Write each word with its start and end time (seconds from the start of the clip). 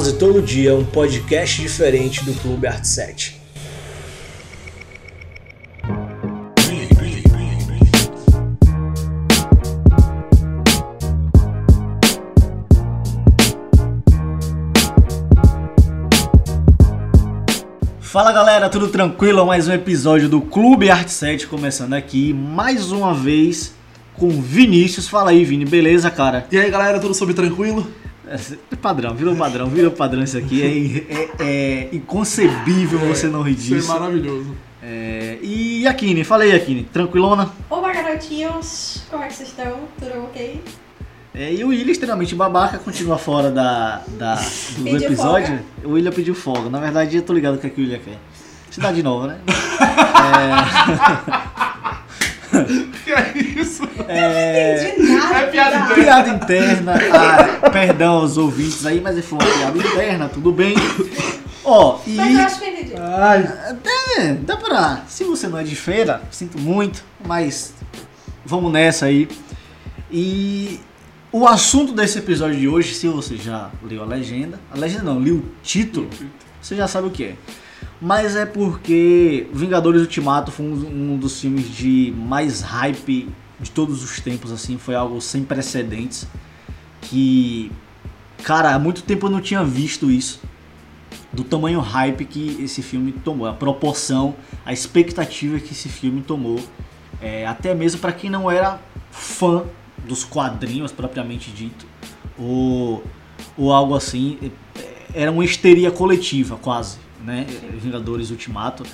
quase 0.00 0.14
todo 0.14 0.40
dia 0.40 0.74
um 0.74 0.82
podcast 0.82 1.60
diferente 1.60 2.24
do 2.24 2.32
Clube 2.32 2.66
Art 2.66 2.84
7. 2.84 3.38
Fala 18.00 18.32
galera, 18.32 18.70
tudo 18.70 18.88
tranquilo? 18.88 19.44
Mais 19.44 19.68
um 19.68 19.72
episódio 19.74 20.30
do 20.30 20.40
Clube 20.40 20.88
Art 20.88 21.08
7 21.08 21.46
começando 21.46 21.92
aqui 21.92 22.32
mais 22.32 22.90
uma 22.90 23.12
vez 23.12 23.74
com 24.14 24.30
Vinícius. 24.30 25.06
Fala 25.06 25.32
aí, 25.32 25.44
Vini, 25.44 25.66
beleza, 25.66 26.10
cara? 26.10 26.46
E 26.50 26.58
aí 26.58 26.70
galera, 26.70 26.98
tudo 26.98 27.12
sob 27.12 27.34
tranquilo? 27.34 27.99
É 28.30 28.76
padrão, 28.76 29.12
virou 29.12 29.34
padrão, 29.34 29.66
virou 29.66 29.90
padrão 29.90 30.22
isso 30.22 30.38
aqui. 30.38 31.04
É, 31.08 31.12
é, 31.12 31.30
é 31.40 31.88
inconcebível 31.92 33.00
você 33.00 33.26
não 33.26 33.42
rir 33.42 33.56
disso. 33.56 33.74
Isso 33.74 33.90
é 33.90 33.98
maravilhoso. 33.98 34.54
É, 34.80 35.36
e 35.42 35.84
Akine, 35.88 36.22
fala 36.22 36.44
aí, 36.44 36.52
Akine, 36.52 36.84
tranquilona? 36.84 37.50
Olá, 37.68 37.92
garotinhos! 37.92 39.02
Como 39.10 39.24
é 39.24 39.26
que 39.26 39.34
vocês 39.34 39.48
estão? 39.48 39.80
Tudo 39.98 40.26
ok? 40.26 40.62
É, 41.34 41.52
e 41.52 41.64
o 41.64 41.68
William, 41.68 41.90
extremamente 41.90 42.36
babaca, 42.36 42.78
continua 42.78 43.18
fora 43.18 43.50
da, 43.50 44.02
da, 44.10 44.36
do 44.36 44.84
Pediu 44.84 45.08
episódio. 45.08 45.48
folga. 45.48 45.64
O 45.84 45.90
William 45.90 46.12
pediu 46.12 46.34
folga. 46.36 46.70
Na 46.70 46.78
verdade, 46.78 47.16
eu 47.16 47.22
tô 47.22 47.32
ligado 47.32 47.56
o 47.56 47.58
que, 47.58 47.66
é 47.66 47.70
que 47.70 47.80
o 47.80 47.84
William 47.84 47.98
quer. 47.98 48.18
Te 48.70 48.78
dá 48.78 48.92
de 48.92 49.02
novo, 49.02 49.26
né? 49.26 49.40
Que 53.04 53.12
é 53.12 53.32
isso? 53.60 53.82
É, 54.08 54.92
Entendi 54.92 55.12
nada! 55.12 55.38
É 55.38 55.46
piada 55.46 55.76
interna. 55.76 55.94
piada 55.94 56.28
interna. 56.30 56.94
Ah, 57.12 57.70
perdão 57.70 58.14
aos 58.16 58.36
ouvintes 58.36 58.84
aí, 58.84 59.00
mas 59.00 59.24
foi 59.24 59.38
uma 59.38 59.46
piada 59.52 59.78
interna, 59.78 60.28
tudo 60.28 60.52
bem. 60.52 60.74
Ó, 61.64 61.98
e. 62.06 62.14
Mas 62.16 62.34
eu 62.34 62.40
acho 62.44 62.58
que 62.58 62.64
eu 62.64 62.68
entendi. 62.72 62.92
Ai, 62.98 63.52
É, 64.18 64.34
dá 64.34 64.56
pra. 64.56 65.02
Se 65.08 65.24
você 65.24 65.46
não 65.48 65.58
é 65.58 65.62
de 65.62 65.76
feira, 65.76 66.22
sinto 66.30 66.58
muito, 66.58 67.04
mas 67.24 67.72
vamos 68.44 68.72
nessa 68.72 69.06
aí. 69.06 69.28
E 70.10 70.80
o 71.30 71.46
assunto 71.46 71.92
desse 71.92 72.18
episódio 72.18 72.58
de 72.58 72.66
hoje, 72.68 72.94
se 72.94 73.06
você 73.06 73.36
já 73.36 73.70
leu 73.82 74.02
a 74.02 74.06
legenda, 74.06 74.58
a 74.72 74.76
legenda 74.78 75.04
não, 75.04 75.18
leu 75.18 75.36
o 75.36 75.44
título, 75.62 76.08
você 76.60 76.74
já 76.74 76.88
sabe 76.88 77.06
o 77.06 77.10
que 77.10 77.24
é. 77.24 77.34
Mas 78.00 78.34
é 78.34 78.46
porque 78.46 79.46
Vingadores 79.52 80.00
Ultimato 80.00 80.50
foi 80.50 80.64
um, 80.64 81.18
dos 81.18 81.38
filmes 81.40 81.68
de 81.68 82.14
mais 82.16 82.62
hype 82.62 83.28
de 83.60 83.70
todos 83.70 84.02
os 84.02 84.18
tempos, 84.20 84.50
assim, 84.50 84.78
foi 84.78 84.94
algo 84.94 85.20
sem 85.20 85.44
precedentes. 85.44 86.26
Que, 87.02 87.70
cara, 88.42 88.74
há 88.74 88.78
muito 88.78 89.02
tempo 89.02 89.26
eu 89.26 89.30
não 89.30 89.40
tinha 89.40 89.62
visto 89.62 90.10
isso 90.10 90.40
do 91.32 91.44
tamanho 91.44 91.80
hype 91.80 92.24
que 92.24 92.56
esse 92.62 92.82
filme 92.82 93.12
tomou, 93.12 93.46
a 93.46 93.52
proporção, 93.52 94.34
a 94.64 94.72
expectativa 94.72 95.58
que 95.60 95.72
esse 95.72 95.88
filme 95.88 96.22
tomou, 96.22 96.58
é, 97.20 97.46
até 97.46 97.74
mesmo 97.74 98.00
para 98.00 98.12
quem 98.12 98.28
não 98.28 98.50
era 98.50 98.80
fã 99.10 99.64
dos 100.06 100.24
quadrinhos 100.24 100.90
propriamente 100.90 101.50
dito, 101.50 101.86
ou, 102.38 103.04
ou 103.56 103.72
algo 103.72 103.94
assim, 103.94 104.38
é, 104.76 105.22
era 105.22 105.30
uma 105.30 105.44
histeria 105.44 105.90
coletiva 105.90 106.56
quase, 106.56 106.98
né? 107.24 107.46
Vingadores 107.80 108.30
Ultimato. 108.30 108.84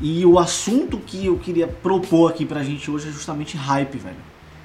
E 0.00 0.24
o 0.26 0.38
assunto 0.38 0.98
que 0.98 1.26
eu 1.26 1.38
queria 1.38 1.66
propor 1.66 2.30
aqui 2.30 2.44
pra 2.44 2.62
gente 2.62 2.90
hoje 2.90 3.08
é 3.08 3.12
justamente 3.12 3.56
hype, 3.56 3.96
velho. 3.96 4.16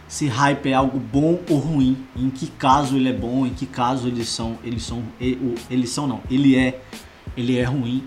Se 0.07 0.27
hype 0.27 0.67
é 0.67 0.73
algo 0.73 0.99
bom 0.99 1.39
ou 1.49 1.57
ruim, 1.57 2.05
em 2.17 2.29
que 2.29 2.47
caso 2.47 2.97
ele 2.97 3.07
é 3.07 3.13
bom, 3.13 3.45
em 3.45 3.53
que 3.53 3.65
caso 3.65 4.09
eles 4.09 4.27
são, 4.27 4.57
eles 4.61 4.83
são, 4.83 5.03
eles 5.69 5.89
são 5.89 6.05
não, 6.05 6.21
ele 6.29 6.57
é, 6.57 6.81
ele 7.37 7.57
é 7.57 7.63
ruim. 7.63 8.03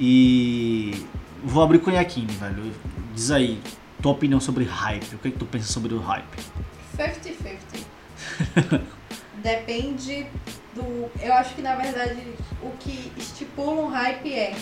E 0.00 1.06
vou 1.44 1.62
abrir 1.62 1.78
com 1.78 1.90
o 1.90 1.94
Yakini, 1.94 2.32
velho. 2.32 2.72
Diz 3.14 3.30
aí, 3.30 3.60
tua 4.02 4.12
opinião 4.12 4.40
sobre 4.40 4.64
hype. 4.64 5.14
O 5.14 5.18
que, 5.18 5.28
é 5.28 5.30
que 5.30 5.38
tu 5.38 5.46
pensa 5.46 5.72
sobre 5.72 5.94
o 5.94 6.00
hype? 6.00 6.38
50-50. 6.96 8.80
Depende 9.42 10.26
do. 10.82 11.10
Eu 11.20 11.34
acho 11.34 11.54
que 11.54 11.62
na 11.62 11.74
verdade 11.74 12.22
o 12.62 12.70
que 12.78 13.12
estipula 13.16 13.82
um 13.82 13.88
hype 13.88 14.32
é. 14.32 14.54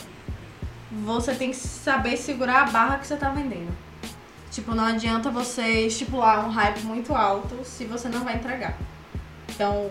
Você 1.04 1.34
tem 1.34 1.50
que 1.50 1.56
saber 1.56 2.16
segurar 2.16 2.62
a 2.62 2.70
barra 2.70 2.98
que 2.98 3.06
você 3.06 3.16
tá 3.16 3.30
vendendo. 3.30 3.72
Tipo, 4.50 4.74
não 4.74 4.84
adianta 4.84 5.30
você 5.30 5.86
estipular 5.86 6.46
um 6.46 6.50
hype 6.50 6.80
muito 6.82 7.14
alto 7.14 7.62
se 7.64 7.84
você 7.84 8.08
não 8.08 8.24
vai 8.24 8.36
entregar. 8.36 8.78
Então, 9.50 9.90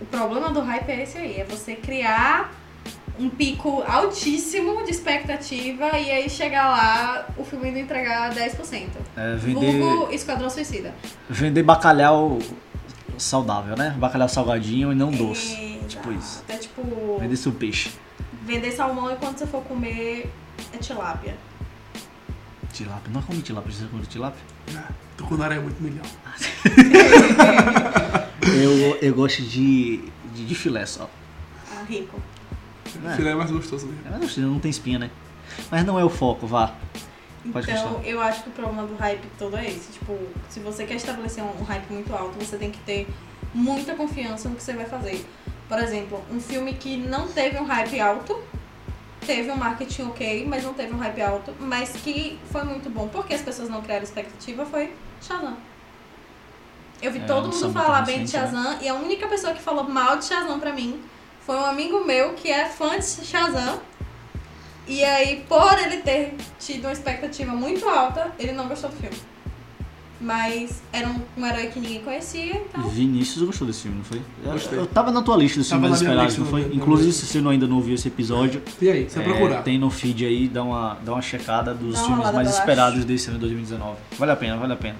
o 0.00 0.06
problema 0.06 0.50
do 0.50 0.60
hype 0.60 0.88
é 0.88 1.02
esse 1.02 1.18
aí, 1.18 1.40
é 1.40 1.44
você 1.44 1.74
criar 1.74 2.52
um 3.18 3.28
pico 3.28 3.82
altíssimo 3.86 4.84
de 4.84 4.90
expectativa 4.90 5.98
e 5.98 6.10
aí 6.10 6.28
chegar 6.28 6.68
lá, 6.70 7.28
o 7.36 7.44
filme 7.44 7.70
não 7.70 7.78
entregar 7.78 8.32
10%. 8.32 8.88
É, 9.16 9.36
vender, 9.36 9.78
Vulgo 9.78 10.12
Esquadrão 10.12 10.50
Suicida. 10.50 10.94
vender 11.28 11.62
bacalhau 11.62 12.38
saudável, 13.18 13.76
né? 13.76 13.94
Bacalhau 13.98 14.28
salgadinho 14.28 14.92
e 14.92 14.94
não 14.94 15.10
doce. 15.10 15.54
Exato. 15.54 15.86
Tipo 15.88 16.12
isso. 16.12 16.44
É 16.48 16.56
tipo 16.56 16.82
Vender 17.20 17.36
seu 17.36 17.52
peixe. 17.52 17.90
vender 18.44 18.72
salmão 18.72 19.10
e 19.12 19.16
quando 19.16 19.38
você 19.38 19.46
for 19.46 19.62
comer 19.62 20.30
é 20.72 20.78
tilápia. 20.78 21.36
Tilápia. 22.72 23.12
Não 23.12 23.22
come 23.22 23.40
tilápia, 23.42 23.72
você 23.72 23.84
come 23.86 24.04
tilápia? 24.06 24.40
ah, 24.76 24.88
Tucunaré 25.16 25.56
é 25.56 25.60
muito 25.60 25.80
milhão. 25.82 26.04
Eu, 28.42 28.96
eu 29.00 29.14
gosto 29.14 29.40
de, 29.42 30.02
de, 30.34 30.44
de 30.44 30.54
filé 30.54 30.84
só. 30.84 31.08
Ah, 31.72 31.82
rico. 31.88 32.20
É. 33.06 33.16
Filé 33.16 33.30
é 33.30 33.34
mais 33.34 33.50
gostoso 33.50 33.86
mesmo. 33.86 34.02
É, 34.06 34.10
Mas 34.18 34.36
não, 34.36 34.50
não 34.50 34.60
tem 34.60 34.70
espinha, 34.70 34.98
né? 34.98 35.10
Mas 35.70 35.84
não 35.86 35.98
é 35.98 36.04
o 36.04 36.10
foco, 36.10 36.46
vá. 36.46 36.74
Pode 37.52 37.70
Então, 37.70 38.00
eu 38.04 38.20
acho 38.20 38.42
que 38.42 38.48
o 38.48 38.52
problema 38.52 38.86
do 38.86 38.94
hype 38.96 39.26
todo 39.38 39.56
é 39.56 39.66
esse. 39.66 39.92
Tipo, 39.92 40.18
se 40.48 40.60
você 40.60 40.84
quer 40.84 40.94
estabelecer 40.94 41.44
um 41.44 41.62
hype 41.62 41.90
muito 41.92 42.14
alto, 42.14 42.38
você 42.38 42.56
tem 42.56 42.70
que 42.70 42.78
ter 42.80 43.06
muita 43.52 43.94
confiança 43.94 44.48
no 44.48 44.56
que 44.56 44.62
você 44.62 44.72
vai 44.72 44.86
fazer. 44.86 45.24
Por 45.68 45.78
exemplo, 45.78 46.22
um 46.30 46.40
filme 46.40 46.74
que 46.74 46.96
não 46.96 47.28
teve 47.28 47.58
um 47.58 47.64
hype 47.64 48.00
alto, 48.00 48.38
teve 49.26 49.50
um 49.50 49.56
marketing 49.56 50.02
ok, 50.02 50.46
mas 50.46 50.64
não 50.64 50.74
teve 50.74 50.94
um 50.94 50.98
hype 50.98 51.22
alto, 51.22 51.54
mas 51.58 51.90
que 51.90 52.38
foi 52.50 52.64
muito 52.64 52.90
bom 52.90 53.08
porque 53.08 53.34
as 53.34 53.42
pessoas 53.42 53.68
não 53.68 53.80
criaram 53.82 54.04
expectativa, 54.04 54.64
foi 54.66 54.92
Shazam. 55.20 55.56
Eu 57.00 57.12
vi 57.12 57.18
É, 57.18 57.22
todo 57.22 57.48
mundo 57.48 57.72
falar 57.72 58.02
bem 58.02 58.24
de 58.24 58.32
né? 58.32 58.40
Shazam 58.40 58.78
e 58.80 58.88
a 58.88 58.94
única 58.94 59.26
pessoa 59.26 59.52
que 59.52 59.60
falou 59.60 59.84
mal 59.84 60.16
de 60.16 60.26
Shazam 60.26 60.58
pra 60.58 60.72
mim 60.72 61.02
foi 61.40 61.56
um 61.56 61.64
amigo 61.64 62.04
meu 62.04 62.34
que 62.34 62.50
é 62.50 62.66
fã 62.68 62.98
de 62.98 63.04
Shazam. 63.04 63.80
E 64.86 65.02
aí, 65.02 65.44
por 65.48 65.78
ele 65.78 65.98
ter 65.98 66.34
tido 66.58 66.84
uma 66.84 66.92
expectativa 66.92 67.52
muito 67.52 67.88
alta, 67.88 68.32
ele 68.38 68.52
não 68.52 68.68
gostou 68.68 68.90
do 68.90 68.96
filme. 68.96 69.16
Mas 70.20 70.80
era 70.92 71.08
um, 71.08 71.20
um 71.36 71.44
herói 71.46 71.66
que 71.66 71.80
ninguém 71.80 72.00
conhecia, 72.00 72.56
então. 72.56 72.82
Vinícius 72.88 73.42
gostou 73.44 73.66
desse 73.66 73.82
filme, 73.82 73.98
não 73.98 74.04
foi? 74.04 74.22
Eu- 74.44 74.52
Gostei. 74.52 74.78
Eu, 74.78 74.86
tava 74.86 75.10
na 75.10 75.20
tua 75.22 75.36
lista 75.36 75.58
dos 75.58 75.68
filmes 75.68 76.00
esperados, 76.00 76.38
não 76.38 76.46
foi? 76.46 76.62
na 76.62 76.74
Inclusive, 76.74 77.08
minha 77.08 77.12
se 77.12 77.26
você 77.26 77.40
não 77.40 77.50
ainda 77.50 77.66
não 77.66 77.76
ouviu 77.76 77.94
esse 77.94 78.08
episódio, 78.08 78.62
E 78.80 78.88
aí, 78.88 79.04
você 79.10 79.20
vai 79.20 79.28
é, 79.28 79.36
procurar. 79.36 79.62
tem 79.62 79.76
no 79.78 79.90
feed 79.90 80.24
aí, 80.24 80.48
dá 80.48 80.62
uma, 80.62 80.96
dá 81.04 81.12
uma 81.12 81.20
checada 81.22 81.74
dos 81.74 81.94
Dá 81.94 82.06
uma 82.06 82.16
filmes 82.16 82.34
mais 82.34 82.50
esperados 82.50 83.04
desse 83.04 83.28
ano 83.28 83.38
de 83.38 83.40
2019. 83.42 83.98
Vale 84.18 84.32
a 84.32 84.36
pena, 84.36 84.56
vale 84.56 84.72
a 84.72 84.76
pena. 84.76 84.96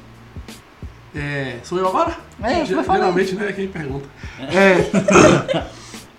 É, 1.15 1.59
sou 1.63 1.79
eu 1.79 1.89
agora? 1.89 2.19
É. 2.43 2.65
Geralmente, 2.65 3.35
né, 3.37 3.53
quem 3.53 3.69
pergunta. 3.69 4.07
É. 4.41 5.65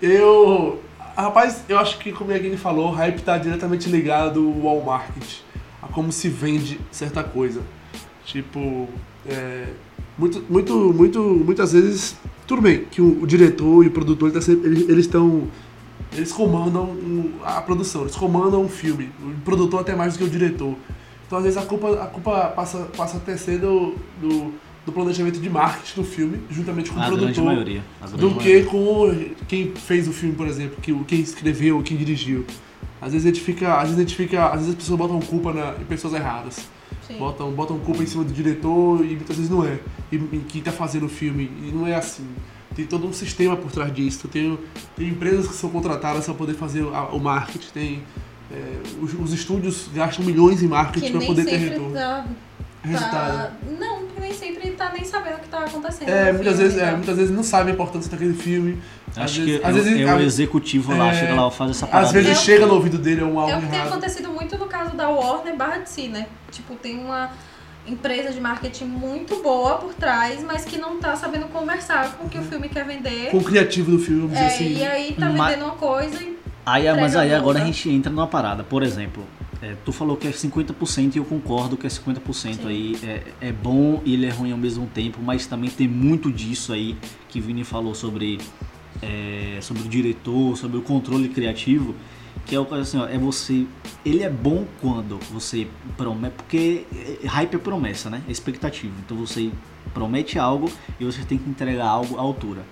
eu. 0.00 0.82
Rapaz, 1.16 1.64
eu 1.66 1.78
acho 1.78 1.98
que, 1.98 2.12
como 2.12 2.30
a 2.32 2.38
Guine 2.38 2.58
falou, 2.58 2.88
o 2.88 2.92
hype 2.92 3.22
tá 3.22 3.38
diretamente 3.38 3.88
ligado 3.88 4.52
ao 4.66 4.82
marketing, 4.82 5.40
a 5.82 5.86
como 5.88 6.12
se 6.12 6.28
vende 6.28 6.78
certa 6.90 7.24
coisa. 7.24 7.62
Tipo, 8.26 8.86
é, 9.26 9.68
muito, 10.18 10.44
muito, 10.48 10.74
muito, 10.92 11.20
muitas 11.22 11.72
vezes, 11.72 12.16
tudo 12.46 12.60
bem 12.60 12.84
que 12.84 13.00
o, 13.00 13.22
o 13.22 13.26
diretor 13.26 13.82
e 13.82 13.88
o 13.88 13.90
produtor 13.90 14.30
tá 14.30 14.40
sempre- 14.42 14.68
eles 14.68 15.06
estão. 15.06 15.44
Eles 16.12 16.32
comandam 16.32 16.96
a 17.42 17.60
produção, 17.62 18.02
eles 18.02 18.14
comandam 18.14 18.64
o 18.64 18.68
filme. 18.68 19.10
O 19.22 19.40
produtor 19.42 19.80
até 19.80 19.94
mais 19.94 20.12
do 20.14 20.18
que 20.18 20.24
o 20.24 20.28
diretor. 20.30 20.74
Então, 21.26 21.38
às 21.38 21.44
vezes, 21.44 21.58
a 21.58 21.62
culpa, 21.62 21.92
a 21.94 22.06
culpa 22.06 22.48
passa, 22.54 22.88
passa 22.96 23.16
a 23.16 23.20
ter 23.20 23.58
do, 23.58 23.94
do, 24.20 24.52
do 24.86 24.92
planejamento 24.92 25.40
de 25.40 25.50
marketing 25.50 26.00
do 26.00 26.04
filme, 26.06 26.38
juntamente 26.50 26.90
com 26.90 27.00
A 27.00 27.02
o 27.02 27.16
grande 27.16 27.20
produtor 27.34 27.44
maioria. 27.44 27.82
Do 28.16 28.30
que 28.36 28.44
maioria. 28.62 28.64
com 28.66 29.34
quem 29.48 29.72
fez 29.74 30.06
o 30.08 30.12
filme, 30.12 30.34
por 30.36 30.46
exemplo, 30.46 30.76
que, 30.80 30.92
o- 30.92 31.04
quem 31.04 31.20
escreveu, 31.20 31.82
quem 31.82 31.96
dirigiu. 31.96 32.46
Às 33.02 33.12
vezes 33.12 33.26
a 33.26 33.30
gente 33.30 33.40
fica, 33.42 33.74
às 33.74 33.82
vezes 33.90 33.96
a 33.96 34.00
gente 34.02 34.14
fica, 34.16 34.46
às 34.46 34.54
vezes 34.60 34.68
as 34.70 34.74
pessoas 34.76 34.98
botam 34.98 35.20
culpa 35.20 35.52
na, 35.52 35.74
em 35.80 35.84
pessoas 35.84 36.14
erradas. 36.14 36.68
Sim. 37.06 37.18
Botam, 37.18 37.50
botam 37.52 37.78
culpa 37.80 38.02
em 38.02 38.06
cima 38.06 38.24
do 38.24 38.32
diretor 38.32 39.04
e 39.04 39.08
muitas 39.16 39.36
vezes 39.36 39.50
não 39.50 39.64
é. 39.64 39.78
E, 40.10 40.16
e 40.16 40.42
quem 40.48 40.62
tá 40.62 40.72
fazendo 40.72 41.06
o 41.06 41.08
filme, 41.08 41.50
e 41.62 41.70
não 41.74 41.86
é 41.86 41.94
assim. 41.94 42.24
Tem 42.74 42.84
todo 42.86 43.06
um 43.06 43.12
sistema 43.12 43.56
por 43.56 43.70
trás 43.72 43.92
disso. 43.94 44.28
Tem, 44.28 44.58
tem 44.96 45.08
empresas 45.08 45.46
que 45.48 45.54
são 45.54 45.70
contratadas 45.70 46.24
para 46.24 46.34
poder 46.34 46.54
fazer 46.54 46.82
o, 46.82 46.94
a- 46.94 47.08
o 47.12 47.18
marketing. 47.20 47.68
Tem, 47.72 48.02
é, 48.52 48.80
os, 49.02 49.12
os 49.14 49.32
estúdios 49.32 49.88
gastam 49.94 50.24
milhões 50.24 50.62
em 50.62 50.68
marketing 50.68 51.10
para 51.12 51.20
poder 51.26 51.44
ter 51.44 51.56
retorno. 51.56 51.92
dá, 51.92 52.24
Resultado. 52.86 53.36
tá- 53.38 53.52
Não, 53.78 54.06
que 54.06 54.20
nem 54.20 54.32
sempre 54.32 54.70
tá 54.70 54.90
nem 54.92 55.04
sabendo 55.04 55.36
o 55.36 55.40
que 55.40 55.48
tá 55.48 55.58
acontecendo. 55.64 56.08
É, 56.08 56.32
muitas 56.32 56.56
filme, 56.56 56.62
vezes, 56.62 56.78
é, 56.78 56.82
então. 56.84 56.96
muitas 56.96 57.16
vezes 57.16 57.30
não 57.34 57.42
sabe 57.42 57.70
a 57.70 57.74
importância 57.74 58.10
daquele 58.10 58.34
filme. 58.34 58.78
Às 59.10 59.18
Acho 59.18 59.40
vezes- 59.40 59.60
que 59.60 59.64
às 59.66 59.70
é, 59.70 59.72
vezes- 59.80 60.00
é 60.00 60.04
o 60.12 60.16
às- 60.16 60.22
executivo 60.22 60.96
lá, 60.96 61.08
é, 61.08 61.14
chega 61.14 61.34
lá, 61.34 61.50
faz 61.50 61.70
essa 61.70 61.86
parada. 61.86 62.06
Às 62.06 62.12
vezes 62.12 62.30
É 62.30 62.34
chega 62.34 62.60
que- 62.60 62.66
no 62.66 62.74
ouvido 62.74 62.98
dele 62.98 63.20
é 63.20 63.24
um 63.24 63.38
algo 63.38 63.52
É 63.52 63.56
o 63.56 63.60
que 63.60 63.66
tem 63.66 63.78
errado. 63.78 63.88
acontecido 63.92 64.28
muito 64.30 64.56
no 64.58 64.66
caso 64.66 64.94
da 64.96 65.08
Warner 65.08 65.56
barra 65.56 65.78
DC, 65.78 66.08
né? 66.08 66.26
Tipo, 66.50 66.74
tem 66.74 66.98
uma 66.98 67.30
empresa 67.86 68.32
de 68.32 68.40
marketing 68.40 68.84
muito 68.86 69.40
boa 69.42 69.76
por 69.76 69.94
trás, 69.94 70.42
mas 70.42 70.64
que 70.64 70.76
não 70.76 70.98
tá 70.98 71.14
sabendo 71.14 71.46
conversar 71.46 72.12
com 72.16 72.26
o 72.26 72.28
que 72.28 72.36
o 72.38 72.42
filme 72.42 72.68
quer 72.68 72.84
vender. 72.84 73.30
Com 73.30 73.38
o 73.38 73.44
criativo 73.44 73.92
do 73.92 73.98
filme, 73.98 74.34
É, 74.34 74.46
assim. 74.46 74.76
e 74.78 74.84
aí 74.84 75.12
tá 75.18 75.30
Mas- 75.30 75.54
vendendo 75.54 75.66
uma 75.66 75.76
coisa 75.76 76.20
e 76.22 76.36
Aí, 76.66 76.82
mas 76.86 76.96
entrega 77.12 77.20
aí 77.20 77.32
agora 77.34 77.62
a 77.62 77.64
gente 77.64 77.88
entra 77.88 78.10
numa 78.10 78.26
parada. 78.26 78.64
Por 78.64 78.82
exemplo, 78.82 79.22
é, 79.62 79.74
tu 79.84 79.92
falou 79.92 80.16
que 80.16 80.28
é 80.28 80.30
50% 80.30 81.14
e 81.14 81.18
eu 81.18 81.24
concordo 81.24 81.76
que 81.76 81.86
é 81.86 81.90
50% 81.90 82.32
Sim. 82.32 82.58
aí 82.66 82.98
é, 83.02 83.22
é 83.48 83.52
bom 83.52 84.02
e 84.04 84.14
ele 84.14 84.26
é 84.26 84.30
ruim 84.30 84.52
ao 84.52 84.58
mesmo 84.58 84.86
tempo, 84.86 85.20
mas 85.22 85.46
também 85.46 85.70
tem 85.70 85.88
muito 85.88 86.30
disso 86.30 86.72
aí 86.72 86.96
que 87.28 87.40
Vini 87.40 87.64
falou 87.64 87.94
sobre, 87.94 88.38
é, 89.02 89.58
sobre 89.60 89.82
o 89.82 89.88
diretor, 89.88 90.56
sobre 90.56 90.76
o 90.76 90.82
controle 90.82 91.28
criativo, 91.28 91.94
que 92.44 92.54
é 92.54 92.60
o 92.60 92.64
caso 92.64 92.82
assim, 92.82 92.98
ó, 92.98 93.06
é 93.06 93.18
você. 93.18 93.66
Ele 94.04 94.22
é 94.22 94.30
bom 94.30 94.66
quando 94.80 95.18
você 95.32 95.66
promete. 95.96 96.34
Porque 96.36 96.84
é, 96.94 97.26
hype 97.26 97.54
é 97.54 97.58
promessa, 97.58 98.08
né? 98.08 98.22
É 98.28 98.30
expectativa. 98.30 98.94
Então 99.04 99.16
você 99.16 99.50
promete 99.92 100.38
algo 100.38 100.70
e 101.00 101.04
você 101.04 101.24
tem 101.24 101.38
que 101.38 101.48
entregar 101.50 101.86
algo 101.86 102.16
à 102.18 102.20
altura. 102.20 102.64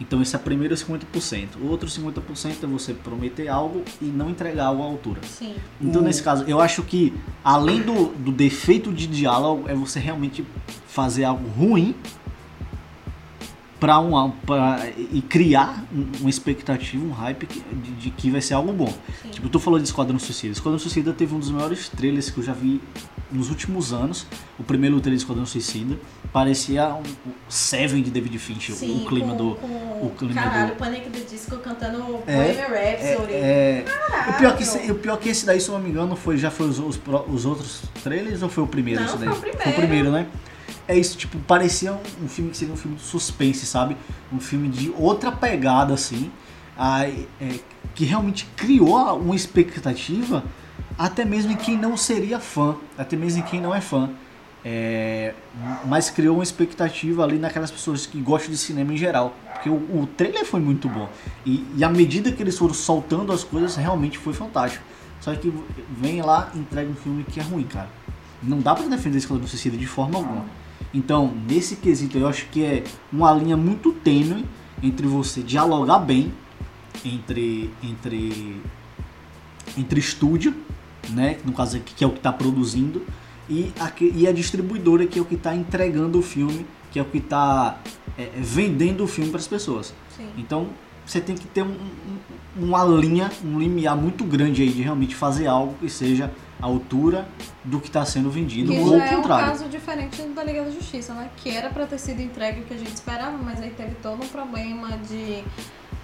Então 0.00 0.20
esse 0.20 0.34
é 0.34 0.38
o 0.38 0.42
primeiro 0.42 0.74
50%. 0.74 1.50
O 1.60 1.68
outro 1.68 1.88
50% 1.88 2.64
é 2.64 2.66
você 2.66 2.92
prometer 2.92 3.48
algo 3.48 3.82
e 4.02 4.06
não 4.06 4.28
entregar 4.28 4.66
algo 4.66 4.82
à 4.82 4.86
altura. 4.86 5.20
sim. 5.24 5.54
Então 5.80 6.02
O- 6.02 6.04
nesse 6.04 6.22
caso, 6.22 6.44
eu 6.48 6.60
acho 6.60 6.82
que 6.82 7.12
além 7.44 7.80
do, 7.80 8.06
do 8.14 8.32
defeito 8.32 8.92
de 8.92 9.06
diálogo, 9.06 9.68
é 9.68 9.74
você 9.74 10.00
realmente 10.00 10.44
fazer 10.88 11.24
algo 11.24 11.48
ruim 11.48 11.94
para 13.78 13.98
um 14.00 14.30
pra, 14.30 14.80
e 15.12 15.20
criar 15.20 15.84
um- 15.94 16.06
uma 16.20 16.30
expectativa, 16.30 17.04
um 17.04 17.10
hype 17.12 17.46
que- 17.46 17.60
de, 17.60 17.90
de 17.92 18.10
que 18.10 18.30
vai 18.30 18.40
ser 18.40 18.54
algo 18.54 18.72
bom. 18.72 18.92
Sim. 19.22 19.28
Tipo, 19.30 19.48
tu 19.48 19.60
falou 19.60 19.78
de 19.78 19.84
Esquadrão 19.84 20.18
Suicida. 20.18 20.52
Esquadrão 20.52 20.78
Suicida 20.78 21.12
teve 21.12 21.34
um 21.34 21.38
dos 21.38 21.50
maiores 21.50 21.88
trailers 21.88 22.30
que 22.30 22.38
eu 22.38 22.44
já 22.44 22.52
vi 22.54 22.80
nos 23.30 23.50
últimos 23.50 23.92
anos. 23.92 24.26
O 24.58 24.62
primeiro 24.64 24.98
trailer 25.00 25.18
de 25.18 25.22
Esquadrão 25.22 25.44
Suicida 25.44 25.98
parecia 26.34 26.88
um, 26.88 26.98
um 26.98 27.32
Seven 27.48 28.02
de 28.02 28.10
David 28.10 28.36
Fincher, 28.40 28.74
Sim, 28.74 29.04
o 29.04 29.08
clima 29.08 29.28
com, 29.28 29.36
do 29.36 29.54
com, 29.54 29.66
o 29.68 30.12
clima 30.18 30.34
caralho, 30.34 30.74
do- 30.74 30.76
Panic! 30.76 31.08
The 31.08 31.20
Disco 31.20 31.56
cantando 31.58 32.22
É, 32.26 32.36
Bohemian 32.36 32.66
Rhapsody. 32.66 33.32
É, 33.32 33.84
é, 33.86 34.30
o, 34.30 34.32
pior 34.34 34.56
que, 34.56 34.90
o 34.90 34.94
pior 34.96 35.16
que 35.18 35.28
esse 35.28 35.46
daí, 35.46 35.60
se 35.60 35.68
eu 35.68 35.74
não 35.76 35.80
me 35.80 35.90
engano, 35.90 36.16
foi, 36.16 36.36
já 36.36 36.50
foi 36.50 36.66
os, 36.66 36.80
os, 36.80 37.00
os 37.28 37.46
outros 37.46 37.82
trailers 38.02 38.42
ou 38.42 38.48
foi 38.48 38.64
o 38.64 38.66
primeiro? 38.66 39.00
Não, 39.00 39.08
foi 39.16 39.28
o 39.28 39.36
primeiro. 39.36 39.62
Foi 39.62 39.72
o 39.72 39.76
primeiro, 39.76 40.10
né? 40.10 40.26
É 40.88 40.98
isso, 40.98 41.16
tipo, 41.16 41.38
parecia 41.38 41.92
um, 41.92 42.00
um 42.24 42.28
filme 42.28 42.50
que 42.50 42.56
seria 42.56 42.74
um 42.74 42.76
filme 42.76 42.96
de 42.96 43.02
suspense, 43.04 43.64
sabe? 43.64 43.96
Um 44.32 44.40
filme 44.40 44.68
de 44.68 44.92
outra 44.98 45.30
pegada, 45.30 45.94
assim, 45.94 46.32
aí, 46.76 47.28
é, 47.40 47.60
que 47.94 48.04
realmente 48.04 48.44
criou 48.56 49.16
uma 49.18 49.36
expectativa 49.36 50.42
até 50.98 51.24
mesmo 51.24 51.52
em 51.52 51.56
quem 51.56 51.78
não 51.78 51.96
seria 51.96 52.40
fã, 52.40 52.74
até 52.98 53.14
mesmo 53.16 53.38
em 53.38 53.44
quem 53.44 53.60
não 53.60 53.72
é 53.72 53.80
fã. 53.80 54.10
É, 54.64 55.34
mas 55.84 56.08
criou 56.08 56.36
uma 56.36 56.42
expectativa 56.42 57.22
ali 57.22 57.38
naquelas 57.38 57.70
pessoas 57.70 58.06
que 58.06 58.18
gostam 58.20 58.50
de 58.50 58.56
cinema 58.56 58.92
em 58.92 58.96
geral. 58.96 59.36
Porque 59.52 59.68
o, 59.68 59.74
o 59.74 60.08
trailer 60.16 60.44
foi 60.44 60.60
muito 60.60 60.88
bom. 60.88 61.08
E, 61.44 61.64
e 61.76 61.84
à 61.84 61.90
medida 61.90 62.32
que 62.32 62.42
eles 62.42 62.56
foram 62.56 62.74
soltando 62.74 63.32
as 63.32 63.44
coisas, 63.44 63.76
realmente 63.76 64.18
foi 64.18 64.32
fantástico. 64.32 64.84
Só 65.20 65.34
que 65.34 65.52
vem 65.90 66.22
lá 66.22 66.50
e 66.54 66.58
entrega 66.58 66.90
um 66.90 66.94
filme 66.94 67.24
que 67.24 67.40
é 67.40 67.42
ruim, 67.42 67.64
cara. 67.64 67.88
Não 68.42 68.60
dá 68.60 68.74
pra 68.74 68.86
defender 68.86 69.18
Esquadrão 69.18 69.46
Suicida 69.46 69.76
de 69.76 69.86
forma 69.86 70.18
alguma. 70.18 70.44
Então, 70.92 71.32
nesse 71.48 71.76
quesito, 71.76 72.18
eu 72.18 72.28
acho 72.28 72.46
que 72.46 72.62
é 72.64 72.84
uma 73.12 73.32
linha 73.32 73.56
muito 73.56 73.92
tênue 73.92 74.44
entre 74.82 75.06
você 75.06 75.42
dialogar 75.42 75.98
bem 75.98 76.32
entre 77.04 77.70
entre 77.82 78.60
entre 79.76 79.98
estúdio, 79.98 80.54
né, 81.10 81.38
no 81.44 81.52
caso 81.52 81.76
aqui, 81.78 81.94
que 81.94 82.04
é 82.04 82.06
o 82.06 82.10
que 82.10 82.18
está 82.18 82.32
produzindo, 82.32 83.02
e 83.48 83.72
a, 83.78 83.90
e 84.00 84.26
a 84.26 84.32
distribuidora, 84.32 85.06
que 85.06 85.18
é 85.18 85.22
o 85.22 85.24
que 85.24 85.34
está 85.34 85.54
entregando 85.54 86.18
o 86.18 86.22
filme, 86.22 86.66
que 86.90 86.98
é 86.98 87.02
o 87.02 87.04
que 87.04 87.18
está 87.18 87.78
vendendo 88.36 89.04
o 89.04 89.06
filme 89.06 89.30
para 89.30 89.40
as 89.40 89.48
pessoas. 89.48 89.92
Sim. 90.16 90.26
Então, 90.38 90.68
você 91.04 91.20
tem 91.20 91.34
que 91.34 91.46
ter 91.46 91.62
um- 91.62 91.66
um- 91.66 92.64
uma 92.64 92.84
linha, 92.84 93.30
um 93.44 93.58
limiar 93.58 93.96
muito 93.96 94.24
grande 94.24 94.62
aí 94.62 94.70
de 94.70 94.80
realmente 94.82 95.14
fazer 95.14 95.46
algo 95.46 95.74
que 95.80 95.88
seja 95.90 96.30
à 96.62 96.66
altura 96.66 97.26
do 97.64 97.80
que 97.80 97.88
está 97.88 98.04
sendo 98.04 98.30
vendido, 98.30 98.72
Que 98.72 98.78
ou 98.78 98.94
ao 98.94 98.98
já 99.00 99.06
é 99.06 99.10
um 99.12 99.16
contrário. 99.22 99.46
caso 99.48 99.68
diferente 99.68 100.22
da 100.22 100.44
Liga 100.44 100.62
da 100.64 100.70
Justiça, 100.70 101.12
né? 101.12 101.28
Que 101.36 101.50
era 101.50 101.68
pra 101.68 101.84
ter 101.86 101.98
sido 101.98 102.22
entregue 102.22 102.60
o 102.60 102.64
que 102.64 102.72
a 102.74 102.78
gente 102.78 102.94
esperava, 102.94 103.36
mas 103.36 103.60
aí 103.60 103.70
teve 103.70 103.96
todo 104.02 104.22
um 104.22 104.28
problema 104.28 104.96
de 105.08 105.42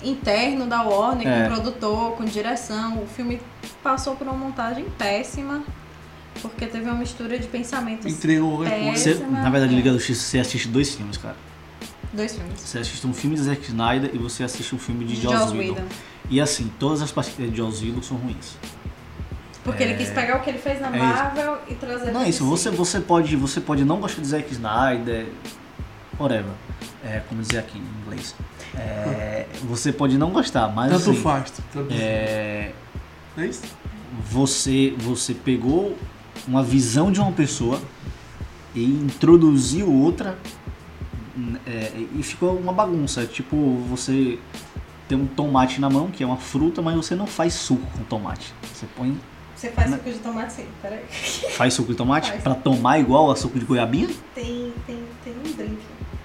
interno 0.02 0.66
da 0.66 0.82
Warner, 0.82 1.26
É. 1.28 1.40
com 1.48 1.52
o 1.52 1.54
produtor, 1.54 2.12
com 2.16 2.24
direção. 2.24 3.02
O 3.02 3.06
filme 3.06 3.40
passou 3.82 4.16
por 4.16 4.26
uma 4.26 4.36
montagem 4.36 4.84
péssima, 4.98 5.62
porque 6.40 6.66
teve 6.66 6.84
uma 6.84 6.98
mistura 6.98 7.38
de 7.38 7.46
pensamentos. 7.46 8.06
Entregou 8.06 8.64
É. 8.66 8.92
Você, 8.94 9.14
na 9.14 9.50
verdade, 9.50 9.72
é. 9.72 9.76
Liga 9.76 9.92
da 9.92 9.98
Justiça, 9.98 10.22
você 10.22 10.38
assiste 10.38 10.68
dois 10.68 10.94
filmes, 10.94 11.16
cara. 11.16 11.36
Dois 12.12 12.34
filmes. 12.34 12.60
Você 12.60 12.78
assiste 12.78 13.06
um 13.06 13.14
filme 13.14 13.36
de 13.36 13.42
Zack 13.42 13.62
Snyder 13.62 14.10
e 14.12 14.18
você 14.18 14.42
assiste 14.42 14.74
um 14.74 14.78
filme 14.78 15.04
de, 15.04 15.16
De 15.16 15.22
Joss 15.22 15.56
Whedon. 15.56 15.84
E 16.28 16.40
assim, 16.40 16.70
todas 16.78 17.02
as 17.02 17.12
partidas 17.12 17.50
de 17.50 17.56
Joss 17.56 17.84
Whedon 17.84 18.02
são 18.02 18.16
ruins. 18.16 18.56
Porque 19.62 19.82
ele 19.82 19.94
quis 19.94 20.10
pegar 20.10 20.38
o 20.38 20.40
que 20.40 20.50
ele 20.50 20.58
fez 20.58 20.80
na 20.80 20.88
É 20.88 20.96
isso. 20.96 20.98
Marvel 20.98 21.58
e 21.68 21.74
trazer 21.74 22.12
Não 22.12 22.22
é 22.22 22.28
isso, 22.28 22.44
você, 22.44 22.70
você, 22.70 22.98
pode, 22.98 23.36
você 23.36 23.60
pode 23.60 23.84
não 23.84 24.00
gostar 24.00 24.22
de 24.22 24.28
Zack 24.28 24.50
Snyder, 24.52 25.26
whatever, 26.18 26.52
é, 27.04 27.20
como 27.28 27.42
dizer 27.42 27.58
aqui 27.58 27.78
em 27.78 28.02
inglês. 28.02 28.34
É, 28.74 29.46
você 29.64 29.92
pode 29.92 30.16
não 30.16 30.30
gostar, 30.30 30.68
mas 30.68 30.90
Tanto 30.90 31.10
assim, 31.10 31.20
faz. 31.22 31.52
Tanto 31.72 31.92
é, 31.92 32.72
É 33.36 33.46
isso? 33.46 33.62
você, 34.30 34.94
você 34.98 35.34
pegou 35.34 35.96
uma 36.46 36.62
visão 36.62 37.10
de 37.12 37.20
uma 37.20 37.32
pessoa 37.32 37.80
e 38.74 38.84
introduziu 38.84 39.92
outra 39.92 40.36
é, 41.66 41.92
e 42.16 42.22
ficou 42.22 42.56
uma 42.56 42.72
bagunça. 42.72 43.24
Tipo, 43.26 43.56
você 43.88 44.38
tem 45.08 45.18
um 45.18 45.26
tomate 45.26 45.80
na 45.80 45.88
mão, 45.90 46.08
que 46.10 46.22
é 46.22 46.26
uma 46.26 46.36
fruta, 46.36 46.80
mas 46.82 46.94
você 46.96 47.14
não 47.14 47.26
faz 47.26 47.54
suco 47.54 47.86
com 47.96 48.04
tomate. 48.04 48.52
Você 48.72 48.86
põe, 48.96 49.18
Você 49.56 49.70
faz 49.70 49.90
Né? 49.90 49.96
suco 49.98 50.10
de 50.10 50.18
tomate 50.18 50.52
sim, 50.52 50.66
peraí. 50.80 51.04
faz 51.56 51.74
suco 51.74 51.90
de 51.92 51.96
tomate 51.98 52.30
Faz. 52.30 52.42
pra 52.42 52.54
tomar 52.54 52.98
igual 52.98 53.30
a 53.30 53.36
suco 53.36 53.58
de 53.58 53.64
goiabinha? 53.64 54.08
Tem, 54.34 54.72
tem, 54.86 55.02
tem 55.24 55.32
um 55.32 55.52
drink 55.56 55.78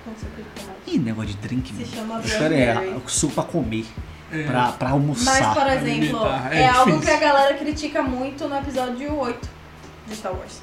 com 0.03 0.12
suco 0.12 0.36
de 0.38 0.43
tomate. 0.62 0.79
Ih, 0.88 1.00
negócio 1.00 1.31
de 1.31 1.38
drink, 1.38 1.67
Se 1.74 1.74
mano. 1.74 1.88
chama 1.88 2.22
História 2.22 2.55
é 2.55 2.98
suco 3.07 3.34
pra 3.34 3.43
comer, 3.43 3.86
É. 4.31 4.43
pra, 4.43 4.72
pra 4.74 4.89
Mas, 4.89 4.93
almoçar. 4.93 5.53
por 5.55 5.67
exemplo, 5.67 6.19
é, 6.51 6.62
é 6.62 6.67
algo 6.69 7.00
que 7.01 7.10
a 7.10 7.19
galera 7.19 7.55
critica 7.57 8.01
muito 8.03 8.48
no 8.48 8.55
episódio 8.55 9.13
8 9.17 9.55
de 10.08 10.16
Star 10.16 10.34
Wars. 10.34 10.62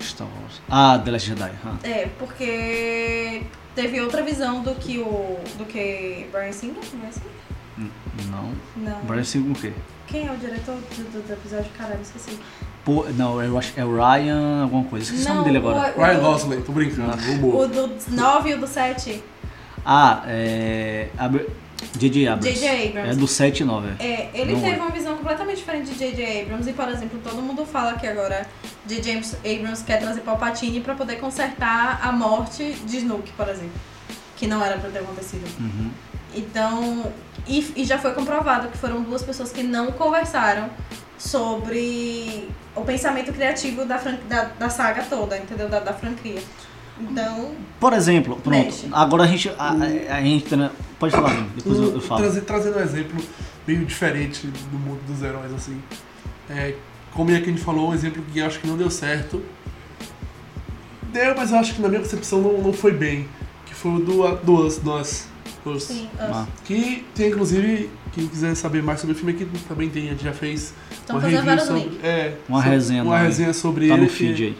Star 0.00 0.26
Wars. 0.40 0.60
Ah, 0.70 0.98
The 1.04 1.10
Last 1.10 1.26
Jedi. 1.28 1.50
ah. 1.64 1.76
É, 1.82 2.08
porque 2.18 3.42
teve 3.74 4.00
outra 4.00 4.22
visão 4.22 4.62
do 4.62 4.74
que 4.74 4.98
o. 4.98 5.38
do 5.56 5.64
que 5.64 6.26
Brian 6.32 6.52
Singer, 6.52 6.76
não 6.94 7.04
é 7.04 7.08
assim? 7.08 7.22
Não. 8.30 8.52
Não. 8.76 9.00
Brian 9.04 9.24
Singer 9.24 9.50
o 9.52 9.54
quê? 9.54 9.72
Quem 10.06 10.26
é 10.26 10.32
o 10.32 10.36
diretor 10.36 10.74
do, 10.74 11.12
do- 11.12 11.26
do 11.26 11.32
episódio? 11.32 11.70
Caralho, 11.76 12.00
esqueci. 12.00 12.38
Pô, 12.84 13.04
não, 13.16 13.42
eu 13.42 13.58
acho 13.58 13.74
que 13.74 13.80
é 13.80 13.84
o 13.84 13.94
Ryan, 13.94 14.62
alguma 14.62 14.84
coisa. 14.84 15.04
Esqueci 15.04 15.24
o 15.26 15.28
Não, 15.28 15.34
nome 15.36 15.46
dele 15.46 15.58
agora. 15.58 15.94
o- 15.96 16.00
Ryan 16.00 16.20
Gosling, 16.20 16.60
tô 16.62 16.72
brincando. 16.72 17.12
Ah. 17.12 17.46
O 17.46 17.66
do 17.68 17.90
9 18.14 18.50
e 18.50 18.54
o 18.54 18.58
do 18.60 18.66
7. 18.66 19.22
Ah, 19.84 20.22
é. 20.26 21.08
Abra- 21.18 21.46
J.J. 21.96 22.28
Abrams. 22.28 22.58
J.J. 22.58 22.88
Abrams. 22.88 23.10
É 23.10 23.14
do 23.14 23.26
7 23.28 23.60
e 23.60 23.64
9. 23.64 23.88
É, 23.98 24.30
ele 24.34 24.52
Não 24.52 24.60
teve 24.60 24.76
é. 24.76 24.82
uma 24.82 24.90
visão 24.90 25.16
completamente 25.16 25.58
diferente 25.58 25.90
de 25.90 25.98
J.J. 25.98 26.42
Abrams 26.42 26.68
e, 26.68 26.72
por 26.72 26.88
exemplo, 26.88 27.20
todo 27.22 27.40
mundo 27.40 27.64
fala 27.64 27.94
que 27.94 28.06
agora 28.06 28.46
J.J. 28.86 29.22
Abrams 29.44 29.84
quer 29.84 29.98
trazer 30.00 30.20
Palpatine 30.20 30.80
pra 30.80 30.94
poder 30.94 31.16
consertar 31.16 32.00
a 32.02 32.12
morte 32.12 32.72
de 32.72 32.96
Snoke, 32.98 33.32
por 33.32 33.48
exemplo. 33.48 33.80
Que 34.36 34.46
não 34.46 34.64
era 34.64 34.78
pra 34.78 34.90
ter 34.90 34.98
acontecido. 35.00 35.46
Uhum. 35.58 35.90
Então, 36.34 37.12
e, 37.46 37.72
e 37.76 37.84
já 37.84 37.98
foi 37.98 38.12
comprovado 38.12 38.68
que 38.68 38.78
foram 38.78 39.02
duas 39.02 39.22
pessoas 39.22 39.50
que 39.50 39.62
não 39.62 39.90
conversaram 39.92 40.68
sobre 41.18 42.48
o 42.76 42.82
pensamento 42.82 43.32
criativo 43.32 43.84
da, 43.84 43.96
da, 44.28 44.44
da 44.44 44.70
saga 44.70 45.02
toda, 45.08 45.36
entendeu? 45.36 45.68
Da, 45.68 45.80
da 45.80 45.92
franquia. 45.92 46.40
Então, 47.00 47.52
Por 47.80 47.92
exemplo, 47.92 48.36
pronto. 48.36 48.50
Mexe. 48.64 48.88
Agora 48.92 49.24
a 49.24 49.26
gente. 49.26 49.48
A, 49.50 49.70
a, 49.70 50.16
a 50.16 50.22
gente 50.22 50.54
né, 50.56 50.70
pode 50.98 51.12
falar, 51.12 51.46
depois 51.56 51.78
eu, 51.78 51.94
eu 51.94 52.00
falo. 52.00 52.20
Trazer, 52.22 52.40
trazendo 52.42 52.78
um 52.78 52.82
exemplo 52.82 53.16
meio 53.66 53.84
diferente 53.84 54.46
do 54.46 54.78
mundo 54.78 55.00
dos 55.06 55.22
heróis, 55.22 55.52
assim. 55.54 55.80
É, 56.50 56.74
como 57.12 57.30
é 57.30 57.38
que 57.40 57.44
a 57.46 57.52
gente 57.52 57.60
falou, 57.62 57.90
um 57.90 57.94
exemplo 57.94 58.22
que 58.32 58.38
eu 58.38 58.46
acho 58.46 58.58
que 58.60 58.66
não 58.66 58.76
deu 58.76 58.90
certo. 58.90 59.42
Deu, 61.12 61.34
mas 61.36 61.50
eu 61.52 61.58
acho 61.58 61.74
que 61.74 61.80
na 61.82 61.88
minha 61.88 62.00
concepção 62.00 62.40
não, 62.40 62.58
não 62.58 62.72
foi 62.72 62.92
bem. 62.92 63.26
Que 63.66 63.74
foi 63.74 63.92
o 63.92 63.98
do, 63.98 64.36
do 64.36 64.66
Us, 64.66 64.82
Nós. 64.82 65.28
Us. 65.64 65.84
sim, 65.84 66.08
Ah. 66.18 66.46
Que 66.64 67.04
tem, 67.14 67.28
inclusive, 67.30 67.90
quem 68.12 68.26
quiser 68.26 68.54
saber 68.54 68.82
mais 68.82 69.00
sobre 69.00 69.14
o 69.14 69.18
filme 69.18 69.32
aqui, 69.32 69.46
também 69.68 69.88
tem, 69.88 70.06
a 70.08 70.10
gente 70.12 70.24
já 70.24 70.32
fez 70.32 70.72
estão 70.90 71.16
uma 71.16 71.22
review 71.22 71.44
vários 71.44 71.64
sobre, 71.66 72.00
é, 72.02 72.34
Uma 72.48 72.58
sobre- 72.58 72.74
resenha 72.74 73.02
uma 73.02 73.18
no- 73.18 73.24
resenha 73.24 73.52
sobre 73.52 73.88
Tá 73.88 73.94
ele. 73.94 74.02
no 74.04 74.08
que- 74.08 74.14
feed 74.14 74.42
aí. 74.44 74.56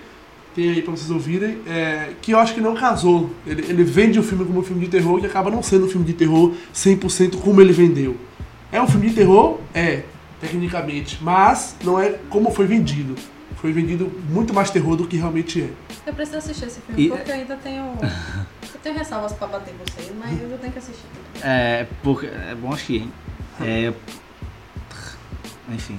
Tem 0.58 0.70
aí 0.70 0.82
pra 0.82 0.90
vocês 0.90 1.08
ouvirem, 1.08 1.58
é, 1.68 2.14
que 2.20 2.32
eu 2.32 2.38
acho 2.40 2.52
que 2.52 2.60
não 2.60 2.74
casou. 2.74 3.30
Ele, 3.46 3.62
ele 3.68 3.84
vende 3.84 4.18
o 4.18 4.24
filme 4.24 4.44
como 4.44 4.58
um 4.58 4.62
filme 4.64 4.84
de 4.84 4.90
terror 4.90 5.20
e 5.22 5.26
acaba 5.26 5.52
não 5.52 5.62
sendo 5.62 5.86
um 5.86 5.88
filme 5.88 6.04
de 6.04 6.14
terror 6.14 6.52
100% 6.74 7.36
como 7.40 7.60
ele 7.60 7.72
vendeu. 7.72 8.16
É 8.72 8.82
um 8.82 8.88
filme 8.88 9.08
de 9.08 9.14
terror? 9.14 9.60
É, 9.72 10.02
tecnicamente, 10.40 11.18
mas 11.22 11.76
não 11.84 11.96
é 12.00 12.18
como 12.28 12.50
foi 12.50 12.66
vendido. 12.66 13.14
Foi 13.60 13.72
vendido 13.72 14.10
muito 14.28 14.52
mais 14.52 14.68
terror 14.68 14.96
do 14.96 15.06
que 15.06 15.16
realmente 15.16 15.62
é. 15.62 15.70
Eu 16.04 16.12
preciso 16.12 16.38
assistir 16.38 16.66
esse 16.66 16.80
filme 16.80 17.04
E- 17.06 17.08
porque 17.08 17.30
eu 17.30 17.34
ainda 17.36 17.56
tenho. 17.56 17.92
Eu 18.74 18.80
tenho 18.82 18.98
ressalvas 18.98 19.32
pra 19.32 19.46
bater 19.48 19.74
em 19.74 19.76
vocês, 19.78 20.12
mas 20.20 20.40
eu 20.40 20.56
tenho 20.58 20.72
que 20.72 20.78
assistir. 20.78 21.02
É, 21.42 21.84
porque, 22.02 22.26
é 22.26 22.54
bom 22.54 22.72
assistir, 22.72 22.96
hein? 23.02 23.12
É, 23.60 23.92
enfim, 25.72 25.98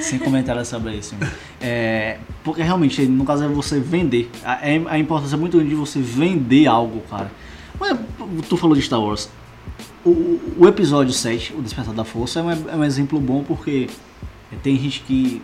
sem 0.00 0.18
comentários 0.18 0.68
sobre 0.68 0.96
isso. 0.96 1.14
É, 1.60 2.18
porque 2.42 2.62
realmente, 2.62 3.02
no 3.06 3.24
caso 3.24 3.44
é 3.44 3.48
você 3.48 3.78
vender. 3.78 4.30
A, 4.44 4.54
é- 4.68 4.82
a 4.86 4.98
importância 4.98 5.36
muito 5.36 5.56
grande 5.56 5.70
de 5.70 5.76
você 5.76 6.00
vender 6.00 6.66
algo, 6.66 7.00
cara. 7.10 7.30
Mas, 7.78 7.98
tu 8.48 8.56
falou 8.56 8.74
de 8.76 8.82
Star 8.82 9.00
Wars. 9.00 9.28
O, 10.04 10.40
o 10.58 10.66
episódio 10.66 11.12
7, 11.12 11.54
O 11.56 11.62
Despertar 11.62 11.94
da 11.94 12.04
Força, 12.04 12.40
é 12.40 12.42
um, 12.42 12.50
é 12.50 12.76
um 12.76 12.84
exemplo 12.84 13.20
bom 13.20 13.44
porque 13.44 13.88
tem 14.62 14.76
gente 14.78 15.00
que, 15.00 15.40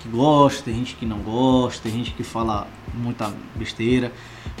que 0.00 0.08
gosta, 0.08 0.62
tem 0.64 0.74
gente 0.74 0.94
que 0.94 1.04
não 1.04 1.18
gosta, 1.18 1.82
tem 1.82 1.92
gente 1.92 2.12
que 2.12 2.22
fala 2.22 2.68
muita 2.94 3.32
besteira. 3.56 4.12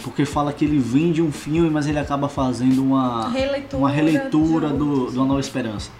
Porque 0.02 0.24
fala 0.24 0.52
que 0.52 0.64
ele 0.64 0.78
vende 0.78 1.20
um 1.22 1.30
filme, 1.30 1.70
mas 1.70 1.86
ele 1.86 1.98
acaba 1.98 2.28
fazendo 2.28 2.82
uma 2.82 3.28
Releitura 3.28 3.78
uma 3.78 3.90
releitura 3.90 4.68
do, 4.70 5.10
do 5.10 5.22
A 5.22 5.24
Nova 5.26 5.40
Esperança. 5.40 5.90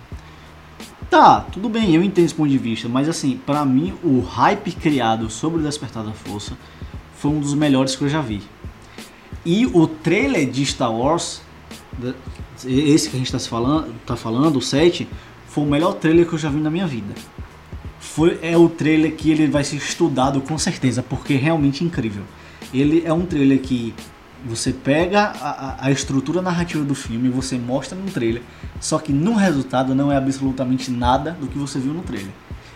Tá, 1.11 1.41
tudo 1.41 1.69
bem, 1.69 1.93
eu 1.93 2.05
entendo 2.05 2.27
esse 2.27 2.35
ponto 2.35 2.49
de 2.49 2.57
vista, 2.57 2.89
mas 2.89 3.09
assim, 3.09 3.37
pra 3.45 3.65
mim, 3.65 3.93
o 4.01 4.21
hype 4.21 4.71
criado 4.71 5.29
sobre 5.29 5.59
o 5.59 5.63
Despertar 5.63 6.05
da 6.05 6.13
Força 6.13 6.57
foi 7.17 7.33
um 7.33 7.41
dos 7.41 7.53
melhores 7.53 7.97
que 7.97 8.03
eu 8.03 8.09
já 8.09 8.21
vi. 8.21 8.41
E 9.45 9.67
o 9.67 9.89
trailer 9.89 10.49
de 10.49 10.65
Star 10.65 10.95
Wars, 10.95 11.43
esse 12.65 13.11
que 13.11 13.17
a 13.17 13.19
gente 13.19 13.33
tá, 13.33 13.41
se 13.41 13.49
falando, 13.49 13.93
tá 14.07 14.15
falando, 14.15 14.59
o 14.59 14.63
7, 14.63 15.09
foi 15.49 15.65
o 15.65 15.67
melhor 15.67 15.95
trailer 15.95 16.29
que 16.29 16.35
eu 16.35 16.39
já 16.39 16.49
vi 16.49 16.61
na 16.61 16.71
minha 16.71 16.87
vida. 16.87 17.13
Foi, 17.99 18.39
é 18.41 18.57
o 18.57 18.69
trailer 18.69 19.17
que 19.17 19.33
ele 19.33 19.49
vai 19.49 19.65
ser 19.65 19.77
estudado 19.77 20.41
com 20.41 20.57
certeza, 20.59 21.03
porque 21.03 21.35
é 21.35 21.39
realmente 21.39 21.83
incrível. 21.83 22.23
Ele 22.73 23.03
é 23.05 23.13
um 23.13 23.27
trailer 23.27 23.59
que 23.59 23.93
você 24.47 24.73
pega 24.73 25.21
a, 25.41 25.87
a- 25.87 25.91
estrutura 25.91 26.41
narrativa 26.43 26.85
do 26.85 26.95
filme 26.95 27.29
e 27.29 27.31
você 27.31 27.59
mostra 27.59 27.97
no 27.99 28.11
trailer, 28.11 28.43
só 28.81 28.99
que 28.99 29.13
no 29.13 29.35
resultado 29.35 29.95
não 29.95 30.11
é 30.11 30.17
absolutamente 30.17 30.91
nada 30.91 31.33
do 31.41 31.47
que 31.47 31.59
você 31.59 31.79
viu 31.79 31.93
no 31.93 32.03
trailer. 32.03 32.31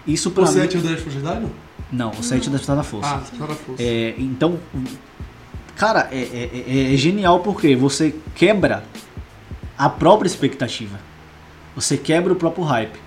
Isso 0.06 0.30
pra 0.30 0.44
O 0.44 0.46
mim... 0.46 0.52
7 0.52 0.76
e 0.76 0.80
o 0.80 0.82
10 0.82 1.00
foi 1.00 1.12
verdade? 1.12 1.46
Não, 1.90 2.10
o 2.10 2.22
7 2.22 2.50
da 2.50 2.56
Estrada 2.56 2.80
da 2.82 2.84
Força. 2.84 3.08
Ah, 3.14 3.22
só 3.38 3.46
da 3.46 3.54
força. 3.54 3.82
É, 3.82 4.14
então, 4.18 4.58
cara, 5.76 6.08
é, 6.12 6.18
é- 6.18 6.64
é- 6.90 6.94
é 6.94 6.96
genial 6.96 7.40
porque 7.40 7.74
você 7.74 8.14
quebra 8.34 8.84
a 9.76 9.88
própria 9.88 10.26
expectativa. 10.28 10.98
Você 11.74 11.96
quebra 11.96 12.32
o 12.32 12.36
próprio 12.36 12.64
hype. 12.64 12.98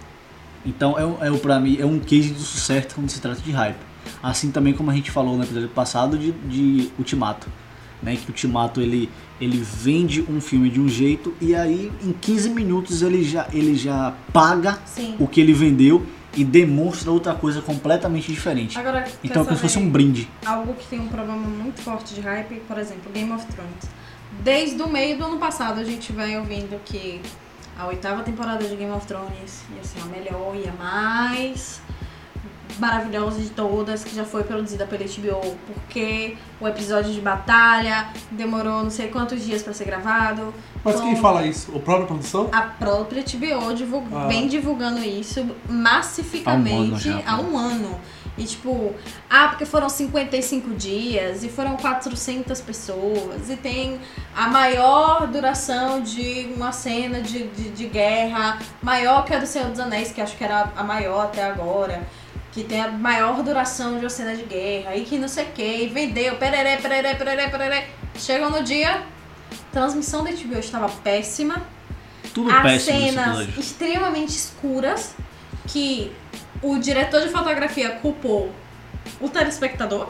Então, 0.66 0.98
é, 0.98 1.06
um- 1.06 1.36
é, 1.36 1.38
pra 1.38 1.60
mim, 1.60 1.78
é 1.80 1.86
um 1.86 2.00
case 2.00 2.30
de 2.32 2.40
sucesso 2.42 2.88
quando 2.96 3.10
se 3.10 3.22
trata 3.22 3.40
de 3.42 3.52
hype. 3.52 3.78
Assim 4.22 4.52
também 4.52 4.74
como 4.74 4.90
a 4.90 4.94
gente 4.94 5.12
falou 5.12 5.38
no 5.38 5.44
episódio 5.44 5.70
passado 5.70 6.18
de, 6.18 6.32
de 6.32 6.90
Ultimato. 6.98 7.48
Né, 8.02 8.16
que 8.16 8.26
o 8.26 8.30
Ultimato 8.30 8.80
ele, 8.80 9.10
ele 9.42 9.58
vende 9.58 10.22
um 10.30 10.40
filme 10.40 10.70
de 10.70 10.80
um 10.80 10.88
jeito 10.88 11.34
e 11.42 11.56
aí 11.56 11.92
em 12.04 12.12
15 12.14 12.52
minutos 12.52 13.02
ele 13.02 13.24
já, 13.24 13.48
ele 13.52 13.76
já 13.76 14.14
paga 14.32 14.78
Sim. 14.86 15.16
o 15.20 15.28
que 15.28 15.42
ele 15.42 15.52
vendeu 15.52 16.06
e 16.36 16.44
demonstra 16.44 17.10
outra 17.10 17.34
coisa 17.34 17.60
completamente 17.60 18.32
diferente. 18.32 18.78
Agora, 18.78 19.04
Então 19.24 19.42
é 19.42 19.46
como 19.46 19.56
se 19.58 19.62
fosse 19.64 19.80
um 19.80 19.90
brinde. 19.90 20.30
algo 20.46 20.76
que 20.76 20.86
tem 20.86 21.00
um 21.00 21.08
problema 21.08 21.42
muito 21.42 21.82
forte 21.82 22.14
de 22.14 22.22
hype, 22.22 22.62
por 22.68 22.78
exemplo, 22.78 23.12
Game 23.12 23.32
of 23.32 23.44
Thrones. 23.48 23.90
Desde 24.44 24.80
o 24.84 24.88
meio 24.88 25.18
do 25.18 25.26
ano 25.26 25.38
passado 25.40 25.80
a 25.80 25.84
gente 25.84 26.14
vai 26.14 26.38
ouvindo 26.38 26.80
que 26.86 27.20
a 27.80 27.88
oitava 27.88 28.22
temporada 28.22 28.64
de 28.64 28.76
Game 28.76 28.92
of 28.92 29.08
Thrones 29.08 29.64
ia 29.76 29.84
ser 29.84 30.02
a 30.02 30.06
melhor 30.06 30.56
e 30.56 30.70
a 30.70 30.74
mais 30.74 31.82
maravilhosa 32.80 33.40
de 33.42 33.50
todas, 33.50 34.04
que 34.04 34.16
já 34.16 34.24
foi 34.26 34.44
produzida 34.44 34.86
pela 34.86 35.04
HBO, 35.04 35.56
porque 35.74 36.36
o 36.60 36.68
episódio 36.68 37.12
de 37.14 37.22
batalha 37.22 38.10
demorou 38.32 38.84
não 38.84 38.90
sei 38.90 39.08
quantos 39.08 39.44
dias 39.46 39.62
pra 39.64 39.74
ser 39.74 39.86
gravado. 39.86 40.54
Mas 40.84 41.00
quem 41.02 41.16
com- 41.16 41.22
fala 41.22 41.46
isso? 41.46 41.72
O 41.76 41.80
próprio 41.80 42.08
produção? 42.08 42.50
a 42.52 42.62
própria 42.62 43.22
HBO 43.24 43.74
divul- 43.74 44.04
Ah. 44.14 44.28
vem 44.28 44.48
divulgando 44.48 45.00
isso 45.04 45.46
massificamente 45.70 46.70
Há 46.76 46.80
um 46.80 46.84
ano 46.86 47.00
já, 47.00 47.22
há 47.26 47.40
um 47.42 47.58
ano. 47.58 48.00
E 48.38 48.44
tipo, 48.46 48.94
ah, 49.30 49.48
porque 49.48 49.66
foram 49.66 49.90
55 49.90 50.70
dias 50.76 51.44
e 51.44 51.50
foram 51.50 51.76
400 51.76 52.62
pessoas 52.62 53.50
e 53.50 53.56
tem 53.56 54.00
a 54.36 54.48
maior 54.48 55.26
duração 55.28 56.02
de 56.02 56.48
uma 56.56 56.72
cena 56.72 57.20
de, 57.20 57.48
de, 57.48 57.70
de 57.72 57.86
guerra, 57.88 58.60
maior 58.82 59.26
que 59.26 59.34
a 59.34 59.40
do 59.40 59.48
Senhor 59.48 59.70
dos 59.72 59.80
Anéis, 59.80 60.12
que 60.12 60.22
acho 60.22 60.38
que 60.38 60.44
era 60.44 60.72
a 60.78 60.84
maior 60.84 61.26
até 61.26 61.44
agora. 61.44 62.04
Que 62.58 62.64
tem 62.64 62.82
a 62.82 62.88
maior 62.88 63.44
duração 63.44 64.00
de 64.00 64.04
uma 64.06 64.10
cena 64.10 64.36
de 64.36 64.42
guerra 64.42 64.96
e 64.96 65.06
que 65.06 65.20
não 65.20 65.28
sei 65.28 65.44
o 65.44 65.48
que, 65.50 65.84
e 65.84 65.88
vendeu, 65.90 66.38
pereré, 66.38 66.78
pereré, 66.78 67.14
pereré, 67.14 67.50
pereré. 67.50 67.88
Chegou 68.18 68.50
no 68.50 68.64
dia, 68.64 69.04
transmissão 69.72 70.24
da 70.24 70.32
HBO 70.32 70.58
estava 70.58 70.90
péssima, 70.90 71.62
Tudo 72.34 72.50
as 72.50 72.64
péssimo 72.64 73.00
cenas 73.00 73.58
extremamente 73.60 74.30
escuras 74.30 75.14
que 75.68 76.12
o 76.64 76.80
diretor 76.80 77.22
de 77.22 77.30
fotografia 77.30 77.92
culpou 77.92 78.52
o 79.22 79.30
telespectador, 79.30 80.10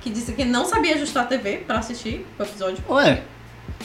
que 0.00 0.10
disse 0.10 0.32
que 0.32 0.44
não 0.44 0.64
sabia 0.64 0.96
ajustar 0.96 1.22
a 1.22 1.26
TV 1.28 1.58
pra 1.58 1.78
assistir 1.78 2.26
o 2.36 2.42
episódio. 2.42 2.82
Ué, 2.88 3.22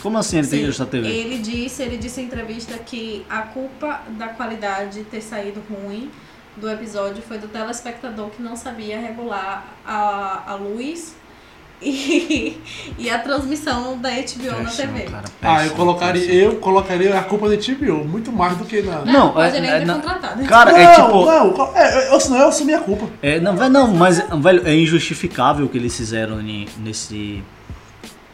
como 0.01 0.17
assim 0.17 0.39
ele 0.39 0.47
tem 0.47 0.57
que 0.57 0.63
Sim, 0.63 0.69
ajustar 0.69 0.87
a 0.87 0.89
TV? 0.89 1.07
Ele 1.07 1.37
disse, 1.37 1.83
ele 1.83 1.97
disse 1.97 2.19
em 2.19 2.23
entrevista 2.23 2.75
que 2.79 3.23
a 3.29 3.43
culpa 3.43 4.01
da 4.17 4.29
qualidade 4.29 5.03
ter 5.03 5.21
saído 5.21 5.61
ruim 5.69 6.09
do 6.57 6.69
episódio 6.69 7.21
foi 7.21 7.37
do 7.37 7.47
telespectador 7.47 8.29
que 8.29 8.41
não 8.41 8.55
sabia 8.55 8.99
regular 8.99 9.65
a, 9.85 10.43
a 10.51 10.55
luz 10.55 11.15
e, 11.81 12.61
e 12.99 13.09
a 13.09 13.17
transmissão 13.17 13.97
da 13.97 14.09
HBO 14.11 14.61
na 14.63 14.69
TV. 14.69 15.01
cara, 15.05 15.23
Ah, 15.41 15.65
eu 15.65 15.71
colocaria, 15.71 16.21
péssimo. 16.21 16.39
eu 16.43 16.55
colocaria 16.57 17.17
a 17.19 17.23
culpa 17.23 17.49
da 17.49 17.55
HBO, 17.55 18.05
muito 18.07 18.31
mais 18.31 18.55
do 18.55 18.65
que 18.65 18.83
na. 18.83 19.03
Não, 19.03 19.31
pode 19.31 19.57
é- 19.57 19.65
é- 19.65 19.79
ter 19.79 19.85
não- 19.85 19.95
contratado. 19.95 20.43
Cara, 20.45 20.79
é 20.79 20.93
tipo. 20.93 21.25
Não, 21.25 21.51
não, 21.57 21.75
é, 21.75 22.13
eu, 22.13 22.19
senão 22.19 22.39
eu 22.41 22.47
assumi 22.49 22.73
a 22.75 22.79
culpa. 22.79 23.07
É, 23.23 23.39
não, 23.39 23.53
não, 23.69 23.87
mas 23.95 24.19
velho, 24.41 24.67
é 24.67 24.75
injustificável 24.75 25.65
o 25.65 25.69
que 25.69 25.77
eles 25.79 25.95
fizeram 25.97 26.35
nesse 26.77 27.43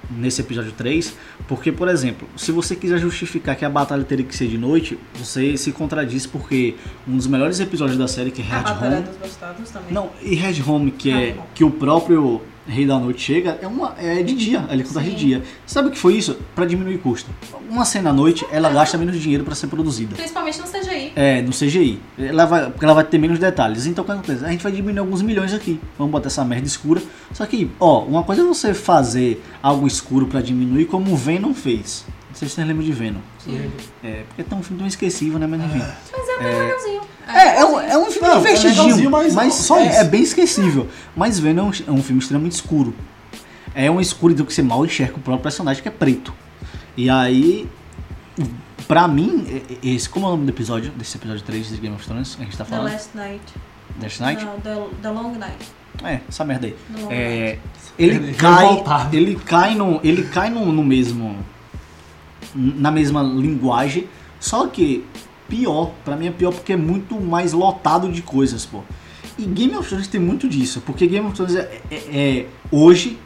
nesse 0.09 0.41
episódio 0.41 0.71
3, 0.71 1.13
porque, 1.47 1.71
por 1.71 1.87
exemplo, 1.87 2.27
se 2.35 2.51
você 2.51 2.75
quiser 2.75 2.97
justificar 2.99 3.55
que 3.55 3.65
a 3.65 3.69
batalha 3.69 4.03
teria 4.03 4.25
que 4.25 4.35
ser 4.35 4.47
de 4.47 4.57
noite, 4.57 4.97
você 5.15 5.57
se 5.57 5.71
contradiz 5.71 6.25
porque 6.25 6.75
um 7.07 7.17
dos 7.17 7.27
melhores 7.27 7.59
episódios 7.59 7.97
da 7.97 8.07
série, 8.07 8.31
que 8.31 8.41
é 8.41 8.45
Red 8.45 8.85
Home, 8.85 9.01
dos 9.03 9.17
Bastardos 9.17 9.69
também. 9.69 9.93
não, 9.93 10.09
e 10.21 10.35
Red 10.35 10.61
Home, 10.65 10.91
que 10.91 11.09
é 11.09 11.13
Red 11.13 11.31
Home. 11.31 11.41
que 11.53 11.63
o 11.63 11.71
próprio 11.71 12.41
Rei 12.67 12.85
da 12.85 12.99
Noite 12.99 13.21
chega, 13.21 13.57
é, 13.61 13.67
uma, 13.67 13.95
é 13.97 14.21
de 14.21 14.35
dia, 14.35 14.65
ele 14.69 14.83
conta 14.83 15.01
de 15.01 15.15
dia. 15.15 15.43
Sabe 15.65 15.87
o 15.87 15.91
que 15.91 15.97
foi 15.97 16.15
isso? 16.15 16.37
Pra 16.53 16.65
diminuir 16.65 16.97
custo. 16.97 17.29
Uma 17.69 17.85
cena 17.85 18.09
à 18.09 18.13
noite, 18.13 18.45
ela 18.51 18.69
gasta 18.69 18.97
menos 18.97 19.19
dinheiro 19.19 19.43
pra 19.43 19.55
ser 19.55 19.67
produzida. 19.67 20.15
Principalmente 20.15 20.59
no 20.59 20.65
CGI. 20.65 21.11
É, 21.15 21.41
no 21.41 21.51
CGI. 21.51 21.99
Ela 22.17 22.45
vai, 22.45 22.69
porque 22.69 22.85
ela 22.85 22.93
vai 22.93 23.03
ter 23.03 23.17
menos 23.17 23.39
detalhes. 23.39 23.85
Então, 23.85 24.03
o 24.03 24.05
que 24.05 24.11
acontece? 24.11 24.45
A 24.45 24.49
gente 24.49 24.63
vai 24.63 24.71
diminuir 24.71 24.99
alguns 24.99 25.21
milhões 25.21 25.53
aqui. 25.53 25.79
Vamos 25.97 26.11
botar 26.11 26.27
essa 26.27 26.43
merda 26.43 26.67
escura. 26.67 27.01
Só 27.33 27.45
que, 27.45 27.69
ó, 27.79 28.03
uma 28.03 28.23
coisa 28.23 28.41
é 28.41 28.45
você 28.45 28.73
fazer 28.73 29.43
algo 29.61 29.87
escuro 29.87 30.27
pra 30.27 30.41
diminuir, 30.41 30.85
como 30.85 31.13
o 31.13 31.15
Venom 31.15 31.53
fez. 31.53 32.05
Não 32.37 32.39
sei 32.41 32.49
se 32.49 32.55
vocês 32.55 32.67
lembram 32.67 32.85
de 32.85 32.91
Venom. 32.91 33.19
É, 34.03 34.23
porque 34.27 34.41
é 34.41 34.43
tão 34.43 34.59
um 34.59 34.63
filme 34.63 34.77
tão 34.77 34.87
esquecível, 34.87 35.39
né? 35.39 35.47
Mas 35.47 35.59
enfim. 35.63 35.79
Mas 35.79 36.29
é 36.29 36.37
bem 36.37 36.59
legalzinho. 36.59 37.01
É, 37.27 37.59
é, 37.59 37.65
um, 37.65 37.79
é 37.79 37.97
um 37.97 38.11
filme 38.11 38.27
Não, 38.27 38.35
é 38.35 38.39
divertidinho, 38.39 38.83
legalzinho, 38.83 39.09
mas 39.11 39.33
mas, 39.33 39.53
só 39.55 39.79
é, 39.79 39.87
isso. 39.87 39.97
é 39.97 40.03
bem 40.03 40.21
esquecível. 40.21 40.87
Mas 41.15 41.39
Venom 41.39 41.63
é 41.63 41.65
um, 41.65 41.71
é 41.87 41.91
um 41.99 42.03
filme 42.03 42.21
extremamente 42.21 42.51
escuro. 42.53 42.93
É 43.73 43.89
uma 43.89 44.01
escuridão 44.03 44.45
que 44.45 44.53
você 44.53 44.61
mal 44.61 44.85
enxerga 44.85 45.15
o 45.15 45.19
próprio 45.19 45.41
personagem, 45.43 45.81
que 45.81 45.89
é 45.89 45.91
preto. 45.91 46.31
E 46.95 47.09
aí, 47.09 47.67
pra 48.87 49.07
mim, 49.07 49.45
é- 49.49 49.73
é- 49.87 49.95
esse, 49.95 50.07
como 50.07 50.25
é 50.27 50.29
o 50.29 50.31
nome 50.33 50.45
do 50.45 50.49
episódio, 50.51 50.91
desse 50.91 51.17
episódio 51.17 51.41
3 51.43 51.69
de 51.69 51.77
Game 51.77 51.95
of 51.95 52.05
Thrones, 52.05 52.35
que 52.35 52.41
a 52.43 52.45
gente 52.45 52.55
tá 52.57 52.63
The 52.65 52.69
falando? 52.69 52.91
Last 52.93 53.09
Night. 53.15 53.43
Last 54.01 54.21
Night? 54.21 54.45
Não, 54.45 54.59
the, 54.59 54.75
the 55.01 55.09
Long 55.09 55.31
Night. 55.37 55.65
É, 56.03 56.19
essa 56.29 56.45
merda 56.45 56.67
aí. 56.67 56.75
The 56.95 57.01
Long 57.01 57.11
É, 57.11 57.45
Night. 57.45 57.61
ele, 57.97 58.15
Ele 58.15 58.33
cai, 58.35 58.83
ele 59.11 59.35
cai 59.35 59.75
no, 59.75 59.99
ele 60.03 60.23
cai 60.25 60.49
no, 60.51 60.71
no 60.71 60.83
mesmo, 60.83 61.35
na 62.55 62.91
mesma 62.91 63.21
linguagem, 63.23 64.07
só 64.39 64.67
que 64.67 65.03
pior, 65.47 65.91
pra 66.03 66.15
mim 66.15 66.27
é 66.27 66.31
pior 66.31 66.51
porque 66.53 66.73
é 66.73 66.77
muito 66.77 67.19
mais 67.19 67.53
lotado 67.53 68.11
de 68.11 68.21
coisas, 68.21 68.65
pô. 68.65 68.81
E 69.37 69.43
Game 69.45 69.75
of 69.75 69.87
Thrones 69.87 70.07
tem 70.07 70.19
muito 70.19 70.47
disso, 70.49 70.81
porque 70.85 71.05
Game 71.07 71.25
of 71.25 71.35
Thrones 71.35 71.55
é, 71.55 71.81
é- 71.91 71.95
é- 71.95 72.45
hoje 72.71 73.17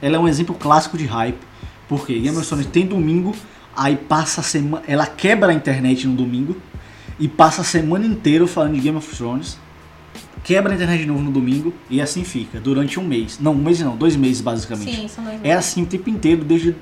ela 0.00 0.16
é 0.16 0.18
um 0.18 0.26
exemplo 0.28 0.54
clássico 0.54 0.96
de 0.96 1.04
hype, 1.04 1.38
porque 1.88 2.18
Game 2.18 2.36
of 2.36 2.46
Thrones 2.46 2.66
tem 2.66 2.86
domingo, 2.86 3.34
aí 3.76 3.96
passa 3.96 4.40
a 4.40 4.44
semana, 4.44 4.82
ela 4.88 5.06
quebra 5.06 5.50
a 5.50 5.54
internet 5.54 6.06
no 6.06 6.14
domingo 6.14 6.56
e 7.20 7.28
passa 7.28 7.60
a 7.60 7.64
semana 7.64 8.06
inteira 8.06 8.46
falando 8.46 8.74
de 8.74 8.80
Game 8.80 8.96
of 8.96 9.16
Thrones 9.16 9.58
quebra 10.44 10.72
a 10.72 10.76
internet 10.76 11.00
de 11.00 11.06
novo 11.06 11.20
no 11.20 11.30
domingo 11.30 11.74
e 11.90 12.00
assim 12.00 12.24
fica, 12.24 12.58
durante 12.58 12.98
um 12.98 13.04
mês. 13.04 13.38
Não, 13.38 13.52
um 13.52 13.56
mês 13.62 13.80
não, 13.80 13.96
dois 13.96 14.16
meses 14.16 14.40
basicamente. 14.40 14.94
Sim, 14.96 15.08
são 15.08 15.22
dois 15.24 15.36
É 15.36 15.38
meses. 15.42 15.58
assim 15.58 15.82
o 15.82 15.86
tempo 15.86 16.08
inteiro, 16.08 16.42
desde, 16.42 16.74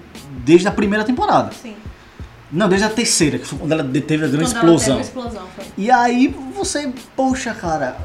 desde 0.44 0.68
a 0.68 0.70
primeira 0.70 1.04
temporada. 1.04 1.52
Sim. 1.52 1.74
Não, 2.50 2.68
desde 2.68 2.86
a 2.86 2.90
terceira, 2.90 3.38
que 3.38 3.46
foi 3.46 3.58
quando 3.58 3.72
ela 3.72 3.82
teve 3.82 4.24
a 4.24 4.28
grande 4.28 4.54
Quando 4.54 4.68
ela 4.68 4.78
teve 4.78 4.94
explosão. 4.94 4.94
uma 4.94 5.02
explosão, 5.02 5.42
foi. 5.54 5.64
E 5.76 5.90
aí 5.90 6.28
você, 6.54 6.92
poxa, 7.16 7.52
cara, 7.52 7.96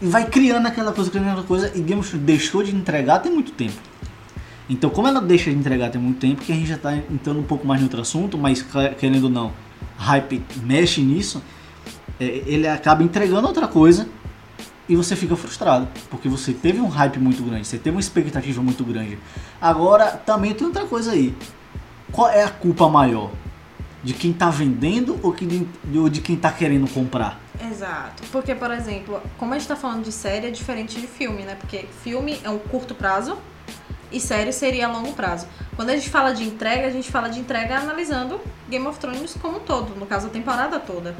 vai 0.00 0.26
criando 0.26 0.66
aquela 0.66 0.92
coisa, 0.92 1.10
criando 1.10 1.28
aquela 1.28 1.46
coisa, 1.46 1.72
e 1.74 1.80
Game 1.80 2.00
of 2.00 2.08
Thrones 2.08 2.26
deixou 2.26 2.62
de 2.62 2.74
entregar 2.74 3.20
tem 3.20 3.32
muito 3.32 3.52
tempo. 3.52 3.80
Então, 4.68 4.90
como 4.90 5.08
ela 5.08 5.20
deixa 5.20 5.50
de 5.50 5.56
entregar 5.56 5.90
tem 5.90 6.00
muito 6.00 6.18
tempo, 6.18 6.42
que 6.42 6.52
a 6.52 6.54
gente 6.54 6.68
já 6.68 6.78
tá 6.78 6.94
entrando 6.94 7.40
um 7.40 7.44
pouco 7.44 7.66
mais 7.66 7.80
em 7.80 7.84
outro 7.84 8.00
assunto, 8.00 8.36
mas 8.36 8.64
querendo 8.98 9.24
ou 9.24 9.30
não, 9.30 9.52
hype 9.96 10.42
mexe 10.62 11.00
nisso, 11.00 11.42
é, 12.20 12.42
ele 12.46 12.68
acaba 12.68 13.02
entregando 13.02 13.46
outra 13.46 13.66
coisa 13.66 14.06
e 14.88 14.96
você 14.96 15.14
fica 15.14 15.36
frustrado, 15.36 15.88
porque 16.10 16.28
você 16.28 16.52
teve 16.52 16.80
um 16.80 16.88
hype 16.88 17.18
muito 17.18 17.42
grande, 17.42 17.66
você 17.66 17.78
teve 17.78 17.96
uma 17.96 18.00
expectativa 18.00 18.62
muito 18.62 18.84
grande. 18.84 19.18
Agora, 19.60 20.08
também 20.08 20.52
tem 20.54 20.66
outra 20.66 20.86
coisa 20.86 21.12
aí. 21.12 21.34
Qual 22.10 22.28
é 22.28 22.42
a 22.42 22.50
culpa 22.50 22.88
maior? 22.88 23.30
De 24.02 24.12
quem 24.12 24.32
tá 24.32 24.50
vendendo 24.50 25.18
ou 25.22 25.32
que 25.32 25.46
de, 25.46 25.66
ou 25.96 26.08
de 26.08 26.20
quem 26.20 26.36
tá 26.36 26.50
querendo 26.50 26.92
comprar? 26.92 27.40
Exato. 27.70 28.24
Porque, 28.32 28.54
por 28.54 28.72
exemplo, 28.72 29.22
como 29.38 29.54
a 29.54 29.58
gente 29.58 29.68
tá 29.68 29.76
falando 29.76 30.02
de 30.02 30.10
série, 30.10 30.48
é 30.48 30.50
diferente 30.50 31.00
de 31.00 31.06
filme, 31.06 31.42
né? 31.42 31.54
Porque 31.54 31.86
filme 32.02 32.40
é 32.42 32.50
um 32.50 32.58
curto 32.58 32.94
prazo 32.96 33.38
e 34.10 34.20
série 34.20 34.52
seria 34.52 34.88
a 34.88 34.92
longo 34.92 35.12
prazo. 35.12 35.46
Quando 35.76 35.90
a 35.90 35.94
gente 35.94 36.10
fala 36.10 36.34
de 36.34 36.44
entrega, 36.44 36.86
a 36.86 36.90
gente 36.90 37.10
fala 37.10 37.28
de 37.28 37.38
entrega 37.38 37.78
analisando 37.78 38.40
Game 38.68 38.86
of 38.86 38.98
Thrones 38.98 39.36
como 39.40 39.58
um 39.58 39.60
todo, 39.60 39.94
no 39.94 40.06
caso 40.06 40.26
a 40.26 40.30
temporada 40.30 40.78
toda. 40.80 41.16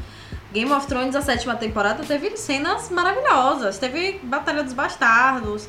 Game 0.53 0.71
of 0.73 0.87
Thrones, 0.87 1.17
a 1.17 1.23
sétima 1.23 1.57
temporada, 1.57 2.05
teve 2.05 2.37
cenas 2.37 2.91
maravilhosas. 2.91 3.79
Teve 3.79 4.21
Batalha 4.23 4.63
dos 4.63 4.73
Bastardos, 4.73 5.69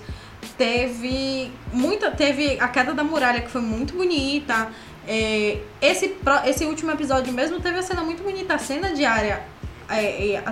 teve 0.58 1.52
muita. 1.72 2.12
Teve 2.12 2.60
a 2.60 2.68
queda 2.68 2.94
da 2.94 3.04
muralha, 3.04 3.42
que 3.42 3.50
foi 3.50 3.62
muito 3.62 3.94
bonita. 3.94 4.70
É, 5.08 5.60
esse, 5.82 6.16
esse 6.46 6.66
último 6.66 6.92
episódio 6.92 7.32
mesmo 7.34 7.60
teve 7.60 7.80
a 7.80 7.84
cena 7.84 8.04
muito 8.04 8.24
bonita. 8.24 8.56
A 8.56 8.58
cena 8.58 8.94
diária. 8.94 9.42
É, 9.90 10.34
é, 10.36 10.44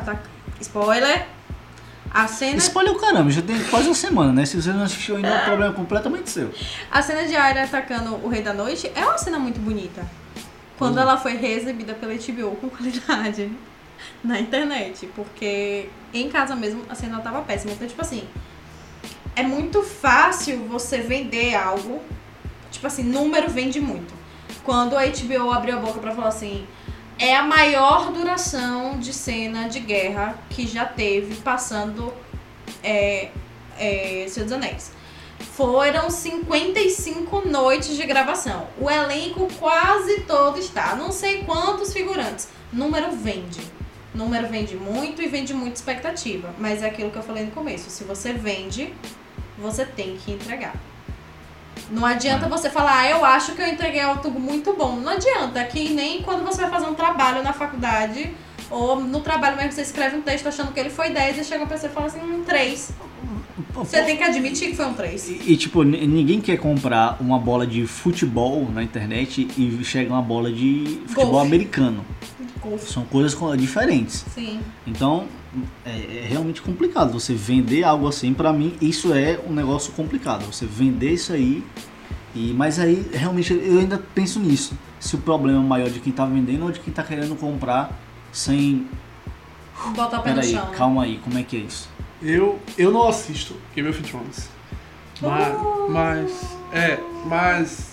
spoiler. 0.60 1.28
A 2.14 2.28
cena. 2.28 2.58
Spoiler 2.58 2.94
o 2.94 3.00
caramba, 3.00 3.30
já 3.32 3.42
tem 3.42 3.58
quase 3.66 3.88
uma 3.88 3.96
semana, 3.96 4.34
né? 4.34 4.46
Se 4.46 4.62
você 4.62 4.72
não 4.72 4.84
assistiu 4.84 5.16
ainda, 5.16 5.30
é 5.30 5.42
um 5.42 5.46
problema 5.46 5.74
completamente 5.74 6.30
seu. 6.30 6.52
A 6.92 7.02
cena 7.02 7.26
de 7.26 7.36
Arya 7.36 7.64
atacando 7.64 8.16
o 8.16 8.28
Rei 8.28 8.42
da 8.42 8.54
Noite 8.54 8.92
é 8.94 9.06
uma 9.06 9.18
cena 9.18 9.40
muito 9.40 9.60
bonita. 9.60 10.06
Quando 10.78 10.96
Uhum. 10.96 11.02
ela 11.04 11.18
foi 11.18 11.36
reexibida 11.38 11.94
pela 11.94 12.14
HBO 12.14 12.56
com 12.58 12.70
qualidade 12.70 13.50
na 14.24 14.40
internet. 14.40 15.08
Porque 15.16 15.90
em 16.14 16.30
casa 16.30 16.56
mesmo 16.56 16.84
a 16.90 16.96
cena 16.96 17.20
tava 17.20 17.42
péssima. 17.42 17.74
Então, 17.74 17.88
tipo 17.88 18.02
assim, 18.02 18.28
é 19.36 19.44
muito 19.44 19.84
fácil 19.84 20.66
você 20.68 21.00
vender 21.00 21.56
algo. 21.56 22.02
Tipo 22.72 22.88
assim, 22.88 23.04
número 23.04 23.50
vende 23.50 23.80
muito. 23.80 24.14
Quando 24.64 24.96
a 24.98 25.06
HBO 25.06 25.52
abriu 25.52 25.78
a 25.78 25.80
boca 25.80 26.00
pra 26.00 26.12
falar 26.14 26.30
assim. 26.30 26.68
É 27.20 27.36
a 27.36 27.44
maior 27.44 28.12
duração 28.12 28.98
de 28.98 29.14
cena 29.14 29.70
de 29.70 29.80
guerra 29.80 30.40
que 30.50 30.66
já 30.66 30.86
teve 30.86 31.36
passando 31.36 32.12
é, 32.84 33.30
é, 33.78 34.26
Senhor 34.28 34.46
dos 34.46 34.54
Anéis. 34.54 34.92
Foram 35.40 36.10
55 36.10 37.48
noites 37.48 37.96
de 37.96 38.06
gravação. 38.08 38.68
O 38.80 38.90
elenco 38.90 39.48
quase 39.60 40.22
todo 40.22 40.58
está. 40.58 40.96
Não 40.96 41.12
sei 41.12 41.44
quantos 41.44 41.94
figurantes. 41.94 42.48
Número 42.74 43.12
vende. 43.12 43.62
Número 44.14 44.48
vende 44.48 44.76
muito 44.76 45.22
e 45.22 45.28
vende 45.28 45.54
muita 45.54 45.76
expectativa. 45.76 46.54
Mas 46.58 46.84
é 46.84 46.88
aquilo 46.88 47.12
que 47.12 47.18
eu 47.18 47.24
falei 47.24 47.46
no 47.46 47.52
começo. 47.52 47.90
Se 47.90 48.04
você 48.04 48.34
vende, 48.34 48.94
você 49.58 49.86
tem 49.86 50.18
que 50.18 50.32
entregar. 50.32 50.76
Não 51.90 52.06
adianta 52.06 52.48
você 52.48 52.70
falar, 52.70 53.00
ah, 53.00 53.10
eu 53.10 53.26
acho 53.26 53.54
que 53.54 53.62
eu 53.62 53.68
entreguei 53.68 54.02
algo 54.02 54.30
muito 54.32 54.74
bom. 54.74 54.98
Não 54.98 55.14
adianta, 55.14 55.64
que 55.64 55.90
nem 55.90 56.22
quando 56.22 56.44
você 56.44 56.62
vai 56.62 56.70
fazer 56.70 56.88
um 56.88 56.94
trabalho 56.94 57.44
na 57.44 57.54
faculdade, 57.54 58.32
ou 58.70 59.00
no 59.02 59.20
trabalho 59.22 59.58
mesmo 59.58 59.74
você 59.74 59.82
escreve 59.82 60.16
um 60.16 60.22
texto 60.22 60.48
achando 60.48 60.72
que 60.72 60.80
ele 60.80 60.90
foi 60.90 61.10
10 61.10 61.40
e 61.40 61.44
chega 61.44 61.64
uma 61.64 61.70
pessoa 61.70 61.92
e 61.92 61.94
fala 61.94 62.08
assim, 62.08 62.22
um 62.22 62.44
3. 62.44 62.94
Você 63.74 64.02
tem 64.04 64.18
que 64.18 64.24
admitir 64.24 64.70
que 64.70 64.76
foi 64.76 64.86
um 64.86 64.94
3. 64.94 65.30
E, 65.30 65.54
e, 65.54 65.58
tipo, 65.58 65.84
ninguém 65.84 66.40
quer 66.40 66.58
comprar 66.58 67.18
uma 67.20 67.38
bola 67.38 67.68
de 67.68 67.86
futebol 67.86 68.70
na 68.74 68.82
internet 68.82 69.48
e 69.58 69.84
chega 69.84 70.12
uma 70.12 70.22
bola 70.22 70.52
de 70.52 71.02
futebol 71.08 71.32
Golfe. 71.32 71.48
americano. 71.48 72.06
São 72.80 73.04
coisas 73.06 73.34
co- 73.34 73.56
diferentes. 73.56 74.26
Sim. 74.34 74.60
Então, 74.86 75.28
é, 75.86 75.90
é 76.24 76.28
realmente 76.30 76.62
complicado. 76.62 77.12
Você 77.14 77.34
vender 77.34 77.84
algo 77.84 78.08
assim, 78.08 78.34
pra 78.34 78.52
mim, 78.54 78.76
isso 78.82 79.14
é 79.14 79.40
um 79.48 79.54
negócio 79.54 79.92
complicado. 79.94 80.46
Você 80.46 80.66
vender 80.66 81.12
isso 81.14 81.34
aí. 81.34 81.64
E, 82.34 82.54
mas 82.54 82.80
aí, 82.80 83.06
realmente, 83.14 83.54
eu 83.54 83.80
ainda 83.80 84.02
penso 84.16 84.40
nisso. 84.40 84.78
Se 85.00 85.16
o 85.16 85.20
problema 85.20 85.60
é 85.60 85.66
maior 85.68 85.90
de 85.90 86.00
quem 86.00 86.14
tá 86.14 86.26
vendendo 86.26 86.64
ou 86.64 86.72
de 86.72 86.80
quem 86.80 86.94
tá 86.94 87.04
querendo 87.04 87.36
comprar 87.36 88.00
sem. 88.32 88.88
Botar 89.96 90.20
o 90.20 90.24
pé 90.24 90.30
no 90.30 90.36
Peraí, 90.36 90.52
chão. 90.54 90.66
né? 90.70 90.78
calma 90.78 91.04
aí, 91.04 91.20
como 91.24 91.38
é 91.38 91.44
que 91.44 91.58
é 91.58 91.60
isso? 91.62 91.90
Eu, 92.22 92.60
eu 92.78 92.92
não 92.92 93.08
assisto 93.08 93.56
Game 93.76 93.90
of 93.90 94.02
Thrones. 94.04 94.48
Mas, 95.22 95.56
mas, 95.90 96.58
é, 96.72 97.00
mas, 97.26 97.91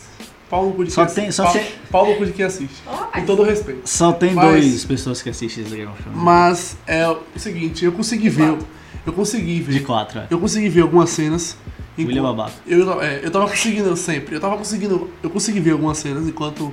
pau 0.49 0.67
no 0.67 0.73
cu 0.73 0.85
de 0.85 0.91
Só 0.93 1.05
tem- 1.07 1.25
assiste. 1.29 1.37
só 1.37 1.45
pau, 1.45 1.53
tem- 1.53 1.67
pau 1.91 2.07
no 2.09 2.17
cu 2.17 2.27
de 2.27 2.33
quem 2.33 2.45
assiste. 2.45 2.77
Com 3.15 3.25
todo 3.25 3.43
respeito. 3.43 3.89
Só 3.89 4.13
tem 4.13 4.33
Mas- 4.35 4.47
dois 4.51 4.85
pessoas 4.85 5.23
que 5.23 5.31
assistem 5.31 5.65
esse 5.65 5.75
Game 5.77 5.91
of 5.91 6.03
Thrones. 6.03 6.19
Mas 6.23 6.77
é 6.87 7.09
o 7.09 7.19
seguinte, 7.37 7.85
eu 7.85 7.93
consegui 7.93 8.29
ver, 8.29 8.49
quatro. 8.51 8.67
eu 9.07 9.13
consegui 9.13 9.55
De 9.57 9.61
ver, 9.63 9.83
quatro, 9.85 10.19
é. 10.21 10.27
eu 10.31 10.39
consegui 10.39 10.69
ver 10.69 10.83
algumas 10.83 11.11
cenas. 11.11 11.57
William 11.99 12.21
enquanto- 12.21 12.37
Babaca. 12.37 12.53
Eu, 12.67 13.03
é, 13.03 13.21
eu 13.25 13.31
tava 13.31 13.49
conseguindo 13.49 13.97
sempre, 13.97 14.37
eu 14.37 14.41
tava 14.41 14.57
conseguindo, 14.57 15.11
eu 15.23 15.29
consegui 15.31 15.59
ver 15.59 15.73
algumas 15.73 15.99
cenas 15.99 16.29
enquanto 16.29 16.73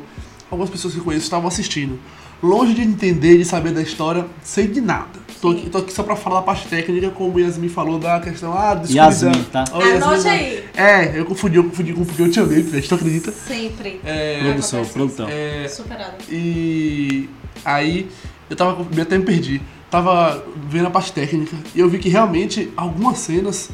algumas 0.51 0.69
pessoas 0.69 0.93
que 0.93 0.99
eu 0.99 1.03
conheço 1.03 1.23
estavam 1.25 1.47
assistindo. 1.47 1.97
Longe 2.43 2.75
de 2.75 2.81
entender, 2.83 3.37
de 3.37 3.45
saber 3.45 3.71
da 3.73 3.81
história, 3.81 4.25
sei 4.43 4.67
de 4.67 4.79
nada. 4.81 5.24
Tô 5.41 5.51
aqui, 5.51 5.69
tô 5.69 5.77
aqui 5.79 5.93
só 5.93 6.01
pra 6.03 6.15
falar 6.15 6.37
da 6.37 6.41
parte 6.41 6.67
técnica, 6.67 7.09
como 7.11 7.35
o 7.35 7.39
Yasmin 7.39 7.69
falou 7.69 7.99
da 7.99 8.19
questão, 8.19 8.57
ah, 8.57 8.73
do 8.73 8.91
Yasmin, 8.91 9.31
escuridão. 9.31 9.65
tá? 9.65 9.77
Yasmin, 9.77 9.97
Anote 10.03 10.27
aí. 10.27 10.63
É, 10.75 11.19
eu 11.19 11.25
confundi, 11.25 11.57
eu 11.57 11.63
confundi, 11.65 11.93
confundi, 11.93 12.21
eu 12.23 12.31
te 12.31 12.39
amei, 12.39 12.63
Fred, 12.63 12.87
tu 12.87 12.95
acredita? 12.95 13.31
Sempre. 13.31 13.99
É, 14.03 14.39
Produção, 14.43 14.79
acontece 14.79 14.93
produção. 14.93 15.27
é, 15.29 15.67
Superado. 15.67 16.15
e 16.29 17.29
aí 17.63 18.09
eu 18.49 18.55
tava. 18.55 18.85
Eu 18.95 19.01
até 19.03 19.17
me 19.17 19.25
perdi. 19.25 19.61
Tava 19.91 20.43
vendo 20.67 20.87
a 20.87 20.89
parte 20.91 21.13
técnica 21.13 21.55
e 21.73 21.79
eu 21.79 21.87
vi 21.89 21.99
que 21.99 22.09
realmente 22.09 22.71
algumas 22.75 23.19
cenas 23.19 23.69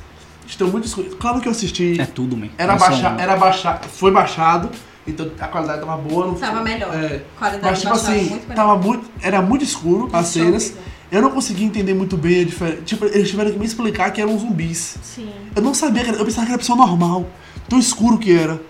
estão 0.46 0.68
muito 0.68 0.86
escuras. 0.86 1.14
Claro 1.16 1.40
que 1.42 1.48
eu 1.48 1.52
assisti. 1.52 2.00
É 2.00 2.06
tudo, 2.06 2.36
man. 2.36 2.48
Era 2.58 2.74
é 2.74 2.78
baixa, 2.78 3.16
era 3.18 3.36
baixa, 3.38 3.80
foi 3.94 4.12
baixado, 4.12 4.70
então 5.08 5.32
a 5.40 5.48
qualidade 5.48 5.80
tava 5.80 5.98
boa. 5.98 6.28
Não 6.28 6.36
Tava 6.36 6.62
melhor. 6.62 6.94
É, 6.94 7.22
Qualidade 7.40 7.64
mas 7.64 7.82
tipo 7.82 7.94
assim, 7.94 8.30
muito 8.30 8.48
melhor. 8.50 8.56
tava 8.56 8.76
muito, 8.78 9.10
era 9.22 9.42
muito 9.42 9.64
escuro 9.64 10.10
as 10.12 10.28
cenas. 10.28 10.66
horrível. 10.66 10.84
Eu 11.12 11.22
não 11.22 11.30
conseguia 11.32 11.66
entender 11.66 11.94
muito 11.94 12.16
bem 12.16 12.42
a 12.42 12.46
diferença. 12.46 12.82
Tipo, 12.84 13.06
eles 13.06 13.30
tiveram 13.30 13.52
que 13.52 13.60
me 13.60 13.66
explicar 13.66 14.12
que 14.12 14.22
eram 14.22 14.38
zumbis. 14.40 14.96
Sim. 15.04 15.30
Eu 15.56 15.62
não 15.62 15.74
sabia 15.74 16.04
que 16.04 16.10
era, 16.10 16.18
eu 16.18 16.26
pensava 16.26 16.46
que 16.46 16.52
era 16.54 16.58
pessoa 16.60 16.78
normal, 16.78 17.30
tão 17.68 17.78
escuro 17.78 18.18
que 18.18 18.32
era. 18.32 18.62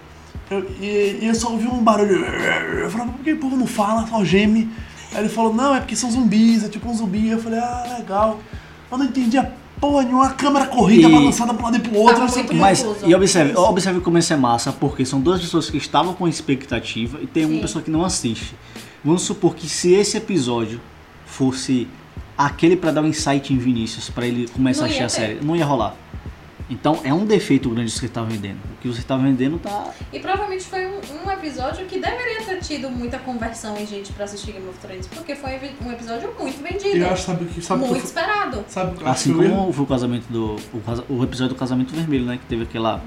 Eu- 0.49 0.65
e, 0.81 1.19
e 1.21 1.27
eu 1.27 1.35
só 1.35 1.51
ouvi 1.51 1.67
um 1.67 1.83
barulho. 1.83 2.25
Eu 2.25 2.89
falava, 2.89 3.11
por 3.11 3.23
que 3.23 3.33
o 3.33 3.37
povo 3.37 3.55
não 3.55 3.67
fala, 3.67 4.07
só 4.07 4.23
geme? 4.25 4.69
Aí 5.13 5.19
ele 5.19 5.29
falou, 5.29 5.53
não, 5.53 5.75
é 5.75 5.79
porque 5.79 5.95
são 5.95 6.09
zumbis, 6.09 6.63
é 6.63 6.69
tipo 6.69 6.89
um 6.89 6.93
zumbi. 6.95 7.29
Eu 7.29 7.39
falei, 7.39 7.59
ah, 7.59 7.95
legal. 7.99 8.39
Eu 8.91 8.97
não 8.97 9.05
entendia 9.05 9.53
porra 9.79 10.03
nenhuma, 10.03 10.27
a 10.27 10.29
câmera 10.31 10.65
corrida, 10.65 11.07
E- 11.07 11.11
balançada 11.11 11.53
pra 11.53 11.61
um 11.61 11.65
lado 11.71 11.77
e 11.77 11.79
pro 11.79 11.95
outro, 11.97 12.25
quê. 12.47 12.53
Mas, 12.55 12.81
Confuso. 12.83 13.07
e 13.07 13.15
observe, 13.15 13.55
observe 13.55 13.99
como 14.01 14.17
isso 14.17 14.33
é 14.33 14.35
massa, 14.37 14.71
porque 14.71 15.05
são 15.05 15.19
duas 15.21 15.39
pessoas 15.41 15.69
que 15.69 15.77
estavam 15.77 16.13
com 16.13 16.27
expectativa 16.27 17.19
e 17.21 17.27
tem 17.27 17.45
uma 17.45 17.55
Sim. 17.55 17.61
pessoa 17.61 17.83
que 17.83 17.89
não 17.91 18.03
assiste. 18.03 18.55
Vamos 19.03 19.21
supor 19.23 19.55
que 19.55 19.67
se 19.69 19.93
esse 19.93 20.17
episódio 20.17 20.79
fosse 21.25 21.87
aquele 22.45 22.75
pra 22.75 22.91
dar 22.91 23.01
um 23.01 23.07
insight 23.07 23.53
em 23.53 23.57
Vinícius, 23.57 24.09
pra 24.09 24.25
ele 24.25 24.47
começar 24.49 24.81
Não 24.81 24.85
a 24.85 24.87
assistir 24.87 25.03
a 25.03 25.09
série, 25.09 25.39
não 25.43 25.55
ia 25.55 25.65
rolar. 25.65 25.95
Então 26.69 27.01
é 27.03 27.13
um 27.13 27.25
defeito 27.25 27.69
grande 27.69 27.89
isso 27.89 27.99
que 27.99 28.07
você 28.07 28.13
tá 28.13 28.23
vendendo. 28.23 28.55
O 28.55 28.77
que 28.81 28.87
você 28.87 29.01
tá 29.01 29.17
vendendo 29.17 29.59
tá. 29.59 29.89
E 30.13 30.19
provavelmente 30.21 30.63
foi 30.63 30.87
um, 30.87 30.99
um 31.25 31.29
episódio 31.31 31.85
que 31.85 31.99
deveria 31.99 32.43
ter 32.45 32.59
tido 32.61 32.89
muita 32.89 33.19
conversão 33.19 33.75
em 33.77 33.85
gente 33.85 34.13
pra 34.13 34.23
assistir 34.23 34.53
Game 34.53 34.65
of 34.69 34.79
Thrones, 34.79 35.05
porque 35.07 35.35
foi 35.35 35.59
um 35.85 35.91
episódio 35.91 36.33
muito 36.39 36.63
vendido. 36.63 36.95
E 36.95 36.99
eu 37.01 37.09
acho, 37.11 37.23
sabe 37.25 37.43
o 37.43 37.47
que, 37.47 37.61
sabe 37.61 37.81
que 37.81 37.87
muito 37.89 38.01
eu- 38.01 38.05
esperado. 38.07 38.63
sabe 38.69 38.91
o 38.91 38.95
que 38.97 39.03
eu 39.03 39.07
acho 39.09 39.19
Assim 39.19 39.37
que 39.37 39.43
erro? 39.43 39.55
como 39.57 39.73
foi 39.73 39.83
o 39.83 39.87
casamento 39.87 40.25
do. 40.29 40.55
O, 40.73 41.13
o 41.19 41.23
episódio 41.25 41.53
do 41.55 41.59
casamento 41.59 41.93
vermelho, 41.93 42.23
né? 42.25 42.37
Que 42.37 42.45
teve 42.45 42.63
aquela. 42.63 43.03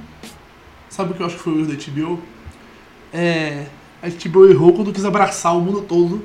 Sabe 0.90 1.12
o 1.12 1.14
que 1.14 1.22
eu 1.22 1.26
acho 1.26 1.36
que 1.36 1.42
foi 1.42 1.54
o 1.54 1.60
erro 1.60 1.68
da 1.68 1.74
HBO? 1.74 2.22
É. 3.12 3.64
A 4.02 4.08
HBO 4.08 4.46
errou 4.50 4.72
quando 4.74 4.92
quis 4.92 5.06
abraçar 5.06 5.56
o 5.56 5.60
mundo 5.62 5.80
todo. 5.80 6.22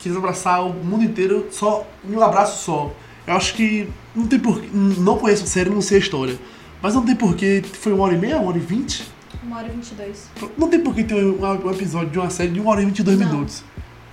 Quis 0.00 0.16
abraçar 0.16 0.64
o 0.66 0.72
mundo 0.72 1.04
inteiro 1.04 1.46
só 1.52 1.86
em 2.08 2.16
um 2.16 2.22
abraço 2.22 2.64
só. 2.64 2.92
Eu 3.26 3.34
acho 3.34 3.54
que 3.54 3.88
não 4.16 4.26
tem 4.26 4.38
porquê. 4.40 4.68
Não 4.72 5.16
conheço 5.18 5.44
a 5.44 5.46
série, 5.46 5.70
não 5.70 5.80
sei 5.82 5.98
a 5.98 6.00
história. 6.00 6.38
Mas 6.82 6.94
não 6.94 7.04
tem 7.04 7.14
porquê. 7.14 7.62
Foi 7.74 7.92
uma 7.92 8.04
hora 8.04 8.14
e 8.14 8.18
meia, 8.18 8.38
uma 8.38 8.48
hora 8.48 8.56
e 8.56 8.60
vinte? 8.60 9.06
Uma 9.42 9.58
hora 9.58 9.68
e 9.68 9.70
22. 9.70 10.28
Não 10.56 10.68
tem 10.68 10.80
porquê 10.80 11.04
ter 11.04 11.14
um, 11.14 11.38
um 11.40 11.70
episódio 11.70 12.10
de 12.10 12.18
uma 12.18 12.30
série 12.30 12.50
de 12.50 12.60
uma 12.60 12.70
hora 12.70 12.82
e 12.82 12.86
vinte 12.86 12.98
e 12.98 13.02
dois 13.02 13.18
Não. 13.18 13.26
minutos. 13.28 13.62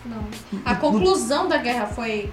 Não. 0.05 0.23
A 0.65 0.75
conclusão 0.75 1.47
da 1.47 1.57
guerra 1.57 1.87
foi, 1.87 2.29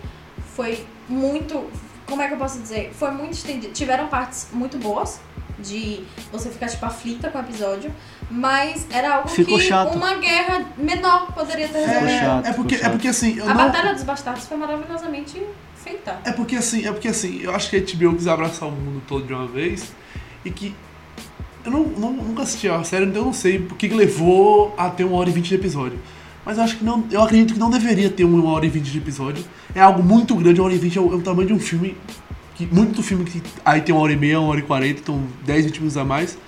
foi 0.55 0.85
muito. 1.09 1.65
como 2.07 2.23
é 2.23 2.29
que 2.29 2.35
eu 2.35 2.39
posso 2.39 2.61
dizer? 2.61 2.93
Foi 2.93 3.11
muito 3.13 3.33
estendido. 3.33 3.73
Tiveram 3.73 4.09
partes 4.09 4.49
muito 4.53 4.79
boas 4.79 5.21
de 5.59 6.05
você 6.31 6.51
ficar 6.51 6.69
tipo 6.69 6.85
aflita 6.85 7.31
com 7.31 7.39
o 7.39 7.41
episódio, 7.41 7.93
mas 8.31 8.87
era 8.91 9.17
algo 9.17 9.29
Ficou 9.29 9.59
que 9.59 9.65
chato. 9.65 9.95
uma 9.97 10.15
guerra 10.15 10.65
menor 10.77 11.33
poderia 11.33 11.69
ter 11.69 11.87
resolvido. 11.87 12.19
chato. 12.19 12.47
É, 12.47 12.51
é 12.51 12.53
porque, 12.53 12.75
é 12.77 12.89
porque 12.89 13.09
assim, 13.09 13.37
eu 13.39 13.45
A 13.45 13.49
não. 13.49 13.57
Batalha 13.57 13.95
dos 13.95 14.03
Bastardos 14.03 14.47
foi 14.47 14.57
maravilhosamente 14.57 15.43
feita. 15.77 16.19
É 16.25 16.33
porque 16.33 16.57
assim, 16.57 16.87
é 16.87 16.93
porque 16.93 17.09
assim, 17.09 17.41
eu 17.43 17.55
acho 17.55 17.69
que 17.71 17.77
a 17.77 17.81
HBO 17.81 18.17
quis 18.17 18.27
abraçar 18.27 18.69
o 18.69 18.73
mundo 18.73 19.03
todo 19.07 19.27
de 19.27 19.33
uma 19.33 19.47
vez 19.47 19.93
e 20.45 20.51
que. 20.51 20.75
Eu 21.65 21.71
não, 21.73 21.81
não- 21.85 22.13
nunca 22.13 22.43
assisti 22.43 22.69
a 22.69 22.85
série, 22.85 23.07
então 23.07 23.23
eu 23.23 23.27
não 23.27 23.33
sei 23.33 23.59
por 23.59 23.77
que 23.79 23.89
levou 23.89 24.75
a 24.77 24.91
ter 24.91 25.05
uma 25.05 25.17
hora 25.17 25.31
e 25.31 25.33
vinte 25.33 25.49
de 25.49 25.55
episódio. 25.55 25.99
Mas 26.45 26.59
eu 26.59 26.65
acho 26.65 26.77
que 26.77 26.85
não. 26.85 27.05
Eu 27.11 27.23
acredito 27.23 27.55
que 27.55 27.59
não 27.59 27.71
deveria 27.71 28.11
ter 28.11 28.25
uma 28.25 28.53
hora 28.53 28.67
e 28.67 28.69
vinte 28.69 28.91
de 28.91 28.99
episódio. 28.99 29.43
É 29.75 29.81
algo 29.81 30.03
muito 30.03 30.35
grande, 30.35 30.61
uma 30.61 30.67
hora 30.67 30.75
e 30.75 30.79
vinte 30.79 30.99
é 30.99 31.01
o, 31.01 31.11
é 31.13 31.17
o 31.17 31.23
tamanho 31.23 31.49
de 31.49 31.55
um 31.55 31.59
filme. 31.59 31.97
Que, 32.55 32.67
muito 32.67 33.03
filme 33.03 33.25
que 33.25 33.43
aí 33.65 33.81
tem 33.81 33.95
uma 33.95 34.03
hora 34.05 34.13
e 34.13 34.17
meia, 34.17 34.39
uma 34.39 34.51
hora 34.51 34.61
e 34.61 34.63
quarenta, 34.63 35.01
então 35.01 35.23
10, 35.45 35.65
20 35.67 35.77
minutos 35.79 35.97
a 35.97 36.05
mais. 36.05 36.39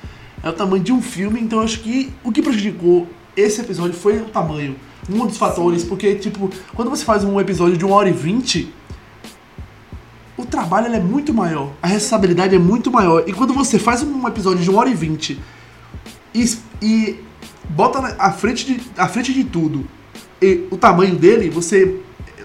É 0.47 0.49
o 0.49 0.53
tamanho 0.53 0.81
de 0.85 0.93
um 0.93 1.03
filme, 1.03 1.41
então 1.41 1.59
acho 1.59 1.81
que 1.81 2.13
o 2.23 2.31
que 2.31 2.41
prejudicou 2.41 3.09
esse 3.37 3.61
episódio 3.61 3.95
foi 3.95 4.19
o 4.19 4.27
tamanho. 4.27 4.77
Um 5.11 5.27
dos 5.27 5.37
fatores, 5.37 5.83
porque, 5.83 6.15
tipo, 6.15 6.49
quando 6.73 6.89
você 6.89 7.05
faz 7.05 7.25
um 7.25 7.41
episódio 7.41 7.77
de 7.77 7.85
uma 7.85 7.97
hora 7.97 8.09
e 8.09 8.13
vinte, 8.13 8.73
o 10.37 10.45
trabalho 10.47 10.87
é 10.95 11.01
muito 11.01 11.35
maior, 11.35 11.73
a 11.83 11.89
responsabilidade 11.89 12.55
é 12.55 12.61
muito 12.61 12.93
maior. 12.93 13.25
E 13.27 13.33
quando 13.33 13.53
você 13.53 13.77
faz 13.77 14.05
um 14.05 14.25
episódio 14.29 14.63
de 14.63 14.71
1 14.71 14.77
hora 14.77 14.89
e 14.89 14.95
20 14.95 15.37
e, 16.33 16.59
e 16.81 17.21
bota 17.71 18.01
na- 18.01 18.15
à 18.17 18.31
frente, 18.31 18.67
de, 18.67 18.81
à 18.97 19.09
frente 19.09 19.35
de 19.35 19.43
tudo 19.43 19.85
e 20.41 20.65
o 20.71 20.77
tamanho 20.77 21.17
dele, 21.17 21.51
você 21.51 22.01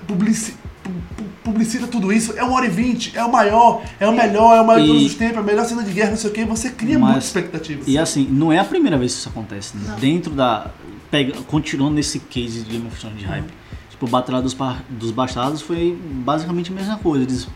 publici, 0.07 0.55
pu- 0.83 0.89
pu- 1.17 1.29
publicita 1.43 1.87
tudo 1.87 2.11
isso, 2.13 2.33
é 2.37 2.43
1 2.43 2.51
hora 2.51 2.65
e 2.65 2.69
20, 2.69 3.17
é 3.17 3.23
o 3.23 3.31
maior, 3.31 3.83
é 3.99 4.07
o 4.07 4.11
melhor, 4.11 4.55
é 4.57 4.61
o 4.61 4.65
maior 4.67 4.81
de 4.81 4.87
todos 4.87 5.05
os 5.05 5.15
tempos, 5.15 5.37
é 5.37 5.39
a 5.39 5.43
melhor 5.43 5.65
cena 5.65 5.83
de 5.83 5.91
guerra, 5.91 6.11
não 6.11 6.17
sei 6.17 6.29
o 6.29 6.33
que, 6.33 6.45
você 6.45 6.69
cria 6.69 6.97
Mas- 6.99 7.09
muitas 7.09 7.25
expectativas. 7.25 7.87
E 7.87 7.97
assim, 7.97 8.27
não 8.29 8.51
é 8.51 8.59
a 8.59 8.65
primeira 8.65 8.97
vez 8.97 9.13
que 9.13 9.19
isso 9.19 9.29
acontece. 9.29 9.75
né? 9.77 9.95
Dentro 9.99 10.31
da. 10.33 10.71
Pega, 11.09 11.33
continuando 11.47 11.95
nesse 11.95 12.19
case 12.19 12.61
de 12.61 12.69
Game 12.71 12.87
of 12.87 12.97
Thrones 12.97 13.19
de 13.19 13.25
hype. 13.25 13.51
Tipo, 13.89 14.07
Batalha 14.07 14.41
dos, 14.41 14.55
dos 14.89 15.11
Bastardos 15.11 15.61
foi 15.61 15.97
basicamente 16.01 16.71
a 16.71 16.75
mesma 16.75 16.97
coisa. 16.97 17.25
Eles 17.25 17.47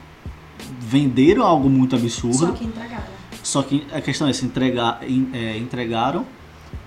venderam 0.80 1.44
algo 1.46 1.70
muito 1.70 1.96
absurdo. 1.96 2.36
Só 2.38 2.52
que 2.52 2.66
entregaram. 2.66 3.04
Só 3.42 3.62
que 3.64 3.86
a 3.94 4.02
questão 4.02 4.28
é 4.28 4.34
se 4.34 4.46
entregar, 4.46 5.00
en- 5.08 5.30
é, 5.34 5.58
entregaram 5.58 6.26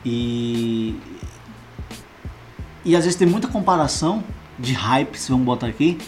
e. 0.04 0.94
E 2.84 2.94
às 2.96 3.04
vezes 3.04 3.16
tem 3.18 3.26
muita 3.28 3.48
comparação 3.48 4.22
de 4.58 4.72
hype, 4.72 5.16
se 5.16 5.30
vamos 5.30 5.44
botar 5.46 5.66
aqui, 5.68 5.98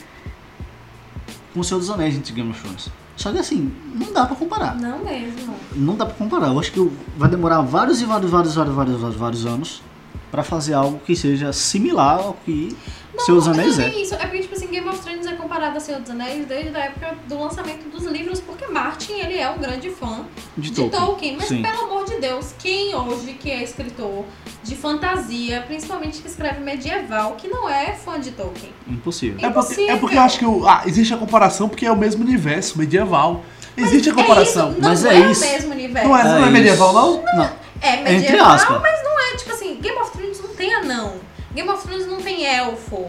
com 1.53 1.61
o 1.61 1.65
Senhor 1.65 1.81
dos 1.81 1.91
Anéis 1.91 2.21
de 2.21 2.33
Game 2.33 2.51
of 2.51 2.61
Thrones. 2.61 2.89
Só 3.17 3.31
que 3.31 3.39
assim, 3.39 3.71
não 3.95 4.13
dá 4.13 4.25
pra 4.25 4.35
comparar. 4.35 4.75
Não 4.77 5.05
mesmo. 5.05 5.55
Não 5.77 5.95
dá 5.95 6.07
pra 6.07 6.15
comparar. 6.15 6.49
Eu 6.49 6.59
acho 6.59 6.73
que 6.73 6.91
vai 7.17 7.29
demorar 7.29 7.61
vários 7.61 8.01
e 8.01 8.05
vários, 8.05 8.31
vários, 8.31 8.55
vários, 8.55 8.75
vários, 8.75 9.01
vários, 9.01 9.17
vários 9.17 9.47
anos 9.47 9.83
pra 10.31 10.43
fazer 10.43 10.75
algo 10.75 11.01
que 11.01 11.15
seja 11.15 11.53
similar 11.53 12.19
ao 12.21 12.35
que 12.45 12.77
Senhor 13.19 13.39
dos 13.39 13.49
Anéis 13.49 13.77
não 13.77 13.85
é. 13.85 13.89
é 13.89 14.03
isso. 14.03 14.15
É 14.15 14.19
porque, 14.19 14.39
tipo 14.41 14.55
assim, 14.55 14.67
Game 14.69 14.89
of 14.89 14.99
Thrones 15.01 15.27
é 15.27 15.33
comparado 15.33 15.77
a 15.77 15.81
Senhor 15.81 16.01
dos 16.01 16.11
Anéis 16.11 16.47
desde 16.47 16.77
a 16.77 16.85
época 16.85 17.17
do 17.29 17.39
lançamento 17.41 17.89
dos 17.91 18.05
livros, 18.05 18.41
porque 18.41 18.67
Martin, 18.67 19.15
ele 19.15 19.37
é 19.39 19.51
um 19.51 19.59
grande 19.59 19.91
fã 19.91 20.25
De 20.57 20.71
de 20.71 20.77
Tolkien. 20.77 21.01
Tolkien. 21.07 21.37
Mas, 21.37 21.49
Sim. 21.49 21.63
pelo 21.63 21.83
amor 21.85 22.05
de 22.05 22.17
Deus, 22.17 22.55
quem 22.59 22.95
hoje 22.95 23.33
que 23.35 23.51
é 23.51 23.63
escritor 23.63 24.25
de 24.63 24.77
fantasia, 24.77 25.63
principalmente 25.67 26.21
que 26.23 26.29
escreve 26.29 26.61
medieval, 26.61 27.33
que 27.37 27.49
não 27.49 27.69
é 27.69 27.93
fã 27.95 28.19
de 28.21 28.31
Tolkien? 28.33 28.73
Impossível. 28.89 29.39
É 29.39 29.51
porque, 29.51 29.59
é 29.59 29.75
Impossível. 29.75 29.99
porque 29.99 30.17
eu 30.17 30.21
acho 30.23 30.39
que 30.39 30.47
o- 30.47 30.67
ah, 30.69 30.83
existe 30.87 31.13
a 31.13 31.17
comparação 31.17 31.69
porque 31.69 31.85
é 31.87 31.93
o 31.93 31.97
mesmo 31.97 32.23
universo 32.25 32.79
medieval. 32.79 33.43
Existe 33.77 34.11
a 34.11 34.15
comparação. 34.15 34.69
É 34.69 34.81
não 34.81 34.89
Mas 34.89 35.05
é, 35.05 35.15
é 35.15 35.31
isso. 35.31 35.45
o 35.45 35.49
mesmo 35.49 35.73
universo. 35.73 36.09
Não 36.09 36.17
é, 36.17 36.25
não 36.25 36.37
é 36.37 36.41
isso. 36.43 36.51
medieval, 36.51 36.93
não? 36.93 37.23
Não. 37.35 37.51
É 37.83 37.95
Entre 38.01 38.13
medieval, 38.13 38.51
aspas. 38.53 38.81
mas 38.83 39.03
não 39.03 39.19
é, 39.21 39.37
tipo 39.37 39.53
assim, 39.53 39.79
Game 39.81 39.99
of 39.99 40.11
Thrones 40.11 40.41
não 40.43 40.49
tem 40.55 40.75
anão. 40.75 41.15
Game 41.55 41.69
of 41.69 41.83
Thrones 41.87 42.07
não 42.07 42.21
tem 42.21 42.45
elfo. 42.47 43.07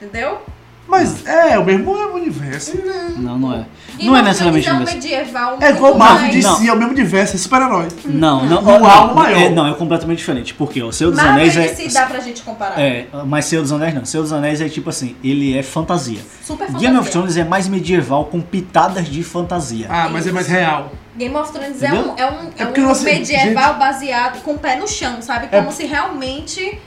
Entendeu? 0.00 0.38
Mas 0.86 1.24
é, 1.26 1.58
o 1.58 1.64
mesmo 1.64 1.90
universo. 2.12 2.76
Não, 3.16 3.38
não 3.38 3.52
é. 3.54 3.64
Game 3.96 4.04
Não 4.10 4.16
é 4.18 4.22
necessariamente 4.22 4.68
é 4.68 4.72
um 4.72 4.76
universo. 4.76 4.96
medieval 5.08 5.56
É 5.58 5.70
igual 5.70 5.96
Marvel 5.96 6.20
mais- 6.28 6.34
de 6.34 6.42
si, 6.42 6.68
é 6.68 6.72
o 6.74 6.76
mesmo 6.76 6.92
universo, 6.92 7.36
é 7.36 7.38
super-herói. 7.38 7.88
Não, 8.04 8.44
não, 8.44 8.58
Um 8.60 8.64
não, 8.80 8.86
algo 8.90 9.14
maior. 9.14 9.40
é, 9.40 9.48
não, 9.48 9.66
é 9.66 9.72
completamente 9.74 10.18
diferente. 10.18 10.52
Porque 10.52 10.82
o 10.82 10.92
Senhor 10.92 11.10
dos 11.10 11.16
Marvel 11.22 11.34
Anéis 11.40 11.56
é. 11.56 11.68
si 11.74 11.88
dá 11.88 12.04
pra 12.04 12.20
gente 12.20 12.42
comparar. 12.42 12.78
É, 12.78 13.06
mas 13.26 13.46
Senhor 13.46 13.62
dos 13.62 13.72
Anéis 13.72 13.94
não. 13.94 14.04
Senhor 14.04 14.22
dos 14.24 14.32
Anéis 14.34 14.60
é 14.60 14.68
tipo 14.68 14.90
assim, 14.90 15.16
ele 15.24 15.56
é 15.56 15.62
fantasia. 15.62 16.20
Super 16.42 16.66
Game 16.66 16.76
of 16.88 16.88
fantasia. 16.96 17.12
Thrones 17.12 17.36
é 17.38 17.44
mais 17.44 17.66
medieval 17.66 18.26
com 18.26 18.42
pitadas 18.42 19.08
de 19.08 19.22
fantasia. 19.24 19.86
Ah, 19.88 20.10
mas 20.10 20.26
é 20.26 20.32
mais 20.32 20.46
real. 20.46 20.92
Game 21.16 21.34
of 21.34 21.50
Thrones 21.50 21.82
é 21.82 21.86
Entendeu? 21.86 22.12
um, 22.12 22.18
é 22.18 22.26
um, 22.30 22.50
é 22.58 22.64
porque 22.66 22.80
um 22.82 22.88
você- 22.88 23.04
medieval 23.10 23.78
baseado 23.78 24.42
com 24.42 24.50
o 24.52 24.58
pé 24.58 24.76
no 24.76 24.86
chão, 24.86 25.22
sabe? 25.22 25.48
É- 25.50 25.56
Como 25.60 25.72
se 25.72 25.86
realmente 25.86 26.78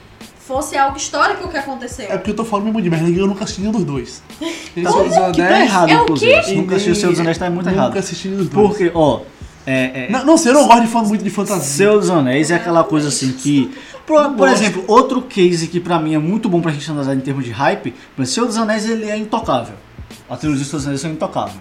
fosse 0.48 0.76
algo 0.78 0.96
histórico 0.96 1.46
que 1.48 1.56
aconteceu. 1.58 2.06
É 2.06 2.16
porque 2.16 2.30
eu 2.30 2.36
tô 2.36 2.44
falando 2.44 2.64
mesmo 2.66 2.80
de 2.82 2.88
merda, 2.90 3.08
eu 3.10 3.26
nunca 3.26 3.44
assisti 3.44 3.60
nenhum 3.60 3.72
dos 3.74 3.84
dois. 3.84 4.22
Tá, 4.38 4.90
Senhor 4.90 5.04
dos 5.04 5.14
que 5.36 5.42
tá 5.42 5.46
Anéis 5.46 5.62
errado, 5.70 5.90
É 5.90 5.98
o 6.00 6.02
inclusive. 6.04 6.42
quê? 6.42 6.54
Nunca 6.54 6.74
assistiu 6.76 6.92
o 6.92 6.96
Senhor 6.96 7.10
dos 7.12 7.20
Anéis, 7.20 7.38
tá 7.38 7.50
muito 7.50 7.66
nunca 7.66 7.78
errado. 7.78 7.98
assisti 7.98 8.28
nenhum 8.28 8.40
dos 8.40 8.48
dois. 8.48 8.66
Porque, 8.68 8.90
ó, 8.94 9.20
é, 9.66 10.06
é, 10.06 10.08
Não, 10.10 10.24
não 10.24 10.36
sei, 10.38 10.50
eu 10.50 10.54
não 10.54 10.66
gosto 10.66 10.80
de 10.80 10.86
falar 10.88 11.06
muito 11.06 11.22
de 11.22 11.30
fantasia. 11.30 11.62
Senhor 11.62 12.00
dos 12.00 12.08
Anéis 12.10 12.50
é 12.50 12.54
aquela 12.56 12.82
coisa 12.82 13.08
assim 13.08 13.30
que. 13.32 13.70
Por, 14.06 14.30
por 14.32 14.48
exemplo, 14.48 14.82
outro 14.88 15.20
case 15.20 15.68
que 15.68 15.78
pra 15.78 15.98
mim 15.98 16.14
é 16.14 16.18
muito 16.18 16.48
bom 16.48 16.62
pra 16.62 16.72
gente 16.72 16.90
analisar 16.90 17.14
em 17.14 17.20
termos 17.20 17.44
de 17.44 17.50
hype, 17.50 17.94
mas 18.16 18.30
Senhor 18.30 18.46
dos 18.46 18.56
Anéis 18.56 18.88
ele 18.88 19.04
é 19.10 19.16
intocável. 19.18 19.74
A 20.30 20.36
trilogia 20.36 20.60
dos 20.62 20.68
Senhor 20.70 20.78
dos 20.80 20.86
Anéis 20.86 21.04
é 21.04 21.08
intocável. 21.08 21.60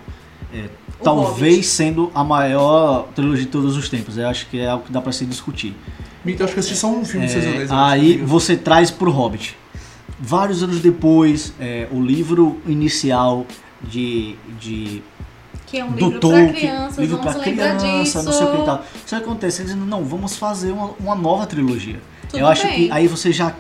É, 0.54 0.64
talvez 1.04 1.56
Hobbit. 1.56 1.66
sendo 1.68 2.10
a 2.16 2.24
maior 2.24 3.08
trilogia 3.14 3.44
de 3.44 3.52
todos 3.52 3.76
os 3.76 3.90
tempos. 3.90 4.18
Eu 4.18 4.30
acho 4.30 4.48
que 4.48 4.62
é 4.62 4.70
algo 4.70 4.86
que 4.86 4.94
dá 4.94 5.02
pra 5.02 5.12
se 5.12 5.26
discutir. 5.26 5.76
Então, 6.34 6.46
acho 6.46 6.54
que 6.54 6.60
eu 6.60 6.62
assisti 6.62 6.78
só 6.78 6.88
um 6.90 7.04
filme 7.06 7.26
de 7.26 7.32
Senhor 7.34 7.44
dos 7.46 7.52
É, 7.54 7.56
Anéis. 7.56 7.72
acho, 7.72 7.80
aí 7.92 8.18
você 8.18 8.56
traz 8.58 8.90
pro 8.92 9.12
Hobbit. 9.12 9.58
Vários 10.20 10.64
anos 10.64 10.80
depois, 10.80 11.54
é, 11.60 11.88
o 11.92 12.02
livro 12.02 12.60
inicial 12.66 13.46
de, 13.84 14.36
de 14.60 15.04
Que 15.68 15.78
é 15.78 15.86
um 15.86 15.92
do 15.92 16.06
livro 16.06 16.20
Tolkien, 16.20 16.48
pra 16.48 16.54
crianças, 16.60 16.98
livro 16.98 17.18
vamos 17.18 17.34
pra 17.34 17.46
lembrar 17.46 17.78
criança, 17.78 18.04
disso. 18.20 18.24
não 18.24 18.32
sei 18.34 18.48
o 18.48 18.52
que 18.56 18.62
e 18.62 18.66
tal. 18.66 18.86
Isso 19.06 19.16
acontece, 19.16 19.62
eles 19.62 19.74
dizem, 19.74 19.88
não, 19.88 20.04
vamos 20.04 20.36
fazer 20.38 20.72
uma, 20.72 20.92
uma 21.00 21.16
nova 21.16 21.46
trilogia. 21.46 22.00
Tudo 22.30 22.40
eu 22.40 22.48
acho 22.48 22.64
bem. 22.68 22.88
que 22.88 22.92
aí 22.92 23.08
você 23.08 23.32
já 23.32 23.54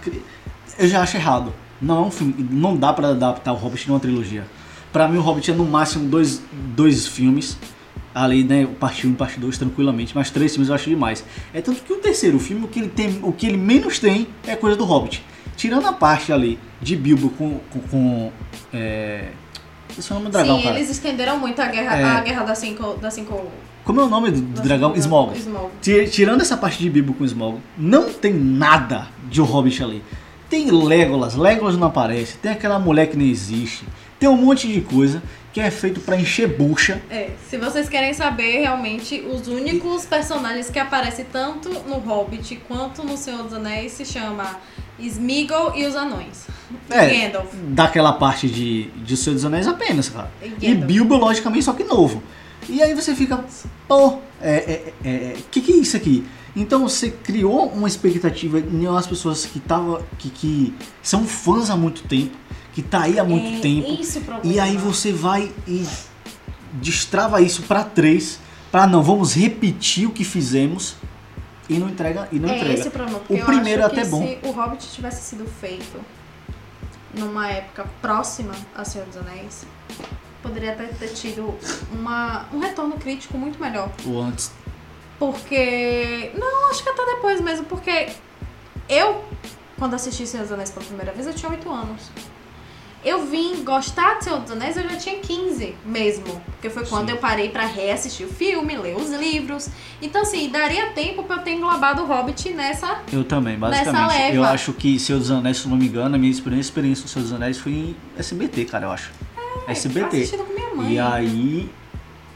eu 0.79 0.87
já 0.87 1.01
acho 1.01 1.15
errado. 1.17 1.53
Não 1.81 2.03
é 2.03 2.07
um 2.07 2.11
filme, 2.11 2.33
não 2.51 2.75
dá 2.75 2.91
pra 2.91 3.09
adaptar 3.09 3.53
o 3.53 3.55
Hobbit 3.55 3.87
numa 3.87 3.99
trilogia. 3.99 4.43
Pra 4.91 5.07
mim 5.07 5.17
o 5.17 5.21
Hobbit 5.21 5.51
é 5.51 5.53
no 5.53 5.63
máximo 5.65 6.07
dois, 6.09 6.41
dois 6.75 7.05
filmes. 7.05 7.55
Ali, 8.23 8.43
né, 8.43 8.67
parte 8.79 9.05
1 9.05 9.11
e 9.11 9.13
parte 9.15 9.39
2 9.39 9.57
tranquilamente, 9.57 10.13
mas 10.15 10.29
três 10.31 10.51
filmes 10.53 10.69
eu 10.69 10.75
acho 10.75 10.89
demais. 10.89 11.23
É 11.53 11.61
tanto 11.61 11.81
que 11.83 11.93
o 11.93 11.97
terceiro 11.97 12.39
filme, 12.39 12.65
o 12.65 12.67
que 12.67 12.79
ele 12.79 12.89
tem, 12.89 13.19
o 13.21 13.31
que 13.31 13.45
ele 13.45 13.57
menos 13.57 13.99
tem 13.99 14.27
é 14.47 14.55
coisa 14.55 14.75
do 14.75 14.83
Hobbit. 14.85 15.23
Tirando 15.55 15.85
a 15.87 15.93
parte 15.93 16.31
ali 16.33 16.57
de 16.81 16.95
Bilbo 16.95 17.29
com 17.31 17.59
com, 17.71 17.79
com 17.79 18.31
é, 18.73 19.29
esse 19.97 20.11
é 20.11 20.15
o 20.15 20.19
nome 20.19 20.29
do 20.29 20.33
dragão, 20.33 20.57
Sim, 20.57 20.63
cara. 20.63 20.75
eles 20.77 20.89
estenderam 20.89 21.39
muito 21.39 21.59
a 21.61 21.65
guerra, 21.67 21.97
É. 21.97 22.03
a 22.03 22.21
guerra 22.21 22.43
das 22.43 22.57
cinco, 22.59 22.93
das 23.01 23.13
cinco 23.13 23.45
Como 23.83 24.01
é 24.01 24.03
o 24.03 24.09
nome 24.09 24.31
do 24.31 24.41
das 24.41 24.63
dragão? 24.65 24.93
Ti- 25.81 26.07
Tirando 26.11 26.41
essa 26.41 26.57
parte 26.57 26.79
de 26.79 26.89
Bilbo 26.89 27.13
com 27.13 27.23
Smaug, 27.25 27.59
não 27.77 28.11
tem 28.11 28.33
nada 28.33 29.07
de 29.29 29.41
o 29.41 29.45
Hobbit 29.45 29.81
ali. 29.83 30.03
Tem 30.49 30.69
Legolas, 30.71 31.35
Legolas 31.35 31.75
não 31.77 31.87
aparece, 31.87 32.37
tem 32.37 32.51
aquela 32.51 32.79
mulher 32.79 33.07
que 33.07 33.17
nem 33.17 33.29
existe, 33.29 33.83
tem 34.19 34.29
um 34.29 34.37
monte 34.37 34.67
de 34.71 34.79
coisa 34.81 35.21
que 35.57 35.61
é 35.61 35.71
feito 35.71 35.99
pra 36.01 36.15
encher 36.15 36.47
bucha. 36.55 37.01
É, 37.09 37.31
se 37.49 37.57
vocês 37.57 37.89
querem 37.89 38.13
saber, 38.13 38.59
realmente, 38.59 39.21
os 39.21 39.47
únicos 39.47 40.05
personagens 40.05 40.69
que 40.69 40.77
aparecem 40.77 41.25
tanto 41.31 41.69
no 41.87 41.95
Hobbit 41.95 42.61
quanto 42.67 43.03
no 43.03 43.17
Senhor 43.17 43.41
dos 43.41 43.53
Anéis 43.53 43.93
se 43.93 44.05
chama 44.05 44.59
Smeagol 44.99 45.75
e 45.75 45.87
os 45.87 45.95
Anões. 45.95 46.45
É, 46.91 47.25
Gandalf. 47.25 47.51
daquela 47.69 48.13
parte 48.13 48.47
de, 48.47 48.91
de 48.91 49.15
O 49.15 49.17
Senhor 49.17 49.33
dos 49.33 49.45
Anéis 49.45 49.67
apenas, 49.67 50.09
cara. 50.09 50.29
E 50.61 50.69
E. 50.69 50.75
Bilbo, 50.75 51.15
logicamente, 51.15 51.65
só 51.65 51.73
que 51.73 51.83
novo. 51.83 52.21
E 52.69 52.83
aí 52.83 52.93
você 52.93 53.15
fica, 53.15 53.43
pô, 53.87 54.19
é, 54.39 54.53
é, 54.53 54.93
é, 55.03 55.35
que 55.49 55.59
que 55.61 55.73
é 55.73 55.77
isso 55.77 55.97
aqui? 55.97 56.23
Então 56.55 56.87
você 56.87 57.09
criou 57.09 57.67
uma 57.69 57.87
expectativa 57.87 58.59
em 58.59 58.87
umas 58.87 59.07
pessoas 59.07 59.43
que, 59.43 59.59
tava, 59.59 60.05
que, 60.19 60.29
que 60.29 60.73
são 61.01 61.23
fãs 61.25 61.71
há 61.71 61.75
muito 61.75 62.03
tempo, 62.03 62.37
que 62.77 62.83
tá 62.83 63.01
aí 63.01 63.17
há 63.17 63.23
muito 63.23 63.57
é, 63.57 63.59
tempo. 63.59 63.87
E 64.43 64.59
aí 64.59 64.77
você 64.77 65.11
vai 65.11 65.51
e 65.67 65.83
destrava 66.73 67.41
isso 67.41 67.63
pra 67.63 67.83
três, 67.83 68.39
pra 68.71 68.85
não, 68.85 69.01
vamos 69.01 69.33
repetir 69.33 70.07
o 70.07 70.11
que 70.11 70.23
fizemos 70.23 70.95
e 71.67 71.79
não 71.79 71.89
entrega 71.89 72.27
e 72.31 72.37
não 72.37 72.47
é 72.47 72.55
entrega. 72.55 72.73
esse 72.75 72.87
o 72.87 72.91
problema. 72.91 73.19
O 73.27 73.39
primeiro 73.39 73.81
é 73.81 73.85
até 73.85 74.05
bom. 74.05 74.21
Se 74.21 74.37
o 74.43 74.51
Hobbit 74.51 74.89
tivesse 74.93 75.23
sido 75.23 75.49
feito 75.59 75.99
numa 77.15 77.49
época 77.49 77.89
próxima 77.99 78.53
a 78.75 78.85
Senhor 78.85 79.07
dos 79.07 79.17
Anéis, 79.17 79.65
poderia 80.43 80.73
até 80.73 80.85
ter 80.85 81.07
tido 81.07 81.57
uma, 81.91 82.45
um 82.53 82.59
retorno 82.59 82.95
crítico 82.97 83.39
muito 83.39 83.59
melhor. 83.59 83.89
O 84.05 84.19
antes. 84.19 84.51
Porque. 85.17 86.31
Não, 86.37 86.69
acho 86.69 86.83
que 86.83 86.89
até 86.89 87.03
depois 87.15 87.41
mesmo, 87.41 87.65
porque 87.65 88.09
eu, 88.87 89.25
quando 89.79 89.95
assisti 89.95 90.27
Senhor 90.27 90.43
dos 90.43 90.51
Anéis 90.51 90.69
pela 90.69 90.85
primeira 90.85 91.11
vez, 91.11 91.25
eu 91.25 91.33
tinha 91.33 91.49
8 91.49 91.67
anos. 91.71 92.11
Eu 93.07 93.25
vim 93.25 93.63
gostar 93.63 94.15
de 94.17 94.25
Senhor 94.25 94.39
dos 94.39 94.51
Anéis, 94.51 94.75
eu 94.77 94.83
já 94.83 94.95
tinha 94.97 95.19
15 95.19 95.75
mesmo. 95.85 96.41
Porque 96.51 96.69
foi 96.69 96.85
quando 96.85 97.07
Sim. 97.09 97.15
eu 97.15 97.17
parei 97.19 97.49
pra 97.49 97.65
reassistir 97.65 98.25
o 98.25 98.29
filme, 98.29 98.75
ler 98.77 98.95
os 98.97 99.09
livros. 99.11 99.69
Então, 100.01 100.21
assim, 100.23 100.49
daria 100.49 100.87
tempo 100.91 101.23
pra 101.23 101.37
eu 101.37 101.41
ter 101.43 101.51
englobado 101.51 102.01
o 102.03 102.05
Hobbit 102.05 102.49
nessa. 102.51 103.01
Eu 103.13 103.23
também, 103.23 103.57
Nessa 103.57 103.91
basicamente. 103.91 104.17
leva. 104.17 104.35
Eu 104.35 104.43
acho 104.43 104.73
que 104.73 104.99
Senhor 104.99 105.19
dos 105.19 105.29
Anéis, 105.31 105.57
se 105.57 105.65
eu 105.65 105.69
não 105.71 105.77
me 105.77 105.87
engano, 105.87 106.15
a 106.15 106.17
minha 106.17 106.31
experiência, 106.31 106.69
experiência 106.69 107.03
com 107.03 107.07
Senhor 107.09 107.23
dos 107.23 107.33
Anéis 107.33 107.57
foi 107.57 107.71
em 107.71 107.95
SBT, 108.17 108.65
cara, 108.65 108.85
eu 108.87 108.91
acho. 108.91 109.11
SBT. 109.67 110.17
Assistindo 110.17 110.43
com 110.45 110.53
minha 110.53 110.75
mãe. 110.75 110.93
E 110.93 110.99
aí, 110.99 111.69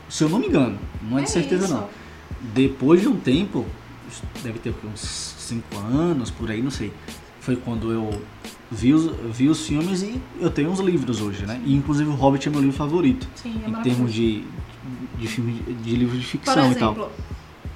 se 0.09 0.23
eu 0.23 0.29
não 0.29 0.39
me 0.39 0.47
engano, 0.47 0.77
não 1.01 1.19
é 1.19 1.23
de 1.23 1.31
certeza 1.31 1.65
isso. 1.65 1.73
não. 1.73 1.89
Depois 2.53 3.01
de 3.01 3.07
um 3.07 3.15
tempo, 3.17 3.65
deve 4.43 4.59
ter 4.59 4.73
uns 4.83 4.99
5 5.01 5.77
anos, 5.77 6.29
por 6.31 6.49
aí, 6.49 6.61
não 6.61 6.71
sei. 6.71 6.91
Foi 7.39 7.55
quando 7.55 7.91
eu 7.91 8.21
vi 8.71 8.93
os, 8.93 9.11
vi 9.35 9.49
os 9.49 9.65
filmes 9.67 10.01
e 10.01 10.21
eu 10.39 10.49
tenho 10.49 10.69
uns 10.71 10.79
livros 10.79 11.21
hoje, 11.21 11.45
né? 11.45 11.61
E 11.65 11.75
inclusive 11.75 12.09
o 12.09 12.13
Hobbit 12.13 12.47
é 12.47 12.51
meu 12.51 12.61
livro 12.61 12.75
favorito. 12.75 13.27
Sim, 13.35 13.61
é 13.65 13.69
em 13.69 13.73
termos 13.83 14.13
de, 14.13 14.43
de 15.17 15.27
filme 15.27 15.53
de 15.61 15.95
livro 15.95 16.17
de 16.17 16.23
Por 16.25 16.29
ficção 16.31 16.71
e 16.71 16.75
tal. 16.75 16.91
exemplo, 16.93 17.11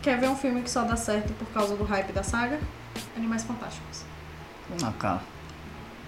quer 0.01 0.19
ver 0.19 0.29
um 0.29 0.36
filme 0.36 0.62
que 0.62 0.69
só 0.69 0.84
dá 0.84 0.95
certo 0.95 1.34
por 1.34 1.47
causa 1.49 1.75
do 1.75 1.84
hype 1.84 2.12
da 2.13 2.23
saga? 2.23 2.60
Animais 3.17 3.43
Fantásticos. 3.43 4.03
Ah, 4.81 4.93
cara. 4.97 5.21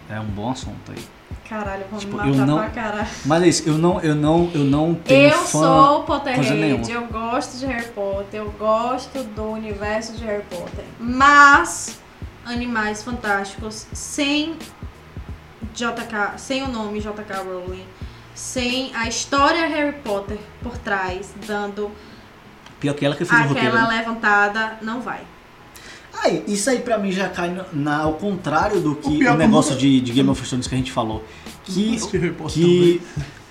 É 0.09 0.19
um 0.21 0.25
bom 0.25 0.49
assunto 0.49 0.89
aí. 0.91 1.03
Caralho, 1.49 1.83
vamos 1.89 2.05
Tipo, 2.05 2.15
me 2.21 2.29
eu 2.29 2.33
matar 2.33 2.45
não- 2.47 2.57
pra 2.59 2.69
caralho. 2.69 3.07
Mas 3.25 3.43
é 3.43 3.47
isso, 3.49 3.67
eu 3.67 3.77
não, 3.77 3.99
eu 4.01 4.15
não, 4.15 4.49
eu 4.53 4.63
não 4.63 4.93
tenho 4.95 5.29
Eu 5.29 5.37
fã. 5.39 5.45
sou 5.59 6.03
coisa 6.03 6.21
Potterhead, 6.21 6.91
eu 6.91 7.07
gosto 7.07 7.57
de 7.59 7.65
Harry 7.65 7.87
Potter, 7.89 8.39
eu 8.39 8.49
gosto 8.57 9.21
do 9.35 9.43
universo 9.51 10.13
de 10.13 10.23
Harry 10.23 10.43
Potter. 10.49 10.85
Mas 10.99 11.99
Animais 12.45 13.03
Fantásticos 13.03 13.85
sem 13.91 14.55
JK, 15.73 16.37
sem 16.37 16.63
o 16.63 16.67
nome 16.67 16.99
JK 16.99 17.33
Rowling, 17.45 17.85
sem 18.35 18.91
a 18.95 19.07
história 19.07 19.65
Harry 19.67 19.95
Potter 20.03 20.37
por 20.61 20.77
trás, 20.77 21.33
dando 21.47 21.91
Pior 22.79 22.93
que 22.93 23.05
ela 23.05 23.15
que 23.15 23.25
fez 23.25 23.41
o 23.41 23.47
roteiro. 23.47 23.69
aquela 23.75 23.87
né? 23.89 23.97
levantada, 23.99 24.77
não 24.81 25.01
vai. 25.01 25.21
Aí, 26.23 26.43
isso 26.47 26.69
aí 26.69 26.79
pra 26.79 26.97
mim 26.97 27.11
já 27.11 27.29
cai 27.29 27.49
no- 27.49 27.65
na, 27.73 28.01
ao 28.01 28.13
contrário 28.13 28.79
do 28.81 28.95
que 28.95 29.07
O 29.07 29.11
o, 29.13 29.17
que 29.19 29.31
negócio 29.33 29.75
de, 29.75 29.99
de 30.01 30.11
Game 30.11 30.29
of 30.29 30.41
Thrones 30.47 30.67
que 30.67 30.73
a 30.75 30.77
gente 30.77 30.91
falou. 30.91 31.23
Que, 31.63 31.95
Assisti 31.95 32.17
Harry 32.17 32.33
Potter 32.33 32.53
que 32.53 33.01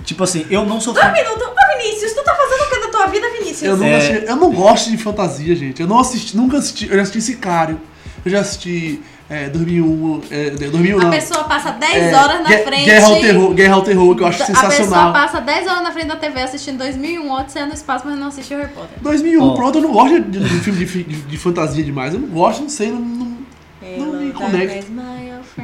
tipo 0.05 0.23
assim, 0.25 0.47
eu 0.51 0.65
não 0.65 0.81
sou 0.81 0.95
fã. 0.95 1.09
Um 1.09 1.13
minuto, 1.13 1.43
ô 1.43 1.79
Vinícius, 1.83 2.13
tu 2.13 2.23
tá 2.25 2.35
fazendo 2.35 2.61
o 2.67 2.71
que 2.71 2.81
da 2.87 2.89
tua 2.91 3.07
vida, 3.09 3.27
Vinícius? 3.33 3.63
Eu, 3.63 3.77
nunca 3.77 3.89
É. 3.91 3.97
assisti- 3.97 4.27
eu 4.27 4.37
não 4.37 4.53
gosto 4.53 4.91
de 4.91 4.97
fantasia, 4.99 5.55
gente. 5.57 5.81
Eu 5.83 5.89
não 5.89 5.99
assisti, 5.99 6.37
nunca 6.37 6.59
assisti. 6.59 6.89
Eu 6.89 6.97
já 6.97 7.03
assisti 7.03 7.21
Sicário. 7.21 7.81
Eu 8.25 8.31
já 8.31 8.41
assisti 8.41 9.03
é, 9.29 9.49
2001. 9.49 10.21
É, 10.31 10.51
2001 10.51 11.01
A 11.01 11.05
não. 11.05 11.11
pessoa 11.11 11.45
passa 11.45 11.71
10 11.73 11.95
É, 11.95 12.15
horas 12.15 12.43
na 12.43 12.49
frente. 12.59 12.85
Guerra 12.85 13.07
ao 13.09 13.17
Terror, 13.21 13.55
Guerra 13.55 13.75
ao 13.75 13.83
Terror, 13.83 14.15
que 14.17 14.23
eu 14.23 14.27
acho 14.27 14.43
A 14.43 14.47
pessoa 14.47 14.71
sensacional. 14.71 15.13
passa 15.13 15.41
10 15.41 15.67
horas 15.67 15.83
na 15.83 15.91
frente 15.93 16.07
da 16.07 16.17
TV 16.17 16.41
assistindo 16.43 16.79
2001, 16.79 17.31
Odisseia 17.33 17.67
no 17.67 17.75
Espaço, 17.75 18.05
mas 18.07 18.19
não 18.19 18.29
assistiu 18.29 18.59
Harry 18.59 18.73
Potter. 18.73 18.99
2001, 19.03 19.43
Ó. 19.43 19.55
pronto, 19.55 19.79
eu 19.79 19.83
não 19.83 19.93
gosto 19.93 20.21
de, 20.21 20.39
de 20.39 20.49
filme 20.61 20.85
de, 20.85 21.03
de- 21.05 21.23
de 21.23 21.37
fantasia 21.39 21.83
demais. 21.83 22.15
Eu 22.15 22.21
não 22.21 22.29
gosto, 22.29 22.63
não 22.63 22.69
sei, 22.69 22.91
não. 22.93 23.01
não- 23.01 23.37
Não 23.99 24.21
me 24.21 24.33
conecto. 24.33 24.87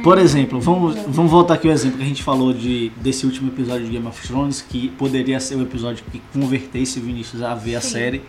Por 0.01 0.17
exemplo, 0.17 0.59
vamos, 0.59 0.95
vamos 1.07 1.31
voltar 1.31 1.53
aqui 1.55 1.67
ao 1.67 1.73
exemplo 1.73 1.97
que 1.97 2.03
a 2.03 2.07
gente 2.07 2.23
falou 2.23 2.51
de, 2.53 2.91
desse 2.97 3.25
último 3.25 3.49
episódio 3.49 3.85
de 3.85 3.91
Game 3.91 4.07
of 4.07 4.27
Thrones, 4.27 4.61
que 4.67 4.89
poderia 4.97 5.39
ser 5.39 5.55
o 5.55 5.61
episódio 5.61 6.03
que 6.11 6.21
convertesse 6.33 6.99
o 6.99 7.01
Vinícius 7.01 7.41
a 7.43 7.53
ver 7.53 7.75
a 7.75 7.81
Sim. 7.81 7.89
série. 7.91 8.21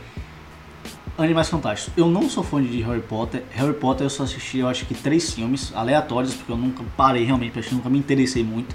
Animais 1.16 1.48
Fantásticos. 1.48 1.92
Eu 1.96 2.08
não 2.08 2.28
sou 2.28 2.42
fã 2.42 2.62
de 2.62 2.80
Harry 2.82 3.00
Potter. 3.00 3.44
Harry 3.52 3.74
Potter 3.74 4.06
eu 4.06 4.10
só 4.10 4.24
assisti, 4.24 4.58
eu 4.58 4.68
acho 4.68 4.84
que 4.84 4.94
três 4.94 5.32
filmes 5.32 5.72
aleatórios, 5.74 6.34
porque 6.34 6.50
eu 6.50 6.56
nunca 6.56 6.82
parei 6.96 7.24
realmente 7.24 7.52
pra 7.52 7.60
assistir, 7.60 7.76
nunca 7.76 7.88
me 7.88 7.98
interessei 7.98 8.42
muito. 8.42 8.74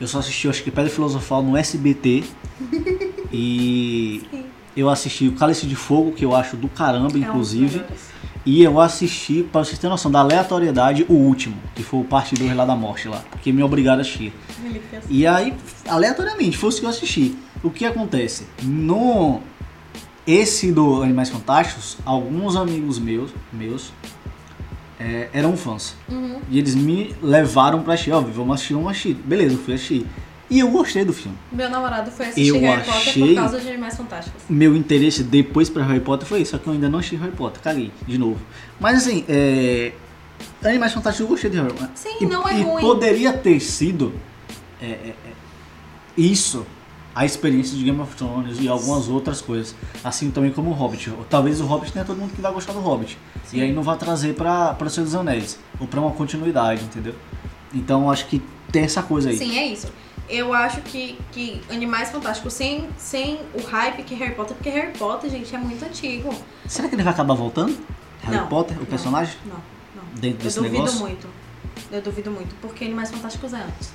Eu 0.00 0.08
só 0.08 0.20
assisti, 0.20 0.46
eu 0.46 0.50
acho 0.50 0.62
que 0.62 0.70
Pedra 0.70 0.90
Filosofal 0.90 1.42
no 1.42 1.56
SBT. 1.56 2.24
e 3.30 4.22
eu 4.74 4.88
assisti 4.88 5.28
o 5.28 5.32
Cálice 5.32 5.66
de 5.66 5.76
Fogo, 5.76 6.12
que 6.12 6.24
eu 6.24 6.34
acho 6.34 6.56
do 6.56 6.68
caramba, 6.68 7.16
É 7.16 7.18
inclusive. 7.18 7.84
E 8.46 8.62
eu 8.62 8.80
assisti, 8.80 9.42
pra 9.42 9.62
vocês 9.62 9.78
terem 9.78 9.90
noção 9.90 10.10
da 10.10 10.20
aleatoriedade, 10.20 11.04
o 11.10 11.12
último, 11.12 11.56
que 11.74 11.82
foi 11.82 12.00
o 12.00 12.04
parte 12.04 12.34
2 12.34 12.56
lá 12.56 12.64
da 12.64 12.74
morte 12.74 13.06
lá, 13.06 13.22
porque 13.30 13.52
me 13.52 13.62
obrigaram 13.62 13.98
a 13.98 14.00
assistir. 14.00 14.32
E 15.10 15.26
aí, 15.26 15.52
aleatoriamente, 15.86 16.56
foi 16.56 16.70
o 16.70 16.72
que 16.72 16.84
eu 16.84 16.88
assisti. 16.88 17.36
O 17.62 17.70
que 17.70 17.84
acontece? 17.84 18.46
No 18.62 19.42
esse 20.26 20.70
do 20.72 21.02
Animais 21.02 21.28
Fantásticos, 21.30 21.96
alguns 22.04 22.56
amigos 22.56 22.98
meus, 22.98 23.30
meus 23.52 23.92
é, 24.98 25.28
eram 25.32 25.56
fãs. 25.56 25.94
Uhum. 26.08 26.40
E 26.50 26.58
eles 26.58 26.74
me 26.74 27.14
levaram 27.22 27.82
pra 27.82 27.94
assistir, 27.94 28.12
óbvio, 28.12 28.32
vamos 28.34 28.54
assistir, 28.54 28.74
vamos 28.74 28.90
assistir. 28.90 29.14
Beleza, 29.14 29.54
eu 29.54 29.58
fui 29.58 29.74
assistir. 29.74 30.06
E 30.50 30.58
eu 30.58 30.68
gostei 30.68 31.04
do 31.04 31.12
filme. 31.12 31.38
Meu 31.52 31.70
namorado 31.70 32.10
foi 32.10 32.26
assistir 32.26 32.48
Eu 32.48 32.60
Harry 32.60 32.82
Potter 32.84 33.00
achei- 33.00 33.28
por 33.28 33.34
causa 33.36 33.60
de 33.60 33.68
Animais 33.68 33.96
Fantásticos. 33.96 34.42
Meu 34.48 34.74
interesse 34.76 35.22
depois 35.22 35.70
pra 35.70 35.84
Harry 35.84 36.00
Potter 36.00 36.26
foi 36.28 36.40
isso, 36.42 36.50
só 36.50 36.58
que 36.58 36.66
eu 36.66 36.72
ainda 36.72 36.88
não 36.88 36.98
assisti 36.98 37.16
Harry 37.16 37.32
Potter, 37.32 37.62
caguei, 37.62 37.92
de 38.06 38.18
novo. 38.18 38.40
Mas 38.80 38.98
assim, 38.98 39.24
é... 39.28 39.92
Animais 40.64 40.92
Fantásticos 40.92 41.20
eu 41.20 41.28
gostei 41.28 41.50
de 41.50 41.56
Harry 41.58 41.72
Potter. 41.72 41.90
Sim, 41.94 42.16
E, 42.20 42.26
não 42.26 42.46
é 42.48 42.58
e 42.58 42.62
ruim. 42.62 42.80
poderia 42.82 43.32
ter 43.32 43.60
sido 43.60 44.12
é, 44.82 44.86
é, 44.86 45.08
é, 45.08 45.14
isso, 46.16 46.66
a 47.14 47.24
experiência 47.24 47.76
de 47.76 47.82
Game 47.84 48.00
of 48.00 48.14
Thrones 48.16 48.58
e 48.60 48.68
algumas 48.68 49.08
outras 49.08 49.40
coisas. 49.40 49.74
Assim 50.04 50.30
também 50.30 50.52
como 50.52 50.70
o 50.70 50.72
Hobbit. 50.72 51.12
Talvez 51.28 51.60
o 51.60 51.66
Hobbit 51.66 51.92
tenha 51.92 52.04
todo 52.04 52.16
mundo 52.18 52.32
que 52.34 52.40
vai 52.40 52.52
gostar 52.52 52.72
do 52.72 52.80
Hobbit. 52.80 53.18
Sim. 53.44 53.58
E 53.58 53.62
aí 53.62 53.72
não 53.72 53.82
vai 53.82 53.96
trazer 53.96 54.34
pra, 54.34 54.74
pra 54.74 54.88
Senhor 54.88 55.04
dos 55.06 55.14
Anéis. 55.14 55.58
Ou 55.80 55.86
pra 55.86 56.00
uma 56.00 56.12
continuidade, 56.12 56.84
entendeu? 56.84 57.14
Então 57.74 58.10
acho 58.10 58.26
que 58.26 58.42
tem 58.70 58.82
essa 58.84 59.02
coisa 59.02 59.30
aí. 59.30 59.36
Sim, 59.38 59.58
é 59.58 59.66
isso. 59.66 59.88
Eu 60.28 60.52
acho 60.54 60.80
que, 60.82 61.18
que 61.32 61.60
Animais 61.68 62.10
Fantásticos, 62.10 62.52
sem, 62.52 62.88
sem 62.96 63.40
o 63.52 63.60
hype 63.66 64.04
que 64.04 64.14
Harry 64.14 64.34
Potter, 64.34 64.54
porque 64.56 64.70
Harry 64.70 64.96
Potter, 64.96 65.28
gente, 65.28 65.52
é 65.52 65.58
muito 65.58 65.84
antigo. 65.84 66.32
Será 66.68 66.88
que 66.88 66.94
ele 66.94 67.02
vai 67.02 67.12
acabar 67.12 67.34
voltando? 67.34 67.76
Harry 68.22 68.36
Não, 68.36 68.46
Potter, 68.46 68.76
o 68.76 68.80
não. 68.80 68.86
personagem? 68.86 69.34
Não, 69.44 69.56
não. 69.96 70.04
Dentro 70.20 70.38
Eu 70.40 70.44
desse 70.44 70.56
duvido 70.58 70.74
negócio? 70.74 71.00
muito. 71.00 71.26
Eu 71.90 72.00
duvido 72.00 72.30
muito, 72.30 72.54
porque 72.62 72.84
Animais 72.84 73.10
Fantásticos 73.10 73.52
é 73.52 73.56
antes. 73.56 73.92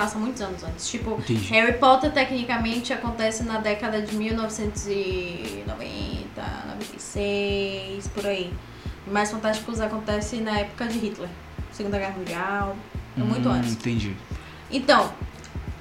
Passa 0.00 0.18
muitos 0.18 0.40
anos 0.40 0.64
antes. 0.64 0.88
Tipo, 0.88 1.10
Entendi. 1.18 1.52
Harry 1.52 1.74
Potter 1.74 2.10
tecnicamente 2.10 2.90
acontece 2.90 3.42
na 3.42 3.58
década 3.58 4.00
de 4.00 4.16
1990, 4.16 6.42
96, 6.68 8.08
por 8.08 8.26
aí. 8.26 8.50
Animais 9.04 9.30
Fantásticos 9.30 9.78
acontece 9.78 10.36
na 10.36 10.60
época 10.60 10.86
de 10.86 10.98
Hitler, 10.98 11.28
Segunda 11.70 11.98
Guerra 11.98 12.14
Mundial, 12.16 12.76
é 13.14 13.20
muito 13.20 13.46
Hum, 13.46 13.52
antes. 13.52 13.72
Entendi. 13.72 14.16
Então, 14.70 15.12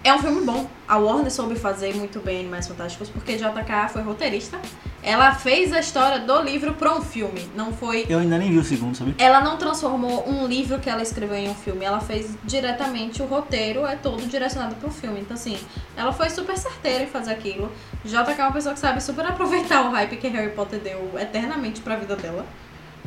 é 0.03 0.13
um 0.13 0.19
filme 0.19 0.41
bom. 0.45 0.69
A 0.85 0.97
Warner 0.97 1.31
soube 1.31 1.55
fazer 1.55 1.95
muito 1.95 2.19
bem 2.19 2.41
Animais 2.41 2.67
Fantásticos, 2.67 3.07
porque 3.07 3.37
JK 3.37 3.87
foi 3.93 4.01
roteirista. 4.01 4.59
Ela 5.01 5.33
fez 5.33 5.71
a 5.71 5.79
história 5.79 6.19
do 6.19 6.41
livro 6.41 6.73
para 6.73 6.93
um 6.93 7.01
filme, 7.01 7.49
não 7.55 7.71
foi 7.71 8.05
Eu 8.09 8.19
ainda 8.19 8.37
nem 8.37 8.51
vi 8.51 8.57
o 8.57 8.63
segundo, 8.63 8.95
sabe? 8.95 9.15
ela 9.17 9.39
não 9.41 9.57
transformou 9.57 10.27
um 10.29 10.45
livro 10.45 10.77
que 10.79 10.89
ela 10.89 11.01
escreveu 11.01 11.37
em 11.37 11.49
um 11.49 11.55
filme, 11.55 11.85
ela 11.85 12.01
fez 12.01 12.35
diretamente 12.43 13.21
o 13.21 13.25
roteiro, 13.25 13.85
é 13.85 13.95
todo 13.95 14.21
direcionado 14.27 14.75
para 14.75 14.89
o 14.89 14.91
filme. 14.91 15.21
Então, 15.21 15.35
assim, 15.35 15.57
ela 15.95 16.11
foi 16.11 16.29
super 16.29 16.57
certeira 16.57 17.03
em 17.03 17.07
fazer 17.07 17.31
aquilo. 17.31 17.71
JK 18.03 18.39
é 18.39 18.43
uma 18.43 18.51
pessoa 18.51 18.73
que 18.73 18.79
sabe 18.79 19.01
super 19.01 19.25
aproveitar 19.25 19.85
o 19.85 19.91
hype 19.91 20.17
que 20.17 20.27
Harry 20.27 20.51
Potter 20.51 20.79
deu 20.79 21.11
eternamente 21.17 21.81
pra 21.81 21.95
vida 21.95 22.15
dela. 22.15 22.45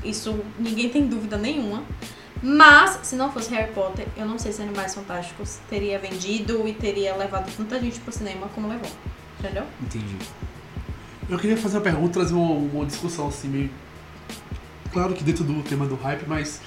Isso 0.02 0.40
ninguém 0.59 0.88
tem 0.88 1.07
dúvida 1.07 1.37
nenhuma. 1.37 1.83
Mas, 2.42 2.98
se 3.05 3.14
não 3.14 3.31
fosse 3.31 3.55
Harry 3.55 3.72
Potter, 3.72 4.07
eu 4.16 4.26
não 4.26 4.37
sei 4.37 4.52
se 4.52 4.61
Animais 4.61 4.92
Fantásticos 4.94 5.59
teria 5.70 5.96
vendido 5.98 6.66
e 6.66 6.72
teria 6.72 7.14
levado 7.14 7.48
tanta 7.57 7.78
gente 7.78 8.00
pro 8.00 8.11
cinema 8.12 8.48
como 8.52 8.66
levou. 8.66 8.90
Entendeu? 9.38 9.64
Entendi. 9.81 10.16
Eu 11.28 11.38
queria 11.38 11.56
fazer 11.56 11.76
uma 11.76 11.82
pergunta, 11.82 12.12
trazer 12.14 12.35
uma, 12.35 12.54
uma 12.54 12.87
discussão 12.87 13.28
assim, 13.28 13.48
meio. 13.48 13.70
Claro 14.92 15.14
que 15.14 15.24
dentro 15.24 15.44
do 15.44 15.62
tema 15.62 15.87
do 15.87 15.94
hype, 15.94 16.24
mas 16.26 16.61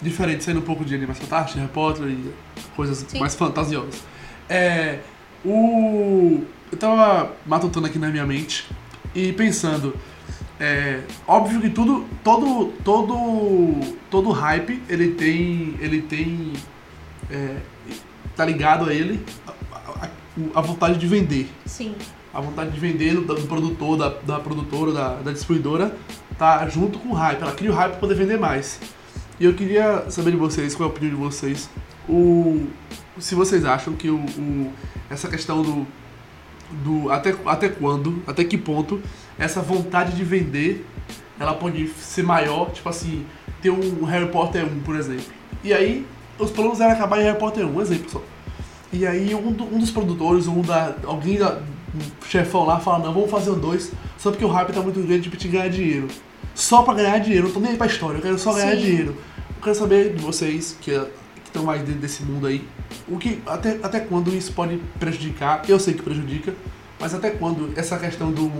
diferente, 0.00 0.44
saindo 0.44 0.60
um 0.60 0.64
pouco 0.64 0.84
de 0.84 0.94
Animais 0.94 1.18
Fantásticos, 1.18 1.60
Harry 1.60 1.72
Potter 1.72 2.06
e 2.08 2.32
coisas 2.76 3.04
Sim. 3.08 3.18
mais 3.18 3.34
fantasiosas. 3.34 4.02
É. 4.48 5.00
O. 5.44 6.42
Eu 6.70 6.78
tava 6.78 7.32
matutando 7.46 7.86
aqui 7.86 7.98
na 7.98 8.08
minha 8.08 8.24
mente 8.26 8.66
e 9.14 9.32
pensando. 9.32 9.94
É, 10.60 11.00
óbvio 11.26 11.60
que 11.60 11.68
tudo, 11.68 12.06
todo, 12.22 12.72
todo, 12.84 13.80
todo 14.08 14.30
hype 14.30 14.80
ele 14.88 15.08
tem, 15.12 15.74
ele 15.80 16.00
tem, 16.02 16.52
é, 17.28 17.56
tá 18.36 18.44
ligado 18.44 18.88
a 18.88 18.94
ele 18.94 19.20
a, 19.46 19.50
a- 20.06 20.10
a 20.54 20.60
vontade 20.60 20.96
de 20.96 21.06
vender 21.08 21.48
Sim. 21.66 21.96
A 22.34 22.40
vontade 22.40 22.70
de 22.72 22.80
vender 22.80 23.14
do, 23.14 23.22
do 23.34 23.46
produtor, 23.46 23.96
da, 23.96 24.08
da 24.08 24.40
produtora, 24.40 24.92
da, 24.92 25.14
da 25.16 25.32
distribuidora, 25.32 25.94
tá 26.38 26.66
junto 26.68 26.98
com 26.98 27.10
o 27.10 27.12
hype. 27.14 27.40
Ela 27.42 27.52
cria 27.52 27.70
o 27.70 27.74
hype 27.74 27.90
para 27.92 28.00
poder 28.00 28.14
vender 28.14 28.38
mais. 28.38 28.80
E 29.38 29.44
eu 29.44 29.54
queria 29.54 30.04
saber 30.10 30.30
de 30.32 30.36
vocês, 30.36 30.74
qual 30.74 30.88
é 30.88 30.92
a 30.92 30.94
opinião 30.94 31.14
de 31.16 31.20
vocês, 31.22 31.68
o, 32.08 32.66
se 33.18 33.34
vocês 33.34 33.64
acham 33.64 33.94
que 33.94 34.08
o, 34.10 34.16
o- 34.16 34.72
essa 35.10 35.28
questão 35.28 35.62
do, 35.62 35.86
do 36.84 37.10
até, 37.10 37.34
até 37.46 37.68
quando, 37.68 38.22
até 38.26 38.44
que 38.44 38.56
ponto 38.58 39.00
essa 39.38 39.60
vontade 39.60 40.12
de 40.16 40.24
vender 40.24 40.86
ela 41.38 41.54
pode 41.54 41.88
ser 41.88 42.22
maior, 42.22 42.70
tipo 42.70 42.88
assim, 42.88 43.24
ter 43.60 43.70
um 43.70 44.04
Harry 44.04 44.28
Potter 44.28 44.64
1, 44.64 44.80
por 44.80 44.94
exemplo. 44.94 45.24
E 45.64 45.72
aí, 45.74 46.06
os 46.38 46.50
planos 46.50 46.80
eram 46.80 46.92
acabar 46.92 47.20
em 47.20 47.24
Harry 47.24 47.38
Potter 47.38 47.66
1, 47.66 47.74
um 47.74 47.80
exemplo 47.80 48.08
só. 48.10 48.22
E 48.92 49.04
aí 49.04 49.34
um, 49.34 49.50
do- 49.50 49.64
um 49.64 49.78
dos 49.80 49.90
produtores, 49.90 50.46
um 50.46 50.62
da, 50.62 50.94
alguém 51.04 51.36
da, 51.38 51.60
chefão 52.26 52.64
lá 52.64 52.80
fala, 52.80 53.04
não, 53.04 53.12
vamos 53.12 53.30
fazer 53.30 53.50
o 53.50 53.56
dois, 53.56 53.92
só 54.18 54.30
porque 54.30 54.44
o 54.44 54.48
hype 54.48 54.72
tá 54.72 54.80
muito 54.80 55.00
grande 55.00 55.28
pra 55.28 55.38
te 55.38 55.48
ganhar 55.48 55.68
dinheiro. 55.68 56.08
Só 56.54 56.82
pra 56.82 56.94
ganhar 56.94 57.18
dinheiro, 57.18 57.46
eu 57.46 57.48
não 57.48 57.54
tô 57.54 57.60
nem 57.60 57.72
aí 57.72 57.76
pra 57.76 57.86
história, 57.86 58.18
eu 58.18 58.22
quero 58.22 58.38
só 58.38 58.52
ganhar 58.52 58.76
Sim. 58.76 58.82
dinheiro. 58.82 59.16
Eu 59.56 59.62
quero 59.62 59.74
saber 59.74 60.14
de 60.14 60.22
vocês, 60.22 60.76
que 60.80 60.90
estão 61.44 61.64
mais 61.64 61.82
dentro 61.82 62.00
desse 62.00 62.22
mundo 62.22 62.46
aí, 62.46 62.66
o 63.08 63.18
que, 63.18 63.40
até, 63.46 63.78
até 63.82 64.00
quando 64.00 64.34
isso 64.34 64.52
pode 64.52 64.78
prejudicar, 64.98 65.62
eu 65.68 65.78
sei 65.78 65.94
que 65.94 66.02
prejudica, 66.02 66.54
mas 67.00 67.14
até 67.14 67.30
quando 67.30 67.72
essa 67.76 67.98
questão 67.98 68.30
do 68.30 68.50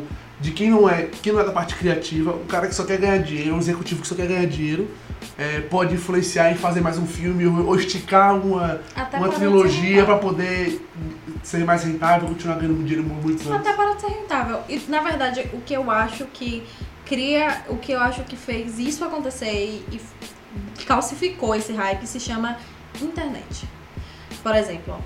de 0.41 0.51
quem 0.51 0.71
não 0.71 0.89
é 0.89 1.09
quem 1.23 1.33
não 1.33 1.41
é 1.41 1.45
da 1.45 1.53
parte 1.53 1.75
criativa, 1.75 2.33
o 2.33 2.45
cara 2.47 2.67
que 2.67 2.75
só 2.75 2.85
quer 2.85 2.99
ganhar 2.99 3.19
dinheiro, 3.19 3.55
o 3.55 3.59
executivo 3.59 4.03
que 4.03 4.09
só 4.09 4.15
quer 4.15 4.27
ganhar 4.27 4.47
dinheiro, 4.47 4.89
é, 5.39 5.61
pode 5.63 5.95
influenciar 5.95 6.53
em 6.53 6.57
fazer 6.57 6.81
mais 6.81 6.99
um 6.99 7.07
filme 7.07 7.47
ou, 7.47 7.77
esticar 7.77 8.35
uma, 8.37 8.81
Até 8.95 9.17
uma 9.17 9.29
para 9.29 9.39
trilogia 9.39 10.01
rentável. 10.01 10.19
poder 10.19 10.89
ser 11.43 11.65
mais 11.65 11.85
rentável, 11.85 12.29
continuar 12.29 12.57
ganhando 12.57 12.85
dinheiro 12.85 13.05
anos. 13.11 13.51
Até 13.51 13.73
para 13.73 13.99
ser 13.99 14.09
rentável. 14.09 14.61
E 14.69 14.83
na 14.89 15.01
verdade, 15.01 15.49
o 15.53 15.61
que 15.61 15.75
eu 15.75 15.91
acho 15.91 16.25
que 16.27 16.65
cria, 17.05 17.63
o 17.69 17.77
que 17.77 17.93
eu 17.93 18.01
acho 18.01 18.23
que 18.25 18.37
fez 18.37 18.79
isso 18.79 19.05
acontecer 19.05 19.85
e, 19.91 20.01
e 20.81 20.85
calcificou 20.85 21.55
esse 21.55 21.73
hype 21.73 22.07
se 22.07 22.21
chama 22.21 22.57
internet. 23.01 23.69
Por 24.43 24.55
exemplo, 24.55 24.99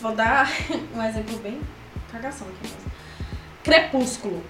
vou 0.00 0.14
dar 0.14 0.50
um 0.94 1.02
exemplo 1.02 1.38
bem 1.38 1.60
cagação 2.10 2.46
aqui 2.48 2.58
mesmo. 2.62 2.97
Crepúsculo. 3.68 4.42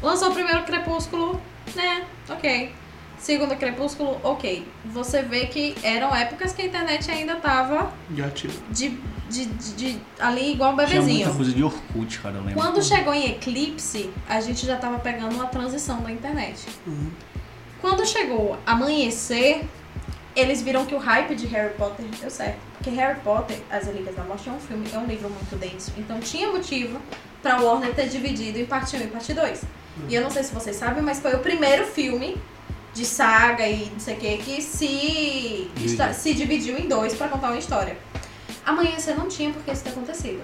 Lançou 0.00 0.30
o 0.30 0.32
primeiro 0.34 0.62
Crepúsculo, 0.64 1.40
né? 1.74 2.04
Ok. 2.28 2.72
Segundo 3.18 3.54
Crepúsculo, 3.56 4.18
ok. 4.22 4.66
Você 4.86 5.22
vê 5.22 5.46
que 5.46 5.74
eram 5.82 6.14
épocas 6.14 6.52
que 6.52 6.62
a 6.62 6.66
internet 6.66 7.10
ainda 7.10 7.36
tava 7.36 7.92
Gatilho. 8.10 8.52
de, 8.70 8.90
de, 9.30 9.46
de, 9.46 9.72
de- 9.74 9.98
ali 10.18 10.52
igual 10.52 10.72
um 10.72 10.76
Tinha 10.76 10.86
bebezinho. 10.88 11.18
muita 11.26 11.36
coisa 11.36 11.52
de 11.52 11.62
Orkut, 11.62 12.18
cara, 12.18 12.36
eu 12.36 12.42
lembro. 12.42 12.60
Quando 12.60 12.82
chegou 12.82 13.14
em 13.14 13.30
Eclipse, 13.30 14.10
a 14.28 14.40
gente 14.40 14.66
já 14.66 14.76
tava 14.76 14.98
pegando 14.98 15.34
uma 15.36 15.46
transição 15.46 16.00
da 16.02 16.10
internet. 16.10 16.66
Uhum. 16.86 17.10
Quando 17.80 18.04
chegou 18.06 18.56
Amanhecer, 18.66 19.64
eles 20.34 20.60
viram 20.62 20.84
que 20.84 20.94
o 20.94 20.98
hype 20.98 21.34
de 21.36 21.46
Harry 21.46 21.74
Potter 21.74 22.06
deu 22.20 22.30
certo. 22.30 22.58
Porque 22.82 22.90
Harry 22.96 23.20
Potter, 23.20 23.56
As 23.70 23.86
Relíquias 23.86 24.16
da 24.16 24.24
Morte, 24.24 24.48
é 24.48 24.52
um 24.52 24.58
filme, 24.58 24.88
é 24.92 24.98
um 24.98 25.06
livro 25.06 25.30
muito 25.30 25.56
denso. 25.56 25.92
Então 25.96 26.18
tinha 26.18 26.50
motivo 26.50 27.00
pra 27.40 27.60
Warner 27.60 27.94
ter 27.94 28.08
dividido 28.08 28.58
em 28.58 28.66
parte 28.66 28.96
1 28.96 29.00
e 29.02 29.06
parte 29.06 29.32
2. 29.32 29.62
E 30.08 30.14
eu 30.16 30.20
não 30.20 30.30
sei 30.30 30.42
se 30.42 30.52
vocês 30.52 30.74
sabem, 30.74 31.00
mas 31.00 31.20
foi 31.20 31.32
o 31.32 31.38
primeiro 31.38 31.86
filme 31.86 32.36
de 32.92 33.04
saga 33.04 33.68
e 33.68 33.88
não 33.88 34.00
sei 34.00 34.16
o 34.16 34.18
que 34.18 34.36
que 34.38 34.60
se, 34.60 35.70
se 36.12 36.34
dividiu 36.34 36.76
em 36.76 36.88
dois 36.88 37.14
pra 37.14 37.28
contar 37.28 37.50
uma 37.50 37.58
história. 37.58 37.96
Amanhecer 38.66 39.16
não 39.16 39.28
tinha 39.28 39.52
porque 39.52 39.70
isso 39.70 39.84
ter 39.84 39.90
acontecido. 39.90 40.42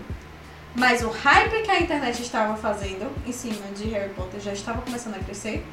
Mas 0.77 1.03
o 1.03 1.09
hype 1.09 1.63
que 1.63 1.71
a 1.73 1.81
internet 1.81 2.23
estava 2.23 2.57
fazendo 2.57 3.11
em 3.27 3.33
cima 3.33 3.67
de 3.77 3.89
Harry 3.89 4.15
Potter 4.15 4.39
já 4.39 4.53
estava 4.53 4.81
começando 4.81 5.17
a 5.17 5.19
crescer. 5.19 5.67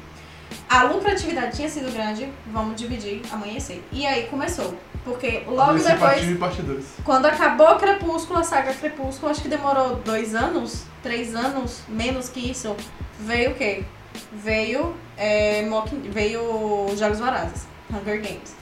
A 0.68 0.82
lucratividade 0.82 1.54
tinha 1.54 1.68
sido 1.68 1.92
grande, 1.92 2.28
vamos 2.48 2.74
dividir 2.74 3.22
amanhecer. 3.30 3.84
E 3.92 4.04
aí 4.04 4.26
começou. 4.26 4.76
Porque 5.06 5.44
logo 5.46 5.76
Esse 5.76 5.84
depois, 5.86 6.00
Parte 6.14 6.26
1 6.26 6.36
parte 6.36 6.62
2. 6.62 6.84
quando 7.04 7.26
acabou 7.26 7.76
Crepúsculo, 7.76 8.40
a 8.40 8.42
saga 8.42 8.74
Crepúsculo, 8.74 9.30
acho 9.30 9.40
que 9.40 9.48
demorou 9.48 9.94
dois 10.04 10.34
anos, 10.34 10.82
três 11.00 11.32
anos, 11.32 11.82
menos 11.88 12.28
que 12.28 12.50
isso. 12.50 12.74
Veio 13.20 13.52
o 13.52 13.54
quê? 13.54 13.84
Veio, 14.32 14.96
é, 15.16 15.62
Mocking- 15.62 16.10
veio 16.10 16.88
Jogos 16.98 17.20
Vorazes, 17.20 17.68
Hunger 17.88 18.20
Games. 18.20 18.56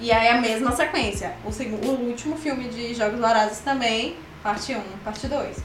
E 0.00 0.10
aí 0.10 0.28
a 0.28 0.40
mesma 0.40 0.74
sequência. 0.74 1.34
O, 1.44 1.52
segundo, 1.52 1.86
o 1.86 2.08
último 2.08 2.36
filme 2.38 2.68
de 2.70 2.94
Jogos 2.94 3.20
Vorazes 3.20 3.58
também, 3.58 4.16
parte 4.42 4.74
1, 4.74 4.80
parte 5.04 5.26
2. 5.28 5.58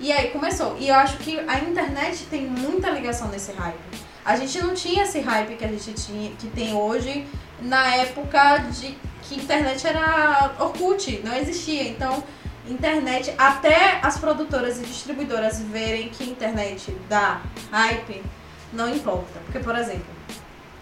E 0.00 0.10
aí 0.10 0.30
começou. 0.30 0.76
E 0.80 0.88
eu 0.88 0.94
acho 0.94 1.18
que 1.18 1.38
a 1.46 1.58
internet 1.58 2.24
tem 2.30 2.46
muita 2.46 2.88
ligação 2.88 3.28
nesse 3.28 3.52
hype. 3.52 3.76
A 4.24 4.34
gente 4.36 4.58
não 4.62 4.72
tinha 4.74 5.02
esse 5.04 5.20
hype 5.20 5.56
que 5.56 5.64
a 5.64 5.68
gente 5.68 5.92
tinha, 5.92 6.30
que 6.30 6.46
tem 6.46 6.72
hoje 6.74 7.26
na 7.60 7.96
época 7.96 8.58
de 8.70 8.96
que 9.22 9.36
internet 9.36 9.86
era 9.86 10.54
Orkut, 10.58 11.20
não 11.24 11.34
existia. 11.34 11.88
Então, 11.88 12.22
internet, 12.68 13.34
até 13.38 13.98
as 14.02 14.18
produtoras 14.18 14.80
e 14.80 14.84
distribuidoras 14.84 15.60
verem 15.60 16.08
que 16.08 16.24
internet 16.24 16.94
dá 17.08 17.40
hype, 17.70 18.22
não 18.72 18.88
importa. 18.88 19.40
Porque, 19.44 19.58
por 19.58 19.76
exemplo, 19.76 20.06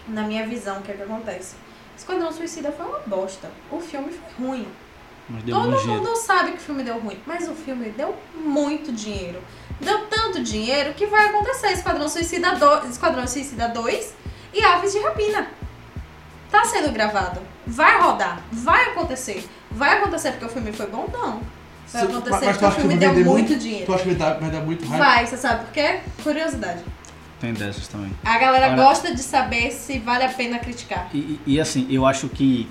na 0.08 0.22
minha 0.22 0.46
visão, 0.46 0.78
o 0.78 0.82
que 0.82 0.92
é 0.92 0.94
que 0.94 1.02
acontece? 1.02 1.56
Esquadrão 1.96 2.32
Suicida 2.32 2.72
foi 2.72 2.87
uma 2.87 3.00
bosta. 3.00 3.50
O 3.70 3.78
filme 3.78 4.12
foi 4.12 4.46
ruim. 4.46 4.66
Todo 5.48 5.87
mundo 5.87 6.16
sabe 6.16 6.52
que 6.52 6.58
o 6.58 6.61
filme 6.61 6.82
deu 6.82 6.98
ruim, 6.98 7.18
mas 7.24 7.48
o 7.48 7.54
filme 7.54 7.90
deu 7.90 8.14
muito 8.35 8.92
dinheiro. 8.92 9.40
Deu 9.80 10.06
tanto 10.06 10.42
dinheiro 10.42 10.94
que 10.94 11.06
vai 11.06 11.28
acontecer 11.28 11.68
Esquadrão 11.72 12.08
Suicida 12.08 12.56
2, 12.56 12.90
Esquadrão 12.90 13.26
Suicida 13.26 13.68
2 13.68 14.14
e 14.52 14.64
Aves 14.64 14.92
de 14.92 14.98
Rapina. 14.98 15.48
Tá 16.52 16.64
sendo 16.66 16.92
gravado. 16.92 17.40
Vai 17.66 18.00
rodar. 18.00 18.40
Vai 18.52 18.90
acontecer. 18.90 19.48
Vai 19.70 19.98
acontecer 19.98 20.32
porque 20.32 20.44
o 20.44 20.48
filme 20.50 20.70
foi 20.70 20.86
bom? 20.86 21.08
Não. 21.10 21.40
Vai 21.90 22.02
acontecer 22.02 22.46
mas 22.46 22.56
porque 22.58 22.64
o 22.66 22.70
filme 22.72 22.96
deu 22.96 23.12
muito, 23.14 23.28
muito? 23.30 23.56
dinheiro. 23.58 23.86
Tu 23.86 23.94
acha 23.94 24.02
que 24.04 24.14
vai 24.14 24.50
dar, 24.50 24.60
muito 24.60 24.86
hype? 24.86 24.98
Vai, 24.98 25.26
você 25.26 25.36
sabe 25.38 25.64
por 25.64 25.72
quê? 25.72 26.00
Curiosidade. 26.22 26.82
Tem 27.40 27.54
dessas 27.54 27.88
também. 27.88 28.12
A 28.24 28.38
galera 28.38 28.66
Olha- 28.68 28.76
gosta 28.76 29.14
de 29.14 29.20
saber 29.22 29.72
se 29.72 29.98
vale 29.98 30.24
a 30.24 30.28
pena 30.28 30.58
criticar. 30.58 31.08
E, 31.12 31.40
e- 31.46 31.58
assim, 31.60 31.86
eu 31.90 32.06
acho 32.06 32.28
que 32.28 32.68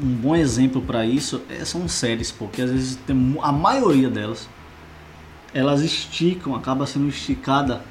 um 0.00 0.14
bom 0.14 0.36
exemplo 0.36 0.80
pra 0.82 1.04
isso 1.04 1.42
é- 1.50 1.64
são 1.64 1.88
séries, 1.88 2.30
porque 2.30 2.62
às 2.62 2.70
vezes 2.70 2.96
tem, 3.06 3.38
a 3.42 3.50
maioria 3.50 4.08
delas 4.08 4.48
elas 5.54 5.80
esticam, 5.82 6.54
acaba 6.54 6.86
sendo 6.86 7.08
esticada 7.08 7.82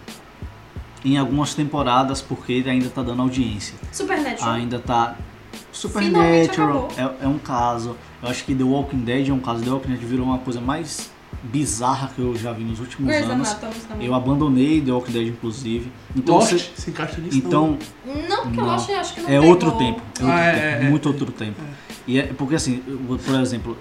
em 1.03 1.17
algumas 1.17 1.53
temporadas 1.53 2.21
porque 2.21 2.63
ainda 2.65 2.89
tá 2.89 3.01
dando 3.03 3.21
audiência. 3.23 3.75
Supernatural. 3.91 4.53
Ainda 4.53 4.79
tá 4.79 5.15
Supernatural 5.71 6.89
é, 6.97 7.25
é 7.25 7.27
um 7.27 7.37
caso. 7.39 7.95
Eu 8.21 8.29
acho 8.29 8.43
que 8.45 8.53
The 8.53 8.63
Walking 8.63 8.99
Dead 8.99 9.29
é 9.29 9.33
um 9.33 9.39
caso. 9.39 9.63
The 9.63 9.69
Walking 9.71 9.89
Dead 9.89 9.99
virou 10.01 10.25
uma 10.25 10.37
coisa 10.39 10.59
mais 10.61 11.09
bizarra 11.43 12.11
que 12.15 12.21
eu 12.21 12.35
já 12.35 12.51
vi 12.51 12.63
nos 12.63 12.79
últimos 12.79 13.07
Grey's 13.07 13.27
anos. 13.29 13.49
Anatomy 13.49 13.73
também. 13.87 14.07
Eu 14.07 14.13
abandonei 14.13 14.81
The 14.81 14.91
Walking 14.91 15.11
Dead 15.11 15.27
inclusive. 15.29 15.91
Então, 16.15 16.35
Lost 16.35 16.51
você- 16.51 16.69
se 16.75 16.89
encaixa 16.91 17.19
nisso? 17.19 17.37
então 17.37 17.77
Não, 18.29 18.43
porque 18.43 18.59
eu 18.59 18.65
Não. 18.65 18.71
acho, 18.75 18.91
acho 18.93 19.13
que 19.15 19.21
não 19.21 19.29
é 19.29 19.33
pegou. 19.33 19.49
outro 19.49 19.71
tempo. 19.71 20.01
É 20.19 20.23
outro 20.23 20.27
Ah, 20.29 20.39
é, 20.41 20.51
tempo, 20.51 20.83
é, 20.83 20.85
é. 20.85 20.89
muito 20.89 21.05
outro 21.07 21.31
tempo. 21.31 21.61
E 22.07 22.19
é 22.19 22.23
porque 22.27 22.55
assim, 22.55 22.77
por 23.25 23.35
exemplo, 23.39 23.77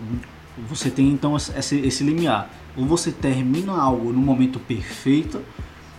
você 0.68 0.90
tem 0.90 1.08
então 1.10 1.36
esse, 1.36 1.76
esse 1.80 2.04
limiar. 2.04 2.50
Ou 2.76 2.86
você 2.86 3.10
termina 3.10 3.72
algo 3.72 4.12
no 4.12 4.20
momento 4.20 4.58
perfeito, 4.60 5.42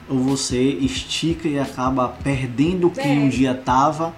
ou 0.09 0.17
você 0.19 0.61
estica 0.61 1.47
e 1.47 1.59
acaba 1.59 2.07
perdendo 2.09 2.87
o 2.87 2.91
que 2.91 3.01
É. 3.01 3.07
um 3.11 3.29
dia 3.29 3.53
tava 3.53 4.13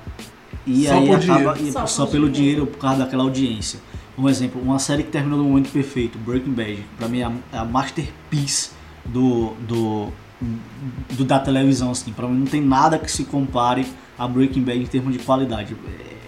e 0.65 0.85
Só 0.85 0.93
aí 0.93 1.07
por 1.07 1.15
acaba 1.15 1.53
dinheiro. 1.53 1.67
e- 1.67 1.71
Só 1.71 1.87
só, 1.87 2.05
por 2.05 2.11
pelo 2.11 2.29
dinheiro. 2.29 2.33
dinheiro 2.61 2.67
por 2.67 2.77
causa 2.79 2.99
daquela 2.99 3.23
audiência. 3.23 3.79
Um 4.17 4.29
exemplo, 4.29 4.61
uma 4.61 4.77
série 4.79 5.03
que 5.03 5.09
terminou 5.11 5.39
no 5.39 5.45
momento 5.45 5.71
perfeito, 5.71 6.17
Breaking 6.19 6.51
Bad, 6.53 6.85
pra 6.97 7.07
mim 7.07 7.19
é 7.19 7.23
a, 7.25 7.31
é 7.51 7.57
a 7.57 7.65
masterpiece 7.65 8.69
do, 9.03 9.53
do, 9.67 10.07
do 11.11 11.23
da 11.25 11.39
televisão 11.39 11.89
assim. 11.91 12.11
Para 12.13 12.27
mim 12.27 12.37
não 12.39 12.45
tem 12.45 12.61
nada 12.61 12.97
que 12.99 13.11
se 13.11 13.23
compare 13.25 13.85
a 14.17 14.27
Breaking 14.27 14.61
Bad 14.61 14.79
em 14.79 14.85
termos 14.85 15.13
de 15.13 15.19
qualidade. 15.19 15.75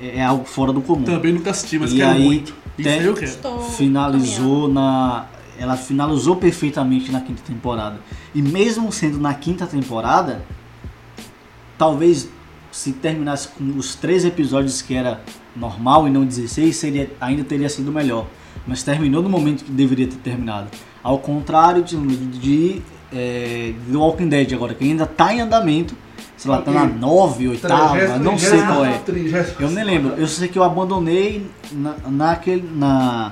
É, 0.01 0.17
é 0.17 0.23
algo 0.25 0.45
fora 0.45 0.73
do 0.73 0.81
comum. 0.81 1.03
Também 1.03 1.31
nunca 1.33 1.51
assisti, 1.51 1.77
mas 1.77 1.93
E 1.93 1.97
quero 1.97 2.11
aí, 2.11 2.23
muito. 2.23 2.55
Isso 2.77 2.89
aí 2.89 3.05
eu 3.05 3.13
quero. 3.13 3.25
Estou 3.25 3.61
finalizou 3.61 4.67
na 4.67 5.27
ela 5.57 5.77
finalizou 5.77 6.35
perfeitamente 6.35 7.09
na 7.13 7.21
quinta 7.21 7.41
temporada 7.47 8.01
e 8.33 8.41
mesmo 8.41 8.91
sendo 8.91 9.17
na 9.19 9.33
quinta 9.33 9.65
temporada 9.65 10.43
talvez 11.77 12.27
se 12.75 12.91
terminasse 12.91 13.47
com 13.47 13.77
os 13.77 13.95
três 13.95 14.25
episódios 14.25 14.81
que 14.81 14.93
era 14.93 15.21
normal 15.55 16.09
e 16.09 16.11
não 16.11 16.25
16 16.25 16.75
seria 16.75 17.09
ainda 17.21 17.41
teria 17.45 17.69
sido 17.69 17.89
melhor 17.89 18.27
mas 18.67 18.83
terminou 18.83 19.23
no 19.23 19.29
momento 19.29 19.63
que 19.63 19.71
deveria 19.71 20.07
ter 20.07 20.17
terminado 20.17 20.67
ao 21.01 21.19
contrário 21.19 21.81
de, 21.81 21.95
de, 21.95 22.81
é, 23.13 23.73
The 23.89 23.97
Walking 23.97 24.27
Dead 24.27 24.51
agora 24.53 24.73
que 24.73 24.83
ainda 24.83 25.05
está 25.05 25.33
em 25.33 25.39
andamento 25.39 25.95
sei 26.35 26.51
lá, 26.51 26.61
tá 26.61 26.69
na 26.69 26.83
Ok. 26.83 26.95
nove, 26.99 27.47
oitava, 27.47 28.17
não 28.19 28.37
sei 28.37 28.61
qual 28.61 28.83
é. 28.83 29.01
Eu 29.57 29.69
nem 29.69 29.85
lembro. 29.85 30.15
Eu 30.17 30.27
sei 30.27 30.49
que 30.49 30.59
eu 30.59 30.63
abandonei 30.63 31.49
na, 31.71 31.95
naquele, 32.09 32.69
na, 32.75 33.31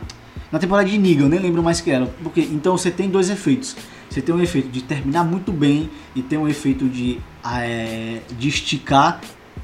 na 0.49 0.57
temporada 0.57 0.87
de 0.87 0.97
Niga, 0.97 1.23
eu 1.23 1.29
nem 1.29 1.37
lembro 1.37 1.61
mais 1.61 1.81
que 1.81 1.91
era. 1.91 2.05
Porque, 2.23 2.39
então 2.39 2.77
você 2.77 2.89
tem 2.89 3.09
dois 3.09 3.29
efeitos. 3.29 3.75
Você 4.13 4.21
tem 4.21 4.35
um 4.35 4.39
efeito 4.39 4.69
de 4.69 4.83
terminar 4.83 5.23
muito 5.23 5.51
bem 5.51 5.89
e 6.15 6.21
tem 6.21 6.37
um 6.37 6.47
efeito 6.47 6.87
de, 6.87 7.19
é, 7.43 8.19
de 8.37 8.47
esticar, 8.47 9.19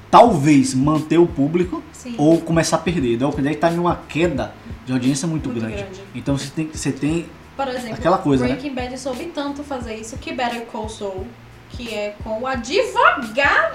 talvez 0.09 0.73
manter 0.73 1.19
o 1.19 1.27
público 1.27 1.83
Sim. 1.91 2.15
ou 2.17 2.41
começar 2.41 2.77
a 2.77 2.79
perder. 2.79 3.19
The 3.19 3.25
Walking 3.25 3.43
Dead 3.43 3.59
tá 3.59 3.71
em 3.71 3.77
uma 3.77 3.95
queda 4.09 4.55
de 4.87 4.91
audiência 4.91 5.27
muito, 5.27 5.49
Muito 5.49 5.61
grande. 5.61 5.83
grande. 5.83 6.01
Então 6.15 6.35
você 6.35 6.49
tem, 6.49 6.67
você 6.73 6.91
tem 6.91 7.27
Por 7.55 7.67
exemplo, 7.67 7.93
Aquela 7.93 8.17
coisa, 8.17 8.47
né? 8.47 8.53
Breaking 8.53 8.73
Bad 8.73 8.99
soube 8.99 9.25
tanto 9.25 9.63
fazer 9.63 9.97
isso 9.97 10.17
que 10.17 10.33
Better 10.33 10.65
Call 10.65 10.89
Saul, 10.89 11.27
que 11.69 11.93
é 11.93 12.15
com 12.23 12.41
o 12.41 12.47
advogado, 12.47 13.31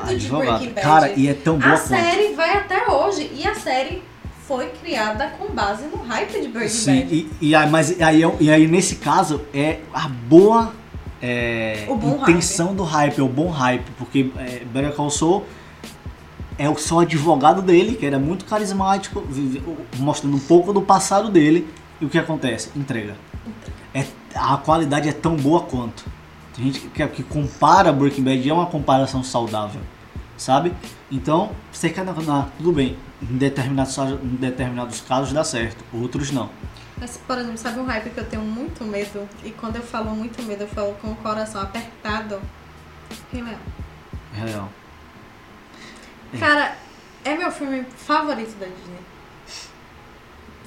de 0.09 0.15
advogado. 0.15 0.59
Breaking 0.59 0.75
Bad. 0.75 0.85
Cara, 0.85 1.13
e 1.13 1.29
é 1.29 1.35
tão 1.35 1.57
boa 1.57 1.75
a 1.75 1.77
série 1.77 2.35
vai 2.35 2.57
até 2.57 2.91
hoje 2.91 3.31
e 3.33 3.47
a 3.47 3.55
série 3.55 4.03
foi 4.47 4.67
criada 4.69 5.29
com 5.39 5.53
base 5.55 5.85
no 5.87 6.03
hype 6.03 6.41
de 6.41 6.49
Breaking 6.49 6.69
Sim, 6.69 7.01
Bad. 7.01 7.15
e, 7.15 7.31
e 7.41 7.55
aí, 7.55 7.71
mas 7.71 8.01
aí, 8.01 8.23
e 8.41 8.51
aí 8.51 8.67
nesse 8.67 8.97
caso 8.97 9.41
é 9.55 9.81
a 9.93 10.09
boa 10.09 10.73
é, 11.23 11.87
intenção 12.21 12.75
do 12.75 12.83
hype, 12.85 13.19
é 13.19 13.23
o 13.23 13.29
bom 13.29 13.49
hype, 13.49 13.85
porque 13.97 14.31
é, 14.39 14.63
Better 14.67 14.93
Call 14.93 15.09
Saul 15.11 15.45
é 16.59 16.69
o 16.69 16.77
seu 16.77 17.01
advogado 17.01 17.63
dele, 17.63 17.97
que 17.97 18.05
era 18.05 18.19
muito 18.19 18.45
carismático, 18.45 19.23
vive- 19.23 19.63
mostrando 19.99 20.37
um 20.37 20.41
pouco 20.41 20.73
do 20.73 20.83
passado 20.83 21.31
dele, 21.31 21.67
e 22.01 22.05
o 22.05 22.09
que 22.09 22.19
acontece? 22.19 22.71
Entrega. 22.77 23.15
É, 23.95 24.05
a 24.35 24.57
qualidade 24.59 25.09
é 25.09 25.13
tão 25.13 25.35
boa 25.37 25.63
quanto. 25.63 26.05
Tem 26.55 26.67
gente 26.67 26.81
que, 26.81 27.07
que 27.09 27.23
compara 27.23 27.91
Breaking 27.93 28.23
Bad 28.23 28.47
e 28.47 28.51
é 28.51 28.55
uma 28.55 28.67
comparação 28.67 29.25
saudável, 29.25 29.81
sabe? 30.37 30.75
Então, 31.11 31.55
você 31.73 31.91
quer 31.91 32.05
na, 32.05 32.13
na- 32.13 32.49
tudo 32.59 32.73
bem, 32.73 32.97
em 33.23 33.37
determinados, 33.39 33.97
em 33.99 34.37
determinados 34.37 35.01
casos 35.01 35.33
dá 35.33 35.45
certo, 35.45 35.85
outros 35.93 36.31
não. 36.31 36.51
Mas, 36.99 37.17
por 37.17 37.37
exemplo, 37.39 37.59
sabe 37.59 37.81
um 37.81 37.85
hype 37.87 38.11
que 38.11 38.19
eu 38.19 38.25
tenho 38.25 38.43
muito 38.43 38.85
medo? 38.85 39.29
E 39.45 39.51
quando 39.51 39.77
eu 39.77 39.83
falo 39.83 40.11
muito 40.11 40.43
medo, 40.45 40.63
eu 40.63 40.69
falo 40.69 40.95
com 41.03 41.11
o 41.11 41.17
coração 41.17 41.61
apertado. 41.61 42.41
Rei 43.33 43.43
Leão. 43.43 43.59
Real. 44.33 44.69
É. 46.33 46.39
Cara, 46.39 46.77
é 47.25 47.37
meu 47.37 47.51
filme 47.51 47.85
favorito 47.97 48.57
da 48.59 48.67
Disney. 48.67 48.99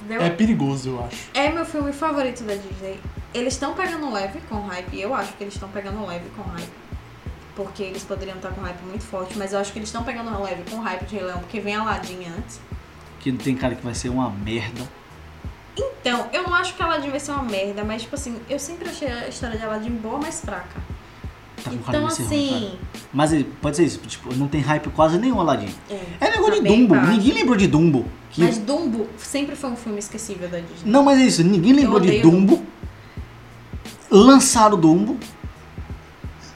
Entendeu? 0.00 0.22
É 0.22 0.30
perigoso, 0.30 0.90
eu 0.90 1.04
acho. 1.04 1.28
É 1.34 1.50
meu 1.50 1.64
filme 1.64 1.92
favorito 1.92 2.44
da 2.44 2.54
Disney. 2.54 3.00
Eles 3.34 3.54
estão 3.54 3.74
pegando 3.74 4.10
leve 4.12 4.40
com 4.48 4.60
hype. 4.66 4.94
e 4.96 5.02
Eu 5.02 5.14
acho 5.14 5.32
que 5.32 5.42
eles 5.44 5.54
estão 5.54 5.68
pegando 5.70 6.06
leve 6.06 6.28
com 6.36 6.42
hype. 6.42 6.70
Porque 7.58 7.82
eles 7.82 8.04
poderiam 8.04 8.36
estar 8.36 8.50
com 8.50 8.60
hype 8.60 8.80
muito 8.84 9.02
forte. 9.04 9.36
Mas 9.36 9.52
eu 9.52 9.58
acho 9.58 9.72
que 9.72 9.80
eles 9.80 9.88
estão 9.88 10.04
pegando 10.04 10.30
leve 10.40 10.62
com 10.70 10.78
hype 10.78 11.04
de 11.06 11.16
Rei 11.16 11.24
Leão. 11.24 11.40
Porque 11.40 11.58
vem 11.58 11.74
Aladdin 11.74 12.24
antes. 12.38 12.60
Que 13.18 13.32
tem 13.32 13.56
cara 13.56 13.74
que 13.74 13.82
vai 13.84 13.94
ser 13.96 14.10
uma 14.10 14.30
merda. 14.30 14.80
Então, 15.76 16.28
eu 16.32 16.44
não 16.44 16.54
acho 16.54 16.74
que 16.76 16.82
Aladdin 16.82 17.10
vai 17.10 17.18
ser 17.18 17.32
uma 17.32 17.42
merda. 17.42 17.82
Mas, 17.82 18.02
tipo 18.02 18.14
assim, 18.14 18.38
eu 18.48 18.60
sempre 18.60 18.88
achei 18.88 19.08
a 19.08 19.26
história 19.28 19.58
de 19.58 19.64
Aladdin 19.64 19.90
boa, 19.90 20.18
mas 20.22 20.40
fraca. 20.40 20.80
Tá 21.64 21.72
Então, 21.72 22.02
ruim, 22.02 22.06
assim... 22.06 22.48
cara. 22.50 22.78
Mas 23.12 23.44
pode 23.60 23.76
ser 23.76 23.84
isso, 23.86 23.98
tipo, 24.06 24.32
não 24.36 24.46
tem 24.46 24.60
hype 24.60 24.88
quase 24.90 25.18
nenhum 25.18 25.40
Aladdin. 25.40 25.74
É, 25.90 26.00
É 26.20 26.30
negócio 26.30 26.54
tá 26.54 26.60
de 26.62 26.68
Dumbo. 26.68 26.94
baixo. 26.94 27.10
Ninguém 27.10 27.32
lembrou 27.34 27.56
de 27.56 27.66
Dumbo. 27.66 28.06
Que- 28.30 28.40
Mas 28.42 28.58
Dumbo 28.58 29.08
sempre 29.18 29.56
foi 29.56 29.70
um 29.70 29.76
filme 29.76 29.98
esquecível 29.98 30.48
da 30.48 30.58
Disney. 30.60 30.88
Não, 30.92 31.02
mas 31.02 31.18
é 31.18 31.22
isso. 31.22 31.42
Ninguém 31.42 31.72
lembrou 31.72 31.98
de 31.98 32.06
odeio 32.08 32.22
Dumbo. 32.22 32.62
Lançaram 34.10 34.78
Dumbo. 34.78 35.18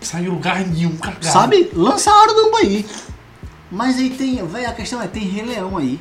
Saiu 0.02 0.32
lugar 0.32 0.60
nenhum, 0.66 0.96
cagado. 0.96 1.24
Sabe? 1.26 1.70
Lançaram 1.74 2.34
Dumbo 2.34 2.56
aí. 2.58 2.86
Mas 3.70 3.96
aí 3.98 4.10
tem. 4.10 4.44
Véi, 4.46 4.66
a 4.66 4.72
questão 4.72 5.00
é, 5.00 5.06
tem 5.06 5.22
Rei 5.24 5.44
Leão 5.44 5.76
aí. 5.78 6.00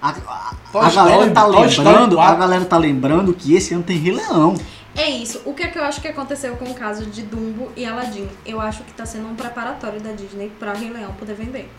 A, 0.00 0.10
a- 0.10 0.54
a 0.74 0.90
galera 0.90 1.30
tá 1.30 1.46
lembrando. 1.46 2.18
A 2.18 2.24
4. 2.24 2.38
galera 2.40 2.64
tá 2.64 2.78
lembrando 2.78 3.34
que 3.34 3.54
esse 3.54 3.74
ano 3.74 3.82
tem 3.82 3.96
Rei 3.98 4.12
Leão. 4.14 4.54
É 4.94 5.08
isso. 5.08 5.40
O 5.44 5.54
que 5.54 5.62
é 5.62 5.68
que 5.68 5.78
eu 5.78 5.84
acho 5.84 6.00
que 6.00 6.08
aconteceu 6.08 6.54
com 6.56 6.66
o 6.66 6.74
caso 6.74 7.06
de 7.06 7.22
Dumbo 7.22 7.70
e 7.76 7.84
Aladdin? 7.84 8.28
Eu 8.44 8.60
acho 8.60 8.82
que 8.84 8.92
tá 8.92 9.06
sendo 9.06 9.28
um 9.28 9.34
preparatório 9.34 10.00
da 10.00 10.12
Disney 10.12 10.50
pra 10.58 10.72
Rei 10.74 10.90
Leão 10.90 11.12
poder 11.14 11.34
vender. 11.34 11.70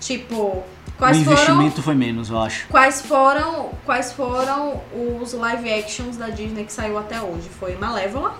Tipo, 0.00 0.62
quais 0.98 1.16
o 1.18 1.24
foram 1.24 1.32
investimento 1.36 1.82
foi 1.82 1.94
menos, 1.94 2.30
eu 2.30 2.38
acho. 2.40 2.66
quais 2.68 3.00
foram 3.02 3.70
quais 3.84 4.12
foram 4.12 4.80
os 5.20 5.32
live 5.32 5.72
actions 5.72 6.16
da 6.16 6.28
Disney 6.28 6.64
que 6.64 6.72
saiu 6.72 6.98
até 6.98 7.20
hoje? 7.20 7.48
Foi 7.58 7.74
Malévola, 7.76 8.38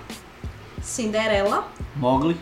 Cinderela, 0.87 1.67
Mogli, 1.97 2.37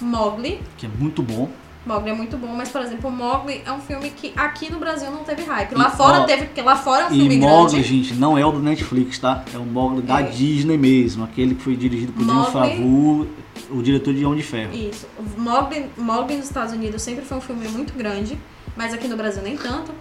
Mowgli. 0.00 0.60
que 0.76 0.84
é 0.86 0.88
muito 0.98 1.22
bom. 1.22 1.48
Mowgli 1.86 2.10
é 2.10 2.14
muito 2.14 2.36
bom, 2.36 2.48
mas 2.48 2.68
por 2.68 2.82
exemplo, 2.82 3.10
Mowgli 3.10 3.62
é 3.64 3.72
um 3.72 3.80
filme 3.80 4.10
que 4.10 4.32
aqui 4.36 4.70
no 4.70 4.78
Brasil 4.78 5.10
não 5.10 5.22
teve 5.24 5.44
hype. 5.44 5.74
Lá 5.74 5.88
E, 5.92 5.96
fora 5.96 6.20
ó, 6.20 6.24
teve, 6.24 6.46
porque 6.46 6.60
lá 6.60 6.76
fora 6.76 7.04
é 7.04 7.06
um 7.06 7.10
filme 7.10 7.36
E 7.36 7.38
Mogli, 7.38 7.72
grande. 7.74 7.88
gente, 7.88 8.14
não 8.14 8.36
é 8.36 8.44
o 8.44 8.50
do 8.52 8.58
Netflix, 8.58 9.18
tá? 9.18 9.44
É 9.54 9.56
o 9.56 9.64
Mogli 9.64 10.02
da 10.02 10.20
É. 10.20 10.24
Disney 10.24 10.76
mesmo. 10.76 11.24
Aquele 11.24 11.54
que 11.54 11.62
foi 11.62 11.76
dirigido 11.76 12.12
por 12.12 12.24
John 12.26 12.34
Mowgli. 12.34 12.52
Favreau, 12.52 13.26
o 13.70 13.82
diretor 13.82 14.12
de 14.12 14.24
Homem 14.26 14.38
de 14.38 14.44
Ferro. 14.44 14.74
Isso. 14.74 15.06
O 15.16 15.40
Mowgli, 15.40 15.86
Mowgli 15.96 16.36
nos 16.36 16.46
Estados 16.46 16.72
Unidos 16.74 17.00
sempre 17.02 17.24
foi 17.24 17.38
um 17.38 17.40
filme 17.40 17.66
muito 17.68 17.94
grande, 17.94 18.36
mas 18.76 18.92
aqui 18.92 19.06
no 19.08 19.16
Brasil 19.16 19.42
nem 19.42 19.56
tanto. 19.56 19.92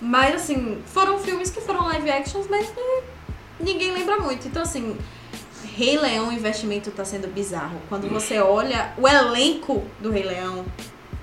Mas 0.00 0.34
assim, 0.34 0.78
foram 0.86 1.18
filmes 1.18 1.50
que 1.50 1.60
foram 1.60 1.84
live 1.84 2.10
actions, 2.10 2.46
mas 2.50 2.66
né, 2.68 3.02
ninguém 3.60 3.92
lembra 3.92 4.18
muito. 4.20 4.48
Então 4.48 4.62
assim, 4.62 4.96
Rei 5.76 5.98
Leão, 5.98 6.28
o 6.28 6.32
investimento 6.32 6.90
tá 6.90 7.04
sendo 7.04 7.28
bizarro. 7.28 7.78
Quando 7.88 8.08
você 8.08 8.38
olha 8.40 8.92
o 8.96 9.06
elenco 9.06 9.84
do 10.00 10.10
Rei 10.10 10.22
Leão, 10.24 10.64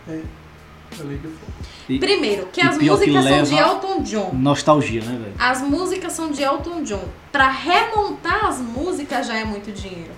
que 0.06 1.28
foi. 1.28 1.95
E 1.95 1.99
primeiro, 1.99 2.45
que 2.54 2.62
as 2.62 2.78
pior 2.78 2.99
que 2.99 3.10
músicas 3.10 3.26
são 3.26 3.43
de 3.43 3.56
Elton 3.62 4.04
John. 4.04 4.32
nostalgia, 4.34 5.01
né, 5.04 5.20
velho? 5.24 5.34
As 5.39 5.62
músicas 5.62 6.14
são 6.14 6.32
de 6.32 6.43
Elton 6.43 6.84
John. 6.84 7.04
Pra 7.32 7.49
remontar 7.49 8.45
as 8.45 8.60
músicas 8.60 9.28
já 9.28 9.38
é 9.38 9.43
muito 9.43 9.72
dinheiro. 9.72 10.12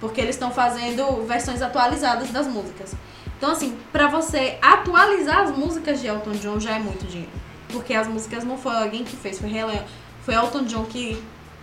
Porque 0.00 0.20
eles 0.20 0.36
estão 0.36 0.50
fazendo 0.52 1.26
versões 1.26 1.60
atualizadas 1.60 2.30
das 2.30 2.46
músicas. 2.46 2.94
Então, 3.36 3.50
assim, 3.50 3.76
pra 3.92 4.06
você 4.08 4.56
atualizar 4.62 5.40
as 5.40 5.56
músicas 5.56 6.00
de 6.00 6.06
Elton 6.06 6.32
John 6.32 6.58
já 6.60 6.76
é 6.76 6.78
muito 6.78 7.04
dinheiro. 7.06 7.32
Porque 7.68 7.92
as 7.92 8.06
músicas 8.08 8.44
não 8.44 8.56
foi 8.56 8.74
alguém 8.76 9.04
que 9.04 9.16
fez, 9.16 9.38
foi, 9.40 9.50
Rei 9.50 9.64
Leão- 9.64 9.84
foi 10.22 10.34
Elton 10.34 10.62
John 10.64 10.84
que 10.84 11.20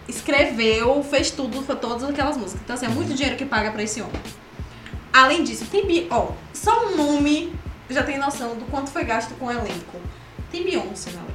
escreveu, 0.08 1.04
fez 1.04 1.32
tudo, 1.32 1.62
foi 1.64 1.76
todas 1.76 2.04
aquelas 2.08 2.38
músicas. 2.38 2.62
Então, 2.64 2.76
assim, 2.76 2.86
é 2.86 2.90
muito 2.90 3.14
dinheiro 3.14 3.38
que 3.38 3.46
paga 3.46 3.72
pra 3.72 3.84
esse 3.84 4.02
homem. 4.02 4.22
Além 5.12 5.44
disso, 5.44 5.66
tem 5.72 5.86
Bi- 5.86 6.08
ó, 6.12 6.32
só 6.54 6.88
um 6.88 6.96
nome 6.98 7.56
já 7.90 8.04
tem 8.04 8.18
noção 8.18 8.56
do 8.56 8.66
quanto 8.66 8.90
foi 8.90 9.04
gasto 9.06 9.34
com 9.36 9.46
o 9.46 9.52
elenco. 9.52 10.00
Tem 10.52 10.64
Beyoncé 10.64 11.12
no 11.12 11.18
elenco. 11.18 11.32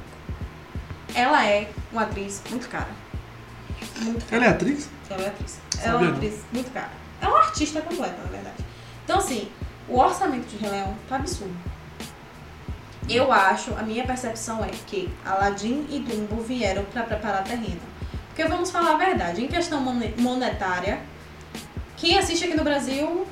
Ela 1.15 1.45
é 1.47 1.69
uma 1.91 2.03
atriz 2.03 2.41
muito 2.49 2.69
cara. 2.69 2.89
Muito 4.01 4.25
cara. 4.25 4.35
Ela 4.37 4.45
é 4.45 4.49
atriz? 4.55 4.89
Ela 5.09 5.23
é 5.23 5.27
atriz. 5.27 5.59
Sabia 5.71 5.87
Ela 5.89 5.93
é 5.93 6.01
uma 6.03 6.09
não. 6.11 6.17
atriz 6.17 6.39
muito 6.53 6.71
cara. 6.71 6.91
É 7.21 7.27
uma 7.27 7.39
artista 7.39 7.81
completa, 7.81 8.17
na 8.23 8.29
verdade. 8.29 8.55
Então, 9.03 9.17
assim, 9.17 9.49
o 9.87 9.97
orçamento 9.99 10.47
de 10.47 10.57
Rei 10.57 10.69
Leão 10.71 10.95
tá 11.09 11.17
absurdo. 11.17 11.53
Eu 13.09 13.31
acho, 13.31 13.73
a 13.73 13.81
minha 13.83 14.05
percepção 14.05 14.63
é 14.63 14.69
que 14.87 15.09
Aladdin 15.25 15.85
e 15.89 15.99
Dumbo 15.99 16.41
vieram 16.41 16.83
pra 16.85 17.03
preparar 17.03 17.43
terreno. 17.43 17.81
Porque 18.31 18.45
vamos 18.45 18.71
falar 18.71 18.93
a 18.93 18.97
verdade, 18.97 19.43
em 19.43 19.47
questão 19.47 19.81
mone- 19.81 20.13
monetária, 20.17 20.99
quem 21.97 22.17
assiste 22.17 22.45
aqui 22.45 22.55
no 22.55 22.63
Brasil 22.63 23.27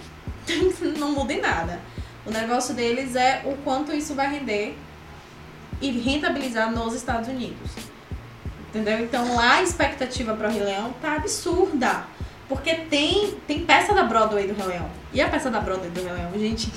não 0.99 1.11
muda 1.13 1.33
em 1.33 1.41
nada. 1.41 1.79
O 2.25 2.31
negócio 2.31 2.73
deles 2.73 3.15
é 3.15 3.41
o 3.45 3.55
quanto 3.63 3.93
isso 3.93 4.13
vai 4.13 4.29
render 4.29 4.77
e 5.81 5.89
rentabilizar 5.91 6.69
nos 6.71 6.93
Estados 6.93 7.29
Unidos. 7.29 7.71
Entendeu? 8.67 8.99
Então 8.99 9.35
lá 9.35 9.53
a 9.55 9.63
expectativa 9.63 10.35
para 10.35 10.49
o 10.49 10.51
Rei 10.51 10.61
Leão 10.63 10.93
tá 11.01 11.15
absurda. 11.15 12.03
Porque 12.47 12.75
tem, 12.75 13.35
tem 13.47 13.61
peça 13.65 13.93
da 13.93 14.03
Broadway 14.03 14.47
do 14.47 14.53
Rei 14.53 14.67
Leão. 14.67 14.89
E 15.13 15.21
a 15.21 15.29
peça 15.29 15.49
da 15.49 15.59
Broadway 15.59 15.89
do 15.89 16.03
Rei 16.03 16.11
Leão, 16.11 16.31
gente. 16.37 16.71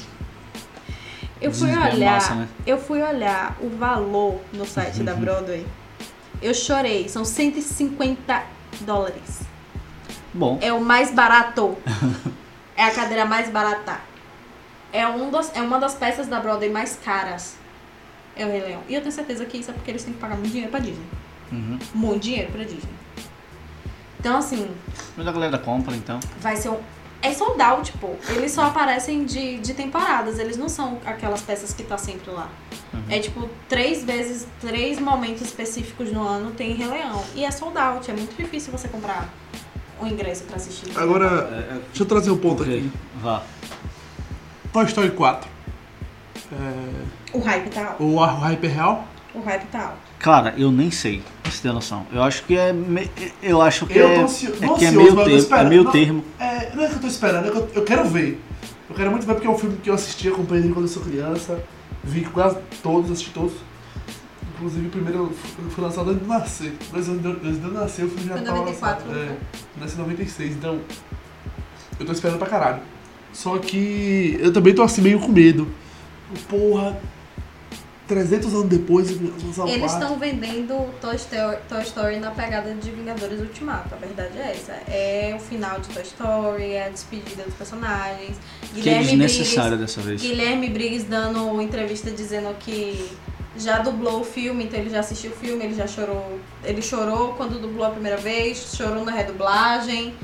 Eu 1.41 1.53
fui 1.53 1.71
olhar. 1.77 2.13
massa, 2.15 2.35
né? 2.37 2.49
Eu 2.65 2.79
fui 2.79 3.03
olhar 3.03 3.57
o 3.61 3.69
valor 3.71 4.41
no 4.53 4.65
site 4.65 5.03
da 5.03 5.13
Broadway. 5.15 5.67
Eu 6.43 6.53
chorei. 6.55 7.09
São 7.09 7.25
150 7.25 8.43
dólares. 8.81 9.41
Bom, 10.35 10.59
É 10.61 10.73
o 10.73 10.81
mais 10.81 11.13
barato. 11.13 11.77
é 12.77 12.85
a 12.85 12.91
cadeira 12.91 13.25
mais 13.25 13.49
barata. 13.51 14.01
É, 14.93 15.07
um 15.07 15.31
dos, 15.31 15.51
é 15.55 15.61
uma 15.63 15.79
das 15.79 15.95
peças 15.95 16.27
da 16.27 16.41
Broadway 16.41 16.71
mais 16.71 16.99
caras. 17.03 17.57
É 18.37 18.45
o 18.45 18.49
Rei 18.49 18.61
Leão. 18.61 18.83
E 18.89 18.95
eu 18.95 19.01
tenho 19.01 19.13
certeza 19.13 19.45
que 19.45 19.59
isso 19.59 19.71
é 19.71 19.75
porque 19.75 19.91
eles 19.91 20.03
têm 20.05 20.13
que 20.15 20.19
pagar 20.19 20.37
muito 20.37 20.51
dinheiro 20.51 20.71
pra 20.71 20.81
Disney. 20.81 21.05
uhum. 21.53 21.79
Muito 21.95 22.23
dinheiro 22.23 22.51
pra 22.51 22.65
Disney. 22.65 22.93
Então, 24.19 24.37
assim, 24.37 24.71
mas 25.17 25.27
a 25.27 25.33
galera 25.33 25.59
compra 25.59 25.95
então. 25.97 26.21
vai 26.41 26.57
ser 26.57 26.69
um. 26.71 26.79
É 27.23 27.33
sold 27.33 27.63
out, 27.63 27.93
pô. 27.99 28.11
Eles 28.31 28.51
só 28.53 28.65
aparecem 28.67 29.25
de, 29.25 29.59
de 29.59 29.75
temporadas. 29.75 30.39
Eles 30.41 30.57
não 30.57 30.69
são 30.69 30.99
aquelas 31.07 31.41
peças 31.41 31.73
que 31.73 31.85
tá 31.85 31.97
sempre 31.97 32.31
lá. 32.33 32.49
Uhum. 32.93 33.03
É 33.09 33.21
tipo, 33.21 33.49
três 33.69 34.05
vezes, 34.05 34.47
três 34.61 34.99
momentos 34.99 35.41
específicos 35.43 36.11
no 36.13 36.27
ano 36.27 36.51
tem 36.51 36.73
Rei 36.75 36.89
Leão. 36.89 37.23
E 37.37 37.45
é 37.45 37.51
sold 37.53 37.79
out. 37.79 38.11
É 38.11 38.15
muito 38.15 38.37
difícil 38.37 38.73
você 38.73 38.89
comprar 38.89 39.29
o 40.01 40.07
ingresso 40.07 40.43
pra 40.45 40.57
assistir. 40.57 40.91
Agora, 40.99 41.27
É, 41.27 41.75
é, 41.77 41.81
deixa 41.89 42.03
eu 42.03 42.07
trazer 42.07 42.31
um 42.33 42.39
ponto 42.39 42.65
aqui. 42.65 42.91
Vá. 43.21 43.41
Toy 44.73 44.85
Story 44.87 45.11
4. 45.13 45.49
É, 46.53 47.37
O 47.37 47.39
hype 47.39 47.71
tá 47.71 47.87
alto. 47.91 48.03
o, 48.03 48.15
o 48.17 48.25
hype 48.25 48.65
é 48.67 48.69
real? 48.69 49.07
O 49.35 49.41
hype 49.41 49.65
tá 49.69 49.81
alto. 49.87 49.97
Cara, 50.19 50.55
eu 50.59 50.71
nem 50.71 50.91
sei, 50.91 51.23
você 51.45 51.63
ter 51.63 51.73
noção. 51.73 52.07
Eu 52.13 52.23
acho 52.23 52.45
que 52.45 52.57
é. 52.57 52.73
me- 52.73 53.11
Eu 53.43 53.61
acho 53.63 53.87
que 53.87 53.99
Eu 53.99 54.09
é. 54.09 54.15
tô 54.17 54.21
ansio- 54.23 54.51
é 54.55 54.57
que 54.59 54.65
é 54.65 54.69
ansioso, 54.89 54.97
meio 54.97 55.15
mas 55.17 55.29
eu 55.29 55.49
tô 55.49 55.49
termo. 55.49 55.55
É 55.65 55.69
meio 55.69 55.85
Não. 55.85 55.91
termo. 55.93 56.25
É, 56.39 56.71
não 56.77 56.85
é 56.85 56.89
que 56.89 56.95
eu 56.95 57.01
tô 57.01 57.07
esperando, 57.07 57.49
é 57.49 57.51
que 57.51 57.57
eu, 57.57 57.71
eu 57.75 57.83
quero 57.85 58.05
ver. 58.09 58.41
Eu 58.91 58.95
quero 58.95 59.11
muito 59.11 59.27
ver 59.27 59.33
porque 59.35 59.47
é 59.47 59.51
um 59.51 59.59
filme 59.59 59.79
que 59.83 59.89
eu 59.89 59.95
assisti, 59.95 60.29
acompanhei 60.29 60.71
quando 60.71 60.85
eu 60.85 60.89
sou 60.89 61.03
criança. 61.03 61.63
Vi 62.05 62.23
quase 62.27 62.59
todos, 62.83 63.11
assisti 63.11 63.31
todos. 63.31 63.55
Inclusive 64.55 64.87
o 64.87 64.91
primeiro 64.91 65.33
foi 65.71 65.83
lançado 65.85 66.11
antes 66.11 66.23
de 66.23 66.29
nascer. 66.29 66.77
Mas 66.93 67.09
antes 67.09 67.23
de 67.23 67.29
eu- 67.29 67.33
antes 67.43 67.59
de 67.61 67.65
eu 67.67 67.73
nascer 67.73 68.05
o 68.05 68.09
filme 68.11 68.29
já 68.29 68.35
tava 68.35 68.59
94, 68.59 69.05
lançado. 69.07 69.17
não 69.17 69.23
É, 69.23 69.27
foi? 69.29 69.37
nasci 69.81 69.95
em 69.95 69.99
96, 69.99 70.53
então 70.57 70.79
eu 71.99 72.07
tô 72.07 72.13
esperando 72.13 72.39
pra 72.39 72.49
caralho. 72.49 72.81
Só 73.33 73.57
que 73.59 74.37
eu 74.41 74.53
também 74.53 74.75
tô 74.75 74.83
assim 74.83 75.01
meio 75.01 75.19
com 75.19 75.29
medo. 75.33 75.67
Porra, 76.49 76.99
300 78.13 78.53
anos 78.53 78.69
depois 78.69 79.11
lançar 79.43 79.65
o 79.65 79.69
Eles 79.69 79.91
4. 79.91 80.03
estão 80.03 80.19
vendendo 80.19 80.93
Toy 81.01 81.17
Story, 81.17 81.57
Toy 81.67 81.83
Story 81.83 82.17
na 82.19 82.31
pegada 82.31 82.75
de 82.75 82.91
Vingadores 82.91 83.41
Ultimato. 83.41 83.95
A 83.95 83.97
verdade 83.97 84.39
é 84.39 84.51
essa. 84.51 84.73
É 84.87 85.35
o 85.35 85.41
final 85.41 85.81
de 85.81 85.89
Toy 85.89 86.03
Story, 86.03 86.73
é 86.73 86.87
a 86.87 86.89
despedida 86.91 87.43
dos 87.43 87.55
personagens. 87.55 88.37
Que 88.75 88.89
é 88.89 88.99
desnecessário 89.01 89.79
dessa 89.79 90.03
vez. 90.03 90.21
Guilherme 90.21 90.69
Briggs 90.69 91.07
dando 91.09 91.61
entrevista 91.63 92.11
dizendo 92.11 92.55
que 92.59 93.11
já 93.57 93.79
dublou 93.79 94.21
o 94.21 94.25
filme, 94.25 94.65
então 94.65 94.79
ele 94.79 94.91
já 94.91 95.01
assistiu 95.01 95.31
o 95.31 95.35
filme, 95.35 95.65
ele 95.65 95.75
já 95.75 95.87
chorou. 95.87 96.39
Ele 96.63 96.83
chorou 96.83 97.33
quando 97.35 97.61
dublou 97.61 97.87
a 97.87 97.91
primeira 97.91 98.19
vez, 98.19 98.75
chorou 98.77 99.05
na 99.07 99.13
redublagem. 99.13 100.15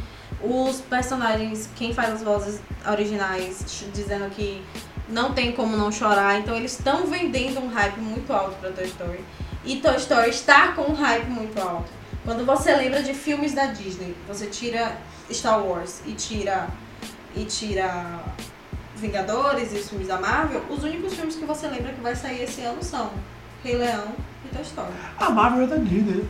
Os 0.43 0.80
personagens, 0.82 1.68
quem 1.74 1.93
faz 1.95 2.12
as 2.12 2.22
vozes 2.22 2.61
originais, 2.86 3.84
dizendo 3.93 4.30
que 4.30 4.62
não 5.09 5.33
tem 5.33 5.53
como 5.53 5.77
não 5.77 5.91
chorar. 5.91 6.39
Então 6.39 6.55
eles 6.57 6.73
estão 6.73 7.07
vendendo 7.07 7.61
um 7.61 7.69
hype 7.69 7.99
muito 8.01 8.33
alto 8.33 8.57
pra 8.61 8.71
Toy 8.71 8.85
Story. 8.87 9.25
E 9.65 9.77
Toy 9.77 9.97
Story 9.97 10.31
está 10.31 10.73
com 10.73 10.83
um 10.83 10.95
hype 10.95 11.29
muito 11.29 11.59
alto. 11.61 11.91
Quando 12.25 12.45
você 12.45 12.75
lembra 12.75 13.03
de 13.03 13.15
filmes 13.15 13.55
da 13.55 13.67
Disney, 13.67 14.15
você 14.27 14.47
tira 14.47 14.97
Star 15.31 15.65
Wars 15.65 16.03
e 16.07 16.13
tira 16.13 16.69
e 17.35 17.45
tira 17.45 18.21
Vingadores 18.97 19.73
e 19.73 19.77
os 19.77 19.89
filmes 19.89 20.09
da 20.09 20.19
Marvel, 20.21 20.63
os 20.69 20.83
únicos 20.83 21.15
filmes 21.15 21.37
que 21.37 21.45
você 21.45 21.69
lembra 21.69 21.93
que 21.93 22.01
vai 22.01 22.17
sair 22.17 22.43
esse 22.43 22.63
ano 22.63 22.83
são 22.83 23.11
Rei 23.63 23.77
Leão 23.77 24.09
e 24.45 24.49
Toy 24.55 24.63
Story. 24.63 24.93
A 25.19 25.31
Marvel 25.31 25.65
é 25.65 25.67
da 25.69 25.77
Disney. 25.77 26.25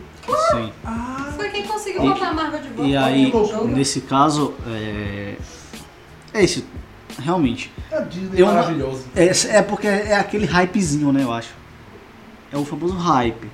Sim. 0.51 0.71
Ah, 0.85 1.33
Foi 1.35 1.49
quem 1.49 1.65
conseguiu 1.65 2.01
botar 2.01 2.27
a 2.29 2.33
Marvel 2.33 2.61
de 2.61 2.67
volta. 2.69 2.91
E 2.91 2.95
aí, 2.95 3.33
nesse 3.65 4.01
caso, 4.01 4.53
é. 4.67 5.35
É 6.33 6.43
isso. 6.43 6.63
Realmente. 7.19 7.71
a 7.91 7.99
Disney 8.01 8.37
é 8.37 8.41
Eu 8.41 8.45
não- 8.47 8.53
maravilhosa. 8.55 9.05
É, 9.15 9.57
é 9.57 9.61
porque 9.61 9.87
é 9.87 10.15
aquele 10.17 10.45
hypezinho, 10.45 11.11
né, 11.11 11.23
eu 11.23 11.31
acho. 11.33 11.49
É 12.51 12.57
o 12.57 12.65
famoso 12.65 12.95
hype. 12.95 13.47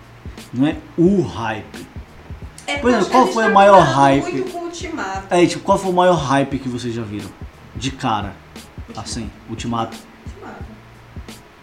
Não 0.53 0.67
é 0.67 0.77
o 0.97 1.21
hype. 1.21 1.87
É, 2.67 2.77
Por 2.77 2.89
exemplo, 2.89 3.09
qual 3.09 3.27
foi 3.27 3.43
tá 3.43 3.49
o 3.49 3.53
maior 3.53 3.77
comparando 3.85 3.95
hype? 4.01 4.31
Muito 4.33 4.51
com 4.51 4.57
o 4.59 4.63
Ultimato. 4.65 5.27
É, 5.33 5.45
tipo, 5.45 5.63
qual 5.63 5.77
foi 5.77 5.91
o 5.91 5.93
maior 5.93 6.15
hype 6.15 6.59
que 6.59 6.67
vocês 6.69 6.93
já 6.93 7.03
viram? 7.03 7.29
De 7.75 7.91
cara. 7.91 8.33
Assim, 8.95 9.29
Ultimato. 9.49 9.97
Ultimato. 10.25 10.63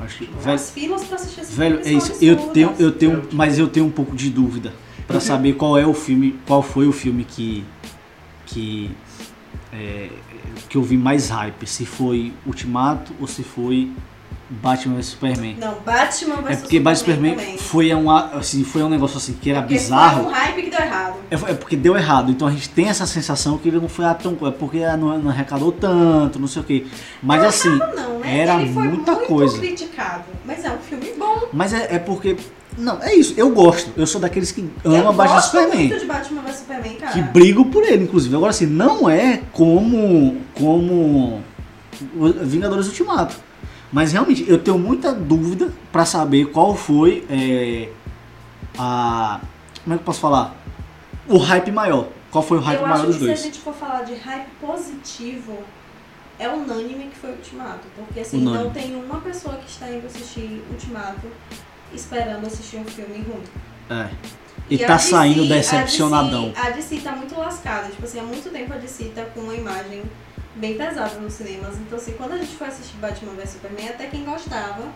Acho 0.01 0.19
que. 0.19 0.27
Velho, 0.27 0.55
As 0.55 0.71
filas 0.71 1.05
pra 1.05 1.17
assistir 1.17 1.41
esse 1.41 1.53
velho 1.55 1.77
filme 1.83 1.91
é 1.95 1.99
isso. 1.99 2.17
Eu 2.25 2.37
tenho, 2.49 2.75
eu 2.79 2.93
tenho. 2.93 3.29
Mas 3.33 3.59
eu 3.59 3.67
tenho 3.69 3.87
um 3.87 3.91
pouco 3.91 4.15
de 4.15 4.29
dúvida. 4.31 4.73
Pra 5.07 5.19
saber 5.21 5.55
qual 5.55 5.77
é 5.79 5.87
o 5.87 5.95
filme. 5.95 6.39
Qual 6.47 6.63
foi 6.63 6.87
o 6.87 6.93
filme 6.93 7.25
que. 7.25 7.65
Que. 8.47 8.91
É, 9.73 10.09
que 10.68 10.77
eu 10.77 10.83
vi 10.83 10.97
mais 10.97 11.29
hype. 11.31 11.66
Se 11.66 11.87
foi 11.87 12.33
Ultimato 12.47 13.12
ou 13.20 13.27
se 13.27 13.43
foi 13.43 13.91
Batman 14.61 14.97
vs 14.97 15.07
Superman. 15.07 15.57
Não, 15.59 15.75
Batman 15.81 16.37
vs 16.37 16.51
É 16.51 16.57
porque 16.57 16.79
Batman 16.79 16.99
Superman 16.99 17.37
também. 17.37 17.59
foi 17.59 17.95
um, 17.95 18.11
assim, 18.11 18.64
foi 18.64 18.83
um 18.83 18.89
negócio 18.89 19.16
assim 19.16 19.33
que 19.33 19.51
era 19.51 19.61
Porque 19.62 19.75
bizarro. 19.75 20.25
Foi 20.25 20.33
um 20.33 20.35
hype 20.35 20.62
que 20.62 20.70
deu 20.70 20.81
errado. 20.81 21.14
É, 21.31 21.35
é 21.35 21.55
porque 21.55 21.77
deu 21.77 21.97
errado, 21.97 22.31
então 22.31 22.47
a 22.47 22.51
gente 22.51 22.68
tem 22.68 22.89
essa 22.89 23.07
sensação 23.07 23.57
que 23.57 23.68
ele 23.68 23.81
não 23.81 23.89
foi 23.89 24.05
ah, 24.05 24.14
tão. 24.14 24.37
É 24.47 24.51
porque 24.51 24.83
ah, 24.85 24.97
não, 24.97 25.18
não 25.18 25.31
arrecadou 25.31 25.73
tanto, 25.73 26.39
não 26.39 26.47
sei 26.47 26.62
o 26.62 26.64
quê. 26.64 26.87
Mas 27.23 27.43
assim. 27.43 27.70
Não, 27.70 28.18
né? 28.18 28.39
Era 28.41 28.61
Ele 28.61 28.73
foi 28.73 28.89
muita 28.89 29.12
muito 29.12 29.27
coisa. 29.27 29.59
criticado. 29.59 30.25
Mas 30.45 30.64
é 30.64 30.73
um 30.73 30.79
filme 30.79 31.12
bom. 31.18 31.49
Mas 31.53 31.73
é, 31.73 31.95
é 31.95 31.99
porque. 31.99 32.37
Não, 32.79 33.03
é 33.03 33.14
isso, 33.14 33.35
eu 33.37 33.51
gosto. 33.51 33.91
Eu 33.97 34.07
sou 34.07 34.20
daqueles 34.20 34.51
que 34.51 34.68
ama 34.85 35.12
Batman 35.12 35.25
vs 35.25 35.33
gosto 35.33 35.51
Superman. 35.51 35.89
muito 35.89 36.01
de 36.01 36.07
Batman 36.07 36.43
vs 36.43 36.57
Superman, 36.57 36.95
cara. 36.97 37.12
Que 37.12 37.23
brigo 37.23 37.64
por 37.66 37.85
ele, 37.85 38.05
inclusive. 38.05 38.35
Agora 38.35 38.51
assim, 38.51 38.66
não 38.66 39.09
é 39.09 39.43
como. 39.53 40.39
como. 40.55 41.43
Vingadores 42.43 42.87
Ultimato. 42.89 43.37
Mas 43.93 44.12
realmente, 44.12 44.49
eu 44.49 44.59
tenho 44.59 44.79
muita 44.79 45.12
dúvida 45.12 45.73
pra 45.93 46.07
saber 46.07 46.47
qual 46.47 46.75
foi 46.75 47.25
é, 47.29 47.91
a. 48.79 49.41
Como 49.85 49.95
é 49.95 49.99
que 49.99 50.03
eu 50.03 50.07
posso 50.07 50.20
falar? 50.20 50.57
O 51.29 51.37
hype 51.37 51.70
maior. 51.70 52.09
Qual 52.31 52.43
foi 52.43 52.57
o 52.57 52.61
hype 52.61 52.81
eu 52.81 52.87
maior 52.87 52.95
acho 52.95 53.07
dos 53.07 53.16
que 53.16 53.25
dois? 53.27 53.39
se 53.39 53.45
a 53.45 53.51
gente 53.51 53.61
for 53.61 53.75
falar 53.75 54.03
de 54.03 54.14
hype 54.14 54.49
positivo, 54.59 55.59
é 56.39 56.49
unânime 56.49 57.09
que 57.09 57.16
foi 57.16 57.31
Ultimato. 57.31 57.87
Porque 57.95 58.20
assim, 58.20 58.41
Unânime. 58.41 58.64
não 58.64 58.70
tem 58.70 58.97
uma 58.97 59.20
pessoa 59.20 59.57
que 59.57 59.70
está 59.70 59.91
indo 59.91 60.07
assistir 60.07 60.64
Ultimato 60.70 61.27
esperando 61.95 62.47
assistir 62.47 62.76
um 62.76 62.84
filme 62.84 63.18
ruim. 63.22 63.43
É. 63.90 64.11
E, 64.70 64.82
a 64.82 64.86
tá 64.86 64.97
DC 64.97 65.11
saindo 65.11 65.45
a 65.45 65.57
decepcionadão. 65.57 66.51
DC, 66.51 66.61
a 66.61 66.70
DC 66.70 67.01
tá 67.01 67.12
muito 67.12 67.38
lascada. 67.38 67.88
Tipo 67.88 68.05
assim, 68.05 68.20
há 68.20 68.22
muito 68.22 68.51
tempo 68.51 68.72
a 68.72 68.76
DC 68.76 69.12
tá 69.14 69.24
com 69.26 69.40
uma 69.40 69.55
imagem 69.55 70.03
bem 70.57 70.76
pesada 70.76 71.18
nos 71.18 71.32
cinemas. 71.34 71.76
Então, 71.78 71.99
assim, 71.99 72.12
quando 72.12 72.32
a 72.32 72.38
gente 72.38 72.55
foi 72.55 72.68
assistir 72.68 72.97
Batman 72.97 73.32
vs 73.34 73.51
Superman, 73.51 73.88
até 73.88 74.07
quem 74.07 74.24
gostava 74.24 74.88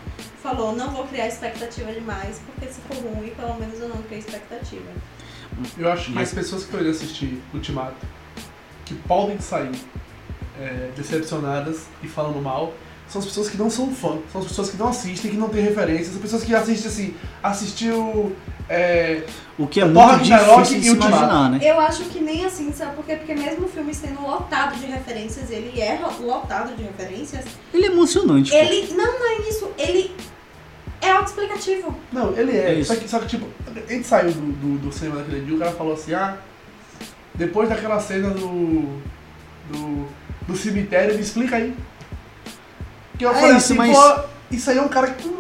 falou: 0.42 0.74
não 0.74 0.90
vou 0.90 1.06
criar 1.06 1.28
expectativa 1.28 1.92
demais, 1.92 2.40
porque 2.46 2.72
se 2.72 2.80
for 2.82 2.96
ruim, 2.96 3.30
pelo 3.30 3.54
menos 3.58 3.80
eu 3.80 3.88
não 3.88 4.02
criei 4.02 4.20
expectativa. 4.20 4.90
Eu 5.78 5.90
acho 5.90 6.06
que 6.06 6.12
Mas- 6.12 6.28
as 6.28 6.34
pessoas 6.34 6.64
que 6.64 6.76
indo 6.76 6.90
assistir 6.90 7.42
Ultimato, 7.52 8.06
que 8.84 8.94
podem 8.94 9.38
sair 9.40 9.72
é, 10.58 10.90
decepcionadas 10.96 11.86
e 12.02 12.08
falando 12.08 12.40
mal, 12.42 12.72
são 13.08 13.20
as 13.20 13.26
pessoas 13.26 13.48
que 13.48 13.56
não 13.56 13.70
são 13.70 13.90
fã, 13.92 14.18
são 14.32 14.40
as 14.40 14.48
pessoas 14.48 14.70
que 14.70 14.76
não 14.76 14.88
assistem, 14.88 15.30
que 15.30 15.36
não 15.36 15.48
têm 15.48 15.62
referências, 15.62 16.14
as 16.14 16.20
pessoas 16.20 16.42
que 16.42 16.54
assistem 16.54 16.90
assim, 16.90 17.14
assistiu. 17.42 18.34
É, 18.68 19.22
O 19.56 19.66
que 19.68 19.80
é 19.80 19.84
muito 19.84 20.24
difícil 20.24 20.62
de 20.80 20.84
se 20.84 20.88
e 20.88 20.92
imaginar, 20.92 21.50
né? 21.50 21.60
Eu 21.62 21.78
acho 21.78 22.02
que 22.06 22.20
nem 22.20 22.44
assim, 22.44 22.72
sabe 22.72 22.96
por 22.96 23.04
quê? 23.04 23.14
Porque 23.14 23.32
mesmo 23.32 23.66
o 23.66 23.68
filme 23.68 23.94
sendo 23.94 24.20
lotado 24.22 24.76
de 24.76 24.86
referências, 24.86 25.50
ele 25.52 25.80
é 25.80 26.00
lotado 26.20 26.74
de 26.76 26.82
referências, 26.82 27.44
Ele 27.72 27.84
é 27.86 27.90
emocionante. 27.90 28.50
pô. 28.50 28.56
ele. 28.56 28.92
Não, 28.94 29.18
não 29.20 29.26
é 29.26 29.48
isso, 29.48 29.70
ele 29.78 30.10
é 31.00 31.10
autoexplicativo. 31.10 31.94
não, 32.12 32.36
ele 32.36 32.56
é. 32.56 32.70
É 32.70 32.74
isso. 32.74 32.92
só, 32.92 32.98
que, 33.00 33.08
só 33.08 33.18
que, 33.20 33.26
tipo, 33.28 33.46
a 33.68 33.92
gente 33.92 34.06
saiu 34.06 34.32
do, 34.32 34.40
do, 34.40 34.78
do 34.78 34.92
cinema 34.92 35.20
daquele 35.20 35.44
dia, 35.44 35.54
o 35.54 35.58
cara 35.60 35.70
falou 35.70 35.92
assim, 35.92 36.12
ah, 36.14 36.36
depois 37.36 37.68
daquela 37.68 38.00
cena 38.00 38.30
do. 38.30 38.98
do, 39.70 40.08
do 40.48 40.56
cemitério, 40.56 41.14
me 41.14 41.20
explica 41.20 41.54
aí. 41.56 41.72
Que 43.18 43.24
eu 43.24 43.30
É 43.30 43.34
falei 43.34 43.48
isso, 43.50 43.56
assim, 43.56 43.74
mas- 43.74 43.96
pô, 43.96 44.20
isso 44.50 44.70
aí 44.70 44.78
é 44.78 44.82
um 44.82 44.88
cara 44.88 45.08
que. 45.08 45.26
Não, 45.26 45.34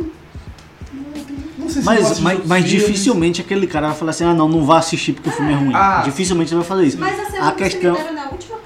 não, 0.92 1.24
tem- 1.24 1.36
não 1.58 1.68
sei 1.68 1.82
se 1.82 1.86
Mas, 1.86 2.20
mas, 2.20 2.46
mas 2.46 2.64
dificilmente 2.64 3.40
aquele 3.40 3.66
cara 3.66 3.88
vai 3.88 3.96
falar 3.96 4.10
assim, 4.10 4.24
ah 4.24 4.32
não, 4.34 4.48
não 4.48 4.64
vá 4.64 4.78
assistir 4.78 5.12
porque 5.12 5.28
o 5.28 5.32
filme 5.32 5.52
é 5.52 5.56
ruim. 5.56 5.72
Ah. 5.74 6.02
Dificilmente 6.04 6.50
ele 6.52 6.60
vai 6.60 6.68
fazer 6.68 6.84
isso. 6.86 6.98
Mas 6.98 7.18
a 7.34 7.48
A 7.48 7.52
questão- 7.52 7.94
cemitério 7.94 8.14
na 8.14 8.28
última. 8.30 8.56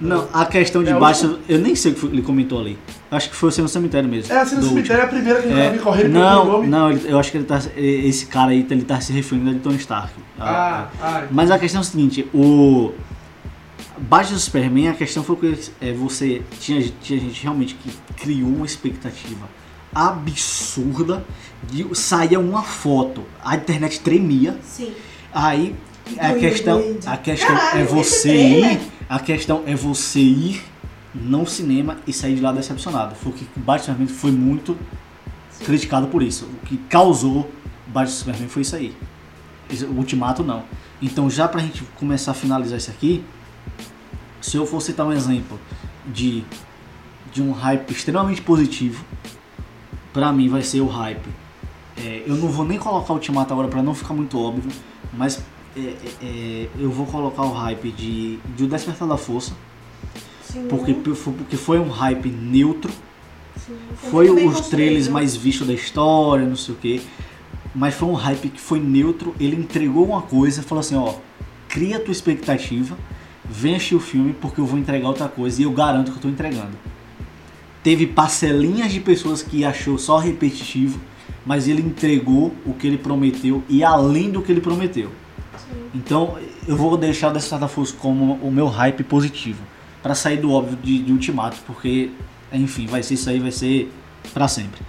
Não, 0.00 0.28
a 0.32 0.44
questão 0.46 0.84
de 0.84 0.90
É, 0.90 0.96
o- 0.96 1.00
baixo, 1.00 1.40
eu 1.48 1.58
nem 1.58 1.74
sei 1.74 1.90
o 1.90 1.94
que 1.94 2.00
foi 2.00 2.10
que 2.10 2.14
ele 2.16 2.22
comentou 2.22 2.60
ali. 2.60 2.78
Acho 3.10 3.30
que 3.30 3.34
foi 3.36 3.48
o 3.48 3.52
do 3.52 3.68
cemitério 3.68 4.08
mesmo. 4.08 4.32
É, 4.32 4.44
no 4.44 4.60
do 4.60 4.68
cemitério 4.68 5.02
é 5.02 5.04
a 5.04 5.08
primeira 5.08 5.40
que 5.42 5.48
ele 5.48 5.58
É, 5.60 5.64
vai 5.64 5.72
vir 5.72 5.80
correndo 5.82 6.12
pelo 6.12 6.14
não, 6.24 6.44
nome. 6.44 6.66
não, 6.68 6.92
eu 6.92 7.18
acho 7.18 7.32
que 7.32 7.38
ele 7.38 7.44
tá, 7.44 7.60
esse 7.76 8.26
cara 8.26 8.50
aí, 8.52 8.64
ele 8.70 8.82
tá 8.84 9.00
se 9.00 9.12
referindo 9.12 9.50
a 9.50 9.54
Tony 9.54 9.76
Stark. 9.78 10.12
Ah, 10.38 10.86
Ah, 11.00 11.04
ah, 11.22 11.22
Mas 11.32 11.50
a 11.50 11.58
questão 11.58 11.80
é 11.80 11.82
o 11.82 11.84
seguinte, 11.84 12.28
o 12.32 12.92
Batman 14.00 14.34
do 14.34 14.40
Superman, 14.40 14.88
a 14.88 14.94
questão 14.94 15.22
foi 15.22 15.36
que 15.36 15.70
é, 15.80 15.92
você 15.92 16.42
tinha, 16.60 16.82
tinha 17.02 17.18
gente 17.20 17.42
realmente 17.42 17.74
que 17.74 17.90
criou 18.16 18.48
uma 18.48 18.66
expectativa 18.66 19.48
absurda 19.94 21.24
de 21.70 21.86
saía 21.96 22.38
uma 22.38 22.62
foto, 22.62 23.24
a 23.42 23.56
internet 23.56 24.00
tremia, 24.00 24.58
Sim. 24.62 24.92
aí 25.32 25.74
a 26.18 26.28
Doido, 26.28 26.40
questão, 26.40 26.80
doido. 26.80 27.06
a 27.06 27.16
questão 27.16 27.56
Caralho, 27.56 27.80
é 27.80 27.84
você 27.84 28.36
ir, 28.36 28.80
a 29.08 29.18
questão 29.18 29.62
é 29.66 29.74
você 29.74 30.20
ir 30.20 30.62
no 31.14 31.46
cinema 31.46 31.98
e 32.06 32.12
sair 32.12 32.34
de 32.34 32.40
lá 32.40 32.52
decepcionado. 32.52 33.14
Foi 33.14 33.32
o 33.32 33.34
que 33.34 33.46
Batman 33.56 33.78
Superman 33.94 34.06
foi 34.08 34.30
muito 34.30 34.76
Sim. 35.50 35.64
criticado 35.64 36.06
por 36.08 36.22
isso. 36.22 36.44
O 36.62 36.66
que 36.66 36.76
causou 36.88 37.50
Batman 37.86 38.06
Superman 38.14 38.48
foi 38.48 38.62
isso 38.62 38.76
aí. 38.76 38.94
O 39.90 39.98
Ultimato 39.98 40.42
não. 40.42 40.62
Então 41.02 41.28
já 41.28 41.46
pra 41.48 41.60
gente 41.60 41.82
começar 41.96 42.30
a 42.30 42.34
finalizar 42.34 42.78
isso 42.78 42.90
aqui, 42.90 43.24
se 44.40 44.56
eu 44.56 44.66
for 44.66 44.80
citar 44.80 45.06
um 45.06 45.12
exemplo 45.12 45.58
de, 46.06 46.44
de 47.32 47.42
um 47.42 47.52
hype 47.52 47.90
extremamente 47.90 48.40
positivo, 48.40 49.04
pra 50.12 50.32
mim 50.32 50.48
vai 50.48 50.62
ser 50.62 50.80
o 50.80 50.86
hype. 50.86 51.28
É, 51.96 52.22
eu 52.26 52.36
não 52.36 52.48
vou 52.48 52.64
nem 52.64 52.78
colocar 52.78 53.12
o 53.12 53.16
Ultimato 53.16 53.52
agora 53.52 53.68
pra 53.68 53.82
não 53.82 53.94
ficar 53.94 54.14
muito 54.14 54.38
óbvio, 54.38 54.70
mas 55.12 55.42
é, 55.76 55.80
é, 55.80 55.94
é, 56.22 56.68
eu 56.78 56.90
vou 56.90 57.06
colocar 57.06 57.42
o 57.42 57.52
hype 57.52 57.90
de, 57.90 58.38
de 58.56 58.64
O 58.64 58.68
Despertar 58.68 59.06
da 59.08 59.16
Força, 59.16 59.52
Sim. 60.42 60.66
porque, 60.68 60.94
porque 60.94 61.56
foi 61.56 61.78
um 61.78 61.88
hype 61.88 62.28
neutro, 62.28 62.92
Sim. 63.56 63.76
foi 64.10 64.30
os 64.30 64.68
trailers 64.68 65.08
mais 65.08 65.36
vistos 65.36 65.66
da 65.66 65.72
história, 65.72 66.46
não 66.46 66.56
sei 66.56 66.74
o 66.74 66.78
que. 66.78 67.02
Mas 67.74 67.94
foi 67.94 68.08
um 68.08 68.14
hype 68.14 68.48
que 68.48 68.60
foi 68.60 68.80
neutro, 68.80 69.34
ele 69.38 69.56
entregou 69.56 70.06
uma 70.06 70.22
coisa, 70.22 70.62
falou 70.62 70.80
assim, 70.80 70.96
ó, 70.96 71.14
cria 71.68 72.00
tua 72.00 72.12
expectativa, 72.12 72.96
vem 73.48 73.76
assistir 73.76 73.94
o 73.94 74.00
filme 74.00 74.34
porque 74.40 74.60
eu 74.60 74.66
vou 74.66 74.78
entregar 74.78 75.08
outra 75.08 75.28
coisa 75.28 75.60
e 75.60 75.64
eu 75.64 75.72
garanto 75.72 76.10
que 76.10 76.18
eu 76.18 76.22
tô 76.22 76.28
entregando. 76.28 76.76
Teve 77.82 78.06
parcelinhas 78.06 78.92
de 78.92 79.00
pessoas 79.00 79.42
que 79.42 79.64
achou 79.64 79.96
só 79.98 80.18
repetitivo, 80.18 81.00
mas 81.46 81.68
ele 81.68 81.80
entregou 81.80 82.54
o 82.66 82.74
que 82.74 82.86
ele 82.86 82.98
prometeu 82.98 83.62
e 83.68 83.82
além 83.82 84.30
do 84.30 84.42
que 84.42 84.52
ele 84.52 84.60
prometeu. 84.60 85.10
Sim. 85.56 85.90
Então 85.94 86.36
eu 86.66 86.76
vou 86.76 86.96
deixar 86.96 87.30
o 87.30 87.32
Despertar 87.32 87.60
da 87.60 87.68
Força 87.68 87.94
como 87.98 88.34
o 88.34 88.50
meu 88.50 88.66
hype 88.66 89.02
positivo. 89.04 89.62
Pra 90.02 90.14
sair 90.14 90.36
do 90.36 90.52
óbvio 90.52 90.76
de, 90.82 90.98
de 90.98 91.12
Ultimato, 91.12 91.56
porque, 91.66 92.10
enfim, 92.52 92.86
vai 92.86 93.02
ser 93.02 93.14
isso 93.14 93.28
aí, 93.28 93.40
vai 93.40 93.50
ser 93.50 93.90
pra 94.32 94.46
sempre. 94.46 94.80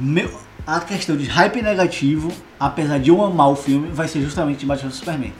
meu, 0.00 0.30
a 0.66 0.80
questão 0.80 1.16
de 1.16 1.26
hype 1.26 1.62
negativo, 1.62 2.32
apesar 2.58 2.98
de 2.98 3.10
eu 3.10 3.22
amar 3.22 3.50
o 3.50 3.56
filme, 3.56 3.88
vai 3.92 4.08
ser 4.08 4.22
justamente 4.22 4.64
Batman 4.64 4.88
vs 4.88 4.98
Superman. 4.98 5.32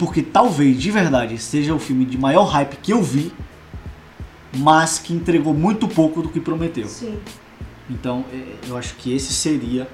Porque 0.00 0.22
talvez, 0.22 0.80
de 0.80 0.90
verdade, 0.90 1.36
seja 1.36 1.74
o 1.74 1.78
filme 1.78 2.06
de 2.06 2.16
maior 2.16 2.44
hype 2.44 2.76
que 2.76 2.90
eu 2.90 3.02
vi, 3.02 3.30
mas 4.56 4.98
que 4.98 5.12
entregou 5.12 5.52
muito 5.52 5.86
pouco 5.86 6.22
do 6.22 6.30
que 6.30 6.40
prometeu. 6.40 6.88
Sim. 6.88 7.18
Então, 7.90 8.24
é, 8.32 8.54
eu 8.66 8.78
acho 8.78 8.94
que 8.94 9.14
esse 9.14 9.30
seria 9.34 9.86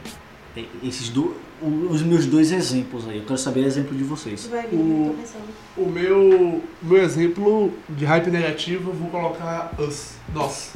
é, 0.57 0.65
esses 0.81 1.09
do, 1.09 1.35
os 1.91 2.03
meus 2.03 2.25
dois 2.25 2.53
exemplos 2.53 3.09
aí. 3.09 3.19
Eu 3.19 3.25
quero 3.25 3.37
saber 3.37 3.63
o 3.63 3.67
exemplo 3.67 3.97
de 3.97 4.05
vocês. 4.05 4.47
Vai 4.47 4.67
O-. 4.67 5.17
O 5.77 5.91
meu, 5.91 6.63
meu 6.81 7.03
exemplo 7.03 7.73
de 7.89 8.05
hype 8.05 8.31
negativo, 8.31 8.91
eu 8.91 8.95
vou 8.95 9.09
colocar 9.09 9.75
Us, 9.77 10.13
Nós. 10.33 10.75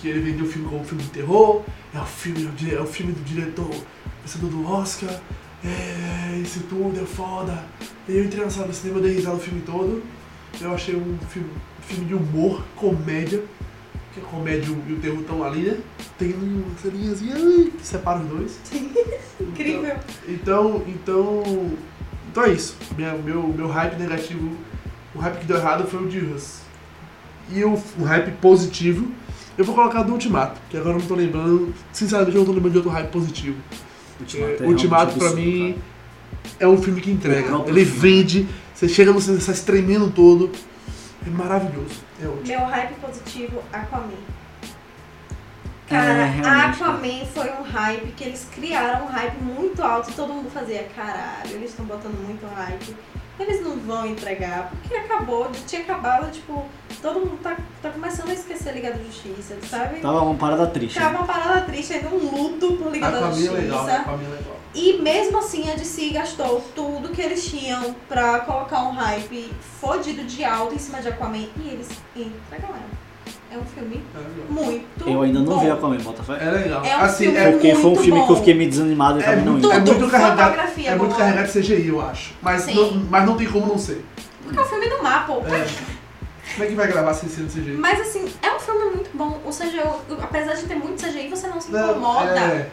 Que 0.00 0.08
ele 0.08 0.20
vendeu 0.20 0.46
o 0.46 0.48
filme 0.48 0.66
como 0.66 0.80
um 0.80 0.84
filme 0.84 1.02
de 1.02 1.10
terror, 1.10 1.62
é 1.94 2.00
o 2.00 2.06
filme, 2.06 2.50
é 2.72 2.80
o 2.80 2.86
filme 2.86 3.12
do 3.12 3.22
diretor 3.22 3.70
vencedor 4.22 4.50
do 4.50 4.66
Oscar, 4.66 5.20
é, 5.64 6.38
isso 6.38 6.60
tudo 6.68 7.00
é 7.00 7.06
foda. 7.06 7.64
E 8.08 8.16
eu 8.16 8.24
entrei 8.24 8.44
na 8.44 8.50
sala 8.50 8.68
do 8.68 8.74
cinema, 8.74 9.00
dei 9.00 9.14
risada 9.14 9.36
o 9.36 9.40
filme 9.40 9.60
todo. 9.62 10.02
Eu 10.60 10.74
achei 10.74 10.94
um 10.96 11.16
filme, 11.30 11.50
filme 11.82 12.04
de 12.06 12.14
humor, 12.14 12.62
comédia, 12.76 13.42
que 14.12 14.20
a 14.20 14.24
comédia 14.24 14.68
e 14.88 14.92
o- 14.92 14.98
terror 15.00 15.20
estão 15.20 15.42
ali, 15.44 15.62
né? 15.62 15.78
Tem 16.18 16.32
uma 16.34 16.64
ceninhazinha 16.80 17.34
ai, 17.36 17.72
que 17.78 17.86
separa 17.86 18.20
os 18.20 18.28
dois. 18.28 18.58
Incrível. 19.40 19.96
Então, 20.28 20.82
então, 20.86 21.70
então 22.30 22.42
é 22.44 22.50
isso. 22.52 22.76
Minha- 22.96 23.14
meu, 23.14 23.42
meu 23.48 23.68
hype 23.68 23.98
negativo, 23.98 24.50
o 25.14 25.18
hype 25.18 25.38
que 25.40 25.46
deu 25.46 25.56
errado 25.56 25.86
foi 25.86 26.04
o 26.04 26.08
de. 26.08 26.18
E 27.50 27.64
o, 27.64 27.74
o 27.98 28.04
hype 28.04 28.32
positivo, 28.40 29.08
eu 29.58 29.64
vou 29.64 29.74
colocar 29.74 30.02
do 30.02 30.12
Ultimato, 30.12 30.60
que 30.70 30.76
agora 30.76 30.96
eu 30.96 31.00
não 31.00 31.06
tô 31.06 31.14
lembrando, 31.14 31.74
sinceramente 31.92 32.34
eu 32.36 32.40
não 32.40 32.46
tô 32.46 32.52
lembrando 32.52 32.72
de 32.72 32.78
outro 32.78 32.92
hype 32.92 33.10
positivo. 33.10 33.56
Ultimato, 34.22 34.62
É, 34.62 34.66
Ultimato 34.66 35.18
pra 35.18 35.30
mim 35.30 35.70
absurdo, 35.70 35.82
é 36.60 36.68
um 36.68 36.82
filme 36.82 37.00
que 37.00 37.10
entrega. 37.10 37.48
Ele 37.66 37.84
filme. 37.84 38.00
vende, 38.00 38.48
você 38.74 38.88
chega 38.88 39.12
no 39.12 39.20
cinema, 39.20 39.40
você 39.40 39.52
sai 39.54 39.64
tremendo 39.64 40.10
todo. 40.10 40.50
É 41.26 41.30
maravilhoso. 41.30 42.00
É 42.22 42.26
ótimo. 42.26 42.46
Meu 42.46 42.60
hype 42.64 42.94
positivo, 42.94 43.62
Aquaman. 43.72 44.08
É, 45.88 45.94
Cara, 45.94 46.24
realmente, 46.24 46.82
Aquaman 46.82 47.26
foi 47.34 47.50
um 47.50 47.62
hype 47.62 48.12
que 48.12 48.24
eles 48.24 48.46
criaram 48.54 49.04
um 49.06 49.08
hype 49.08 49.36
muito 49.42 49.82
alto 49.82 50.10
e 50.10 50.14
todo 50.14 50.32
mundo 50.32 50.50
fazia, 50.50 50.88
caralho, 50.96 51.50
eles 51.50 51.70
estão 51.70 51.84
botando 51.84 52.14
muito 52.26 52.46
hype. 52.54 52.96
Eles 53.38 53.62
não 53.62 53.76
vão 53.78 54.06
entregar, 54.06 54.70
porque 54.70 54.94
acabou, 54.94 55.50
tinha 55.66 55.82
acabado, 55.82 56.30
tipo, 56.30 56.64
todo 57.02 57.18
mundo 57.20 57.38
tá, 57.42 57.56
tá 57.82 57.90
começando 57.90 58.30
a 58.30 58.34
esquecer 58.34 58.68
a 58.70 58.72
Liga 58.72 58.92
da 58.92 58.98
Justiça, 59.02 59.56
sabe? 59.68 59.98
Tava 60.00 60.22
uma 60.22 60.34
parada 60.36 60.66
triste. 60.68 60.98
Tava 60.98 61.18
uma 61.18 61.26
parada 61.26 61.60
triste, 61.62 61.92
ainda 61.94 62.08
um 62.08 62.30
luto 62.42 62.72
por 62.74 62.92
Liga 62.92 63.10
da 63.10 63.18
Aquaman 63.18 63.32
é 63.32 63.34
Justiça. 63.34 63.60
legal, 63.60 63.86
Aquaman 63.88 64.22
é 64.24 64.36
legal. 64.36 64.56
E 64.74 64.92
mesmo 65.02 65.38
assim 65.38 65.70
a 65.70 65.74
DC 65.74 66.08
gastou 66.10 66.64
tudo 66.74 67.10
que 67.10 67.20
eles 67.20 67.44
tinham 67.44 67.94
pra 68.08 68.38
colocar 68.40 68.84
um 68.84 68.92
hype 68.92 69.52
fodido 69.80 70.24
de 70.24 70.42
alto 70.44 70.74
em 70.74 70.78
cima 70.78 71.02
de 71.02 71.08
Aquaman 71.08 71.36
e 71.56 71.68
eles 71.68 71.88
entregaram. 72.16 73.02
É 73.50 73.58
um 73.58 73.64
filme 73.66 74.00
É 74.14 74.18
legal. 74.18 74.46
muito 74.48 75.06
Eu 75.10 75.20
ainda 75.20 75.40
não 75.40 75.44
bom. 75.46 75.58
vi 75.58 75.70
Aquaman, 75.70 75.98
bota 75.98 76.22
fé. 76.22 76.38
É 76.40 76.50
legal. 76.50 76.82
É 76.82 76.96
um 76.96 77.00
assim, 77.00 77.24
filme 77.24 77.38
é, 77.38 77.50
Porque 77.52 77.74
foi 77.74 77.90
um 77.90 77.96
filme 77.96 78.20
que 78.20 78.24
eu 78.24 78.34
bom. 78.34 78.36
fiquei 78.36 78.54
meio 78.54 78.70
desanimado 78.70 79.18
e 79.18 79.22
É 79.22 79.26
acabei 79.26 79.44
não 79.44 79.58
indo. 79.58 79.70
é 79.72 79.78
muito 79.80 80.08
carregado. 80.08 80.56
É 80.86 80.94
muito 80.94 81.14
carregado 81.16 81.52
de 81.52 81.60
CGI, 81.60 81.88
eu 81.88 82.00
acho. 82.00 82.32
Mas 82.40 82.62
Sim. 82.62 82.74
não, 82.74 82.94
mas 83.10 83.26
não 83.26 83.36
tem 83.36 83.46
como 83.46 83.66
não 83.66 83.76
ser. 83.76 84.02
Porque 84.42 84.58
é 84.58 84.62
um 84.62 84.64
filme 84.64 84.88
do 84.88 85.02
mapa. 85.02 85.32
É. 85.34 86.01
Como 86.52 86.64
é 86.64 86.66
que 86.68 86.74
vai 86.74 86.86
gravar 86.88 87.14
sem 87.14 87.28
ser 87.28 87.42
desse 87.42 87.62
jeito? 87.62 87.80
Mas 87.80 88.00
assim, 88.00 88.32
é 88.42 88.52
um 88.54 88.60
filme 88.60 88.84
muito 88.96 89.10
bom. 89.16 89.40
Ou 89.44 89.52
seja, 89.52 89.78
eu- 89.78 90.18
apesar 90.22 90.54
de 90.54 90.64
ter 90.64 90.74
muito 90.74 91.02
CGI, 91.02 91.28
você 91.28 91.46
não 91.48 91.60
se 91.60 91.70
Não, 91.72 91.90
incomoda. 91.90 92.30
é, 92.40 92.70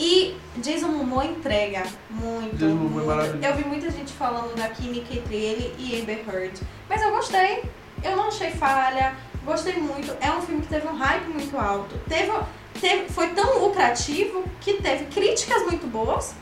E 0.00 0.36
Jason 0.58 0.86
Momoa 0.88 1.24
entrega 1.24 1.82
muito. 2.08 2.56
Jason 2.56 2.74
Momoa 2.76 2.86
é 2.88 2.92
muito. 2.94 3.06
maravilhoso. 3.08 3.44
Eu 3.44 3.56
vi 3.56 3.64
muita 3.64 3.90
gente 3.90 4.12
falando 4.12 4.54
da 4.54 4.68
química 4.68 5.12
entre 5.12 5.34
ele 5.36 5.74
e 5.76 6.00
Amber 6.00 6.22
Heard. 6.28 6.60
Mas 6.88 7.02
eu 7.02 7.10
gostei. 7.10 7.64
Eu 8.04 8.14
não 8.16 8.28
achei 8.28 8.50
falha. 8.52 9.14
Gostei 9.44 9.74
muito. 9.74 10.16
É 10.20 10.30
um 10.30 10.40
filme 10.40 10.60
que 10.62 10.68
teve 10.68 10.86
um 10.86 10.94
hype 10.96 11.26
muito 11.30 11.58
alto. 11.58 11.96
Teve, 12.08 12.30
teve, 12.80 13.08
foi 13.08 13.26
tão 13.30 13.58
lucrativo 13.58 14.44
que 14.60 14.74
teve 14.74 15.06
críticas 15.06 15.62
muito 15.64 15.86
boas 15.88 16.34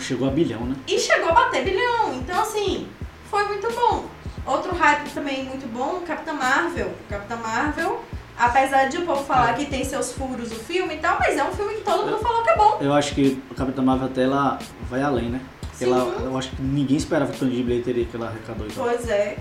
Chegou 0.00 0.26
a 0.26 0.30
bilhão, 0.32 0.60
né? 0.62 0.74
e 0.88 0.98
chegou 0.98 1.28
a 1.28 1.32
bater 1.32 1.62
bilhão. 1.62 2.14
Então, 2.14 2.40
assim, 2.42 2.88
foi 3.30 3.44
muito 3.46 3.70
bom. 3.72 4.06
Outro 4.46 4.74
hype 4.74 5.10
também 5.10 5.44
muito 5.44 5.66
bom, 5.72 6.00
Capitã 6.06 6.32
Marvel. 6.34 6.94
Capitã 7.08 7.36
Marvel, 7.36 8.04
apesar 8.36 8.88
de 8.88 8.98
o 8.98 9.06
povo 9.06 9.24
falar 9.24 9.54
que 9.54 9.64
tem 9.66 9.84
seus 9.84 10.12
furos 10.12 10.52
o 10.52 10.56
filme 10.56 10.94
e 10.94 10.98
tal, 10.98 11.18
mas 11.18 11.36
é 11.36 11.44
um 11.44 11.52
filme 11.52 11.74
que 11.74 11.80
todo 11.80 12.04
mundo 12.04 12.18
falou 12.18 12.42
que 12.42 12.50
é 12.50 12.56
bom. 12.56 12.78
Eu 12.80 12.92
acho 12.92 13.14
que 13.14 13.42
o 13.50 13.54
Capitão 13.54 13.84
Marvel 13.84 14.06
até 14.08 14.24
ela 14.24 14.58
vai 14.90 15.02
além, 15.02 15.30
né? 15.30 15.40
Sim. 15.72 15.86
Ela, 15.86 15.98
eu 16.22 16.36
acho 16.36 16.50
que 16.50 16.62
ninguém 16.62 16.96
esperava 16.96 17.32
o 17.32 17.34
tanto 17.34 17.52
de 17.52 17.62
bilheteria 17.62 18.04
que 18.04 18.14
ela 18.16 18.28
arrecadou 18.28 18.66
e 18.66 18.72
tal. 18.72 18.84
Pois 18.84 19.08
é. 19.08 19.38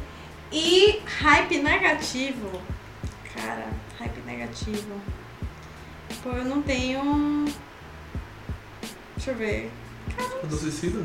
E 0.52 1.02
hype 1.06 1.58
negativo. 1.60 2.62
Cara, 3.36 3.68
hype 4.00 4.22
negativo. 4.26 4.94
Pô, 6.22 6.30
eu 6.30 6.46
não 6.46 6.62
tenho. 6.62 7.46
Deixa 9.16 9.32
eu 9.32 9.36
ver. 9.36 9.72
Quando 10.40 10.56
suicida? 10.56 11.02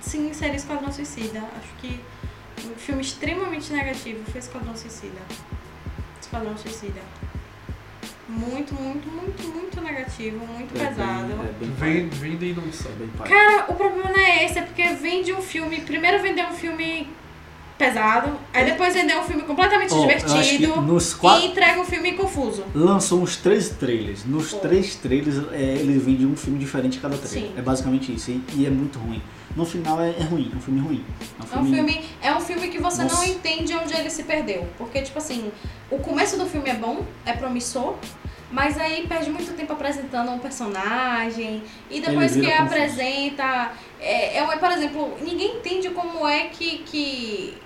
Sim, 0.00 0.32
seria 0.32 0.56
Esquadrão 0.56 0.92
Suicida. 0.92 1.38
Acho 1.38 1.74
que 1.80 2.00
um 2.64 2.74
filme 2.76 3.02
extremamente 3.02 3.72
negativo 3.72 4.24
foi 4.30 4.38
Esquadrão 4.40 4.76
Suicida. 4.76 5.20
Esquadrão 6.20 6.56
Suicida. 6.56 7.00
Muito, 8.28 8.72
muito, 8.74 9.08
muito, 9.08 9.42
muito 9.48 9.80
negativo, 9.80 10.46
muito 10.46 10.74
É 10.80 10.86
pesado. 10.86 11.34
bem, 11.78 12.04
é 12.04 12.16
vem 12.16 12.36
daí 12.36 12.54
não 12.54 12.72
sabe. 12.72 13.08
Cara, 13.28 13.66
o 13.68 13.74
problema 13.74 14.10
não 14.10 14.18
é 14.20 14.44
esse, 14.44 14.58
é 14.58 14.62
porque 14.62 14.82
vende 14.94 15.32
um 15.34 15.42
filme. 15.42 15.80
Primeiro 15.82 16.22
vendeu 16.22 16.46
um 16.46 16.54
filme 16.54 17.10
pesado, 17.78 18.38
aí 18.52 18.64
depois 18.64 18.94
vendeu 18.94 19.20
um 19.20 19.24
filme 19.24 19.42
completamente 19.42 19.92
que 19.92 20.00
divertido 20.00 20.80
nos 20.82 21.12
e 21.12 21.16
quatro, 21.16 21.46
entrega 21.46 21.80
um 21.80 21.84
filme 21.84 22.12
confuso. 22.12 22.64
lançou 22.74 23.20
uns 23.20 23.36
três 23.36 23.70
trailers. 23.70 24.24
Nos 24.24 24.52
três 24.54 24.94
trailers, 24.96 25.36
é, 25.52 25.60
ele 25.60 25.98
vende 25.98 26.26
um 26.26 26.36
filme 26.36 26.58
diferente 26.58 26.98
cada 26.98 27.16
trailer. 27.16 27.50
Sim. 27.50 27.58
É 27.58 27.62
basicamente 27.62 28.14
isso. 28.14 28.30
E, 28.30 28.42
e 28.54 28.66
é 28.66 28.70
muito 28.70 28.98
ruim. 28.98 29.22
No 29.56 29.66
final 29.66 30.00
é, 30.00 30.10
é 30.10 30.22
ruim, 30.22 30.50
é 30.52 30.56
um 30.56 30.60
filme 30.60 30.80
ruim. 30.80 31.04
É 31.38 31.58
um 31.58 31.64
filme, 31.66 32.04
é 32.22 32.34
um 32.34 32.40
filme 32.40 32.68
que 32.68 32.78
você 32.78 33.02
Nossa. 33.02 33.16
não 33.16 33.24
entende 33.24 33.74
onde 33.74 33.94
ele 33.94 34.08
se 34.08 34.22
perdeu. 34.22 34.66
Porque, 34.78 35.02
tipo 35.02 35.18
assim, 35.18 35.52
o 35.90 35.98
começo 35.98 36.38
do 36.38 36.46
filme 36.46 36.70
é 36.70 36.74
bom, 36.74 37.04
é 37.26 37.34
promissor, 37.34 37.96
mas 38.52 38.78
aí 38.78 39.06
perde 39.08 39.30
muito 39.30 39.52
tempo 39.56 39.72
apresentando 39.72 40.30
um 40.30 40.38
personagem. 40.38 41.62
E 41.90 42.00
depois 42.00 42.36
que 42.36 42.52
apresenta. 42.52 43.72
É, 43.98 44.38
é, 44.38 44.56
por 44.56 44.70
exemplo, 44.70 45.16
ninguém 45.22 45.56
entende 45.56 45.90
como 45.90 46.26
é 46.28 46.48
que. 46.48 46.78
que 46.84 47.58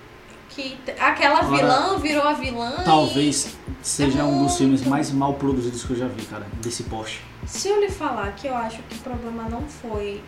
que 0.49 0.75
aquela 0.99 1.39
Agora, 1.41 1.55
vilã 1.55 1.99
virou 1.99 2.23
a 2.23 2.33
vilã. 2.33 2.77
Talvez 2.83 3.55
seja 3.79 4.23
um 4.23 4.43
dos 4.43 4.57
filmes 4.57 4.81
mais 4.83 5.11
mal 5.11 5.35
produzidos 5.35 5.83
que 5.83 5.91
eu 5.91 5.97
já 5.97 6.07
vi, 6.07 6.25
cara. 6.25 6.47
Desse 6.63 6.81
poste. 6.83 7.21
E 7.43 7.47
se 7.47 7.67
eu 7.67 7.79
lhe 7.79 7.91
falar 7.91 8.31
que 8.31 8.47
eu 8.47 8.55
acho 8.55 8.81
que 8.89 8.95
o 8.95 8.99
problema 8.99 9.43
não 9.47 9.61
foi. 9.61 10.23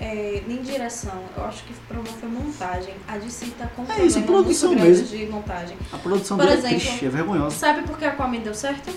é, 0.00 0.42
nem 0.48 0.62
direção, 0.62 1.22
eu 1.36 1.44
acho 1.44 1.62
que 1.62 1.72
o 1.72 1.76
problema 1.86 2.16
foi 2.18 2.28
montagem. 2.28 2.94
A 3.06 3.18
DC 3.18 3.46
tá 3.56 3.68
com 3.68 3.84
É 3.92 4.04
isso, 4.04 4.20
produção 4.22 4.70
muito 4.70 4.82
mesmo. 4.82 5.06
de 5.06 5.26
montagem. 5.26 5.76
A 5.92 5.98
produção 5.98 6.36
Por 6.36 6.46
dele 6.46 6.58
exemplo, 6.58 6.76
é 6.76 6.80
triste, 6.80 7.06
é 7.06 7.08
vergonhosa. 7.08 7.56
Sabe 7.56 7.82
por 7.82 7.96
que 7.96 8.04
a 8.04 8.08
Aquaman 8.08 8.40
deu 8.40 8.54
certo? 8.54 8.90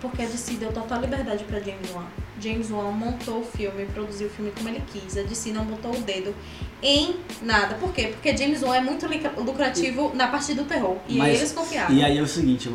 Porque 0.00 0.22
a 0.22 0.26
DC 0.26 0.54
deu 0.54 0.72
total 0.72 1.00
liberdade 1.00 1.44
pra 1.44 1.58
James 1.58 1.90
Wan. 1.94 2.04
James 2.40 2.70
Wan 2.70 2.90
montou 2.90 3.40
o 3.40 3.44
filme, 3.44 3.86
produziu 3.86 4.26
o 4.26 4.30
filme 4.30 4.52
como 4.54 4.68
ele 4.68 4.82
quis. 4.92 5.16
A 5.16 5.22
DC 5.22 5.52
não 5.52 5.64
botou 5.64 5.92
o 5.94 6.00
dedo 6.02 6.34
em 6.82 7.16
nada. 7.42 7.76
Por 7.76 7.92
quê? 7.92 8.08
Porque 8.08 8.36
James 8.36 8.62
Wan 8.62 8.76
é 8.76 8.80
muito 8.82 9.06
lucrativo 9.38 10.12
na 10.14 10.26
parte 10.28 10.54
do 10.54 10.64
terror. 10.64 10.96
E 11.08 11.16
Mas- 11.16 11.38
eles 11.38 11.52
confiaram. 11.52 11.94
E 11.94 12.04
aí 12.04 12.18
é 12.18 12.22
o 12.22 12.26
seguinte, 12.26 12.70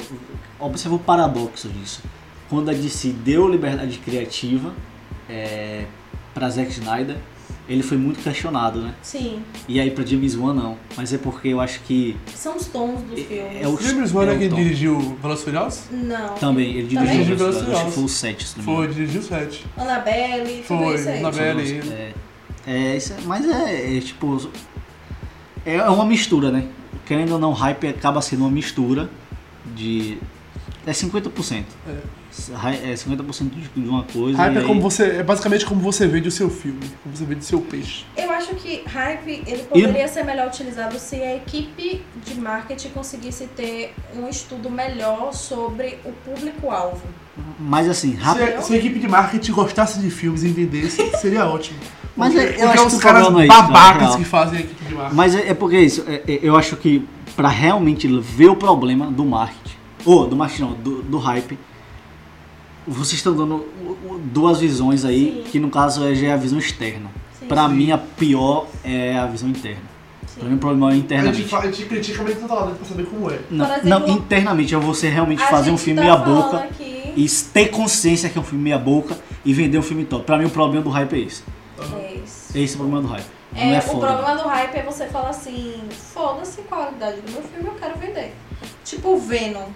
observa 0.60 0.96
o 0.96 1.00
paradoxo 1.00 1.70
disso. 1.70 2.02
Quando 2.50 2.70
a 2.70 2.74
DC 2.74 3.10
deu 3.10 3.48
liberdade 3.48 3.98
criativa 4.00 4.74
é, 5.30 5.86
pra 6.34 6.50
Zack 6.50 6.70
Snyder, 6.72 7.18
ele 7.72 7.84
foi 7.84 7.98
muito 7.98 8.22
questionado, 8.22 8.82
né? 8.82 8.94
Sim, 9.02 9.42
E 9.68 9.80
aí 9.80 9.92
pra 9.92 10.06
James 10.06 10.36
Wan 10.36 10.54
não. 10.54 10.78
Mas 10.98 11.14
é 11.14 11.18
porque 11.18 11.48
eu 11.50 11.62
acho 11.62 11.80
que 11.82 12.18
são 12.36 12.58
os 12.58 12.68
tons 12.68 13.02
dos 13.02 13.20
É- 13.20 13.24
filmes. 13.24 13.62
é 13.62 13.68
o- 13.68 13.74
O 13.76 13.82
James 13.82 14.14
Wan 14.14 14.26
é 14.28 14.34
É, 14.34 14.38
quem 14.38 14.50
dirigiu 14.50 15.00
Velozes 15.22 15.42
e 15.42 15.46
Furiosos? 15.46 15.82
Não. 15.92 16.36
também 16.36 16.76
ele 16.76 16.94
Também? 16.96 17.12
dirigiu, 17.12 17.36
que 17.38 17.44
Velozes 17.44 17.94
foi 17.94 18.04
o 18.04 18.08
7, 18.10 18.48
se 18.48 18.58
não 18.60 18.66
me 18.66 18.76
Foi, 18.76 18.88
dirigiu 18.90 19.22
sete. 19.22 19.66
Annabelle, 19.78 20.64
tudo 20.68 20.84
Foi, 20.84 20.96
isso 20.96 21.10
aí. 21.10 21.20
Annabelle. 21.20 21.82
É, 21.92 22.14
é, 22.68 22.98
isso 22.98 23.14
é- 23.14 23.18
mas 23.26 23.46
é, 23.50 23.98
é, 23.98 24.00
tipo. 24.02 24.50
É 25.66 25.82
uma 25.84 26.06
mistura, 26.06 26.52
né? 26.52 26.66
Querendo 27.06 27.34
ou 27.34 27.40
não, 27.40 27.52
hype 27.54 27.88
acaba 27.88 28.22
sendo 28.22 28.42
uma 28.42 28.50
mistura 28.52 29.10
de. 29.76 30.18
É 30.86 30.92
50%. 30.94 31.66
É, 31.88 31.96
é 32.84 32.94
50% 32.94 33.52
de 33.76 33.90
uma 33.90 34.04
coisa. 34.04 34.38
Hype 34.38 34.54
e 34.54 34.58
é 34.58 34.62
aí- 34.62 34.66
como 34.68 34.82
você. 34.82 35.04
É 35.04 35.24
basicamente 35.24 35.66
como 35.66 35.82
você 35.82 36.08
vende 36.08 36.28
o 36.28 36.32
seu 36.32 36.50
filme, 36.50 36.80
como 37.04 37.16
você 37.16 37.26
vende 37.26 37.42
o 37.42 37.44
seu 37.44 37.60
peixe. 37.62 38.06
Eu 38.16 38.32
acho 38.32 38.56
que 38.56 38.84
hype 38.88 39.44
ele 39.46 39.64
poderia 39.64 40.08
ser 40.08 40.24
melhor 40.24 40.48
utilizado 40.48 40.98
se 41.00 41.16
a 41.16 41.36
equipe 41.36 42.02
de 42.26 42.36
marketing 42.40 42.90
conseguisse 42.90 43.48
ter 43.48 43.94
um 44.16 44.28
estudo 44.30 44.70
melhor 44.70 45.34
sobre 45.34 45.98
o 46.06 46.12
público-alvo. 46.12 47.02
Mas 47.60 47.88
assim, 47.90 48.16
rápido. 48.16 48.62
Se, 48.62 48.68
se 48.68 48.74
a 48.74 48.78
equipe 48.78 49.00
de 49.00 49.08
marketing 49.08 49.52
gostasse 49.52 50.00
de 50.00 50.10
filmes 50.10 50.44
e 50.44 50.48
vendesse, 50.50 50.98
seria 51.18 51.46
ótimo. 51.46 51.80
Mas 52.16 52.34
Porque- 52.34 52.48
eu 52.48 52.52
porque 52.54 52.64
acho 52.78 52.88
os 52.88 52.94
que 52.96 53.00
caras 53.02 53.22
é 53.26 53.30
isso, 53.30 53.48
na 53.48 53.62
babacas 53.62 54.02
real. 54.02 54.18
que 54.18 54.26
fazem 54.26 54.58
a 54.58 54.62
equipe 54.62 54.86
de 54.86 54.94
marketing. 54.94 55.16
Mas 55.16 55.36
é, 55.36 55.48
é 55.50 55.54
porque 55.54 55.76
é 55.78 55.82
isso, 55.82 56.04
é- 56.08 56.24
é- 56.28 56.40
eu 56.44 56.58
acho 56.58 56.76
que 56.76 57.08
pra 57.36 57.48
realmente 57.48 58.08
ver 58.20 58.50
o 58.50 58.56
problema 58.56 59.06
do 59.10 59.24
marketing, 59.24 59.76
ou 60.06 60.28
do 60.28 60.36
marketing 60.36 60.62
não, 60.64 60.74
do, 60.74 61.02
do 61.04 61.18
hype, 61.18 61.58
vocês 62.88 63.14
estão 63.14 63.34
dando 63.36 63.56
o- 63.56 63.98
o- 64.14 64.22
duas 64.24 64.60
visões 64.60 65.06
aí, 65.06 65.44
Sim. 65.46 65.52
que 65.52 65.60
no 65.60 65.70
caso 65.70 66.04
é 66.06 66.16
já 66.16 66.28
é 66.28 66.34
a 66.34 66.38
visão 66.38 66.58
externa. 66.60 67.10
Sim. 67.40 67.46
mim 67.68 67.92
a 67.92 67.98
pior 67.98 68.68
é 68.84 69.18
a 69.18 69.26
visão 69.26 69.50
interna. 69.50 69.92
Pra 70.40 70.48
mim 70.50 70.56
o 70.56 70.58
problema 70.58 70.88
é 70.88 70.90
A 70.90 70.96
gente, 70.96 71.06
internamente. 71.06 71.56
a 71.56 71.62
gente 71.62 71.86
critica 71.86 72.24
mas 72.24 72.38
toda 72.40 72.54
hora 72.54 72.72
pra 72.76 72.86
saber 72.86 73.06
como 73.06 73.30
é. 73.30 73.40
Não, 73.50 73.66
exemplo, 73.66 73.90
não, 73.90 74.08
internamente 74.08 74.74
é 74.74 74.78
você 74.78 75.10
realmente 75.10 75.44
fazer 75.44 75.70
um 75.72 75.78
filme 75.78 76.00
tá 76.00 76.06
meia 76.06 76.16
boca 76.18 76.58
aqui- 76.58 77.14
e 77.16 77.28
ter 77.54 77.68
consciência 77.70 78.30
que 78.30 78.38
é 78.38 78.42
um 78.42 78.44
filme 78.44 78.64
meia 78.64 78.78
boca 78.80 79.18
e 79.44 79.54
vender 79.54 79.78
um 79.78 79.82
filme 79.82 80.06
top. 80.06 80.24
Pra 80.26 80.38
mim 80.38 80.46
o 80.46 80.50
problema 80.50 80.84
do 80.84 80.90
hype 80.90 81.14
é 81.14 81.20
esse. 81.20 81.44
É 81.80 82.14
isso. 82.24 82.58
Esse 82.58 82.74
é 82.74 82.76
o 82.76 82.80
problema 82.80 83.02
do 83.02 83.08
hype. 83.10 83.26
É, 83.54 83.66
não 83.66 83.74
é 83.76 83.80
o 83.80 83.82
foda. 83.82 84.08
problema 84.08 84.36
do 84.42 84.48
hype 84.48 84.76
é 84.76 84.84
você 84.84 85.06
falar 85.08 85.30
assim, 85.30 85.74
foda-se 86.14 86.62
a 86.62 86.64
qualidade 86.64 87.20
do 87.22 87.32
meu 87.34 87.42
filme, 87.42 87.68
eu 87.68 87.74
quero 87.76 88.00
vender. 88.00 88.34
Tipo 88.86 89.18
Venom. 89.18 89.68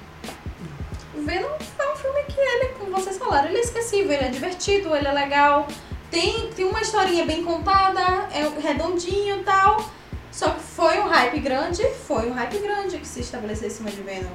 Venom 1.23 1.47
é 1.79 1.91
um 1.93 1.95
filme 1.95 2.23
que 2.23 2.39
ele, 2.39 2.69
como 2.79 2.91
vocês 2.91 3.17
falaram, 3.17 3.47
ele 3.49 3.57
é 3.57 3.61
esquecível, 3.61 4.11
ele 4.11 4.25
é 4.25 4.29
divertido, 4.29 4.95
ele 4.95 5.07
é 5.07 5.11
legal. 5.11 5.67
Tem, 6.11 6.49
tem 6.55 6.65
uma 6.65 6.81
historinha 6.81 7.25
bem 7.25 7.43
contada, 7.43 8.01
é 8.31 8.47
redondinho 8.61 9.39
e 9.39 9.43
tal. 9.43 9.89
Só 10.31 10.49
que 10.49 10.59
foi 10.61 10.99
um 10.99 11.07
hype 11.07 11.39
grande, 11.39 11.83
foi 12.07 12.29
um 12.29 12.33
hype 12.33 12.57
grande 12.59 12.97
que 12.97 13.07
se 13.07 13.21
estabeleceu 13.21 13.67
em 13.67 13.71
cima 13.71 13.89
de 13.89 14.01
Venom. 14.01 14.29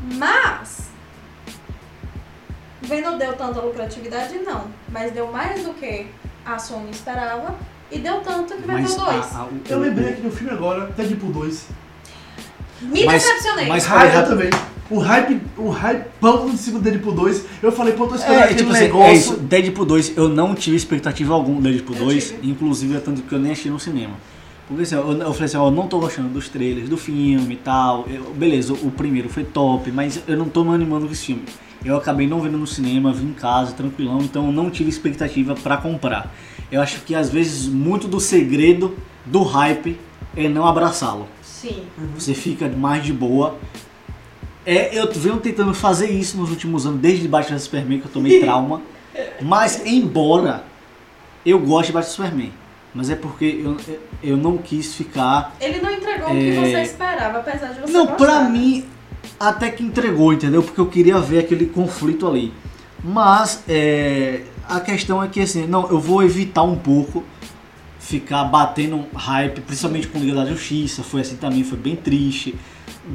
Mas 0.00 0.90
Venom 2.82 3.16
deu 3.18 3.32
tanta 3.34 3.60
lucratividade? 3.60 4.38
Não. 4.38 4.66
Mas 4.88 5.12
deu 5.12 5.30
mais 5.30 5.62
do 5.62 5.72
que 5.74 6.08
a 6.44 6.58
Sony 6.58 6.90
esperava. 6.90 7.54
E 7.90 7.98
deu 7.98 8.20
tanto 8.22 8.54
que 8.56 8.62
vai 8.62 8.80
Mas 8.82 8.94
ter 8.94 9.00
o 9.00 9.04
2. 9.04 9.16
a- 9.34 9.38
a- 9.38 9.44
o- 9.44 9.60
Eu 9.68 9.78
lembrei 9.78 10.12
aqui 10.12 10.22
do 10.22 10.30
filme 10.30 10.50
agora, 10.52 10.86
Deadpool 10.86 11.30
2. 11.30 11.66
Me 12.80 13.04
mas- 13.04 13.22
decepcionei. 13.22 13.66
mas- 13.68 13.84
Hype 13.86 14.10
hype- 14.10 14.26
também. 14.28 14.50
O 14.94 14.98
hype, 14.98 15.40
o 15.56 15.68
hype 15.70 16.06
pão 16.20 16.48
em 16.50 16.56
cima 16.56 16.78
do 16.78 16.84
Deadpool 16.84 17.12
2. 17.14 17.44
Eu 17.62 17.72
falei, 17.72 17.94
pô, 17.94 18.06
tô 18.06 18.14
esperando 18.14 18.40
É, 18.40 18.44
aquele 18.44 18.58
tipo 18.58 18.70
assim, 18.72 18.80
negócio. 18.84 19.06
é 19.10 19.14
isso. 19.14 19.36
Deadpool 19.38 19.84
2, 19.86 20.16
eu 20.16 20.28
não 20.28 20.54
tive 20.54 20.76
expectativa 20.76 21.32
alguma 21.32 21.60
do 21.60 21.68
Deadpool 21.70 21.96
Eu 21.96 22.04
2, 22.06 22.28
tive. 22.28 22.50
inclusive 22.50 22.96
é 22.96 23.00
tanto 23.00 23.22
que 23.22 23.32
eu 23.34 23.38
nem 23.38 23.52
achei 23.52 23.70
no 23.70 23.80
cinema. 23.80 24.14
Porque 24.68 24.82
assim, 24.82 24.94
eu, 24.94 25.12
eu 25.12 25.32
falei 25.32 25.44
assim, 25.46 25.56
ó, 25.56 25.66
eu 25.66 25.70
não 25.70 25.86
tô 25.86 25.98
gostando 25.98 26.28
dos 26.28 26.48
trailers, 26.48 26.88
do 26.88 26.96
filme 26.96 27.54
e 27.54 27.56
tal. 27.56 28.06
Eu- 28.08 28.32
beleza, 28.34 28.72
o, 28.74 28.88
o 28.88 28.90
primeiro 28.90 29.28
foi 29.28 29.44
top, 29.44 29.90
mas 29.90 30.22
eu 30.28 30.36
não 30.36 30.48
tô 30.48 30.62
me 30.62 30.74
animando 30.74 31.06
com 31.06 31.12
esse 31.12 31.24
filme. 31.26 31.42
Eu 31.84 31.96
acabei 31.96 32.26
não 32.28 32.40
vendo 32.40 32.58
no 32.58 32.66
cinema, 32.66 33.12
vim 33.12 33.28
em 33.30 33.32
casa, 33.32 33.72
tranquilão, 33.72 34.20
então 34.20 34.46
eu 34.46 34.52
não 34.52 34.70
tive 34.70 34.88
expectativa 34.90 35.54
pra 35.54 35.76
comprar. 35.78 36.32
Eu 36.70 36.80
acho 36.80 37.00
que 37.00 37.14
às 37.14 37.28
vezes 37.30 37.66
muito 37.66 38.06
do 38.06 38.20
segredo 38.20 38.94
do 39.26 39.42
hype 39.42 39.98
é 40.36 40.48
não 40.48 40.66
abraçá-lo. 40.66 41.26
Sim. 41.42 41.82
Você 42.14 42.34
fica 42.34 42.68
mais 42.68 43.02
de 43.04 43.12
boa. 43.12 43.56
É, 44.64 44.96
eu 44.98 45.10
venho 45.12 45.38
tentando 45.38 45.74
fazer 45.74 46.10
isso 46.10 46.36
nos 46.36 46.50
últimos 46.50 46.86
anos, 46.86 47.00
desde 47.00 47.26
Batman 47.26 47.58
Superman, 47.58 48.00
que 48.00 48.06
eu 48.06 48.12
tomei 48.12 48.40
trauma. 48.44 48.80
Mas, 49.40 49.82
embora 49.84 50.64
eu 51.44 51.58
goste 51.58 51.88
de 51.88 51.92
Batman 51.92 52.10
Superman, 52.10 52.52
mas 52.94 53.10
é 53.10 53.16
porque 53.16 53.60
eu, 53.64 53.76
eu 54.22 54.36
não 54.36 54.56
quis 54.58 54.94
ficar. 54.94 55.54
Ele 55.60 55.80
não 55.80 55.90
entregou 55.90 56.28
o 56.28 56.32
que 56.32 56.50
É. 56.50 56.60
você 56.60 56.82
esperava, 56.82 57.38
apesar 57.38 57.68
de 57.72 57.80
você 57.80 57.92
Não, 57.92 58.06
gostar. 58.06 58.16
pra 58.24 58.40
mim, 58.48 58.84
até 59.40 59.70
que 59.70 59.82
entregou, 59.82 60.32
entendeu? 60.32 60.62
Porque 60.62 60.80
eu 60.80 60.86
queria 60.86 61.18
ver 61.18 61.40
aquele 61.40 61.66
conflito 61.66 62.26
ali. 62.28 62.52
Mas, 63.02 63.64
é, 63.68 64.42
a 64.68 64.78
questão 64.78 65.22
é 65.22 65.26
que, 65.26 65.40
assim, 65.40 65.66
não, 65.66 65.88
eu 65.90 65.98
vou 65.98 66.22
evitar 66.22 66.62
um 66.62 66.76
pouco 66.76 67.24
ficar 67.98 68.44
batendo 68.44 69.04
hype, 69.14 69.60
principalmente 69.62 70.06
com 70.08 70.18
Liga 70.18 70.36
da 70.36 70.46
Justiça, 70.46 71.02
foi 71.02 71.20
assim 71.22 71.36
também, 71.36 71.64
foi 71.64 71.78
bem 71.78 71.96
triste. 71.96 72.54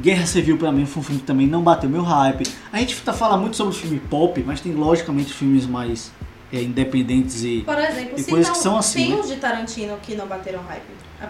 Guerra 0.02 0.26
Civil 0.26 0.58
pra 0.58 0.70
mim 0.70 0.84
foi 0.86 1.00
um 1.00 1.04
filme 1.04 1.20
que 1.20 1.26
também 1.26 1.46
não 1.46 1.62
bateu 1.62 1.88
meu 1.88 2.02
hype. 2.02 2.46
A 2.72 2.78
gente 2.78 2.96
tá 3.02 3.12
falando 3.12 3.40
muito 3.40 3.56
sobre 3.56 3.74
filme 3.74 3.98
pop, 3.98 4.42
mas 4.46 4.60
tem 4.60 4.72
logicamente 4.74 5.32
filmes 5.32 5.66
mais 5.66 6.12
é, 6.52 6.62
independentes 6.62 7.42
e 7.42 7.62
Por 7.64 7.78
exemplo, 7.78 8.18
E 8.18 8.24
coisas 8.24 8.48
não, 8.48 8.52
que 8.54 8.58
são 8.62 8.76
assim, 8.78 8.98
tem 9.06 9.10
né? 9.10 9.16
uns 9.16 9.28
de 9.28 9.36
Tarantino 9.36 9.96
que 10.02 10.14
não 10.14 10.26
bateram 10.26 10.60
hype. 10.68 10.82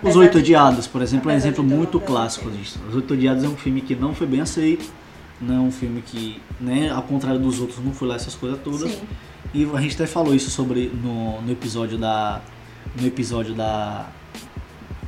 Os 0.02 0.16
Oito 0.16 0.38
Odiados, 0.38 0.86
por 0.86 1.00
exemplo, 1.00 1.30
é 1.30 1.34
um 1.34 1.36
exemplo 1.36 1.64
muito 1.64 1.98
clássico 1.98 2.50
disso. 2.50 2.78
Os 2.88 2.94
Oito 2.96 3.14
Odiados 3.14 3.42
é 3.42 3.48
um 3.48 3.56
filme 3.56 3.80
que 3.80 3.94
não 3.94 4.14
foi 4.14 4.26
bem 4.26 4.40
aceito, 4.40 4.84
não 5.40 5.54
é 5.56 5.60
um 5.60 5.70
filme 5.72 6.02
que, 6.02 6.42
né, 6.60 6.90
ao 6.90 7.02
contrário 7.02 7.40
dos 7.40 7.58
outros, 7.60 7.82
não 7.82 7.92
foi 7.92 8.08
lá 8.08 8.16
essas 8.16 8.34
coisas 8.34 8.58
todas. 8.62 8.90
Sim. 8.90 9.00
E 9.54 9.64
a 9.72 9.80
gente 9.80 9.94
até 9.94 10.06
falou 10.06 10.34
isso 10.34 10.50
sobre 10.50 10.90
no, 11.02 11.40
no 11.40 11.50
episódio 11.50 11.96
da. 11.96 12.42
No 13.00 13.06
episódio 13.06 13.54
da. 13.54 14.06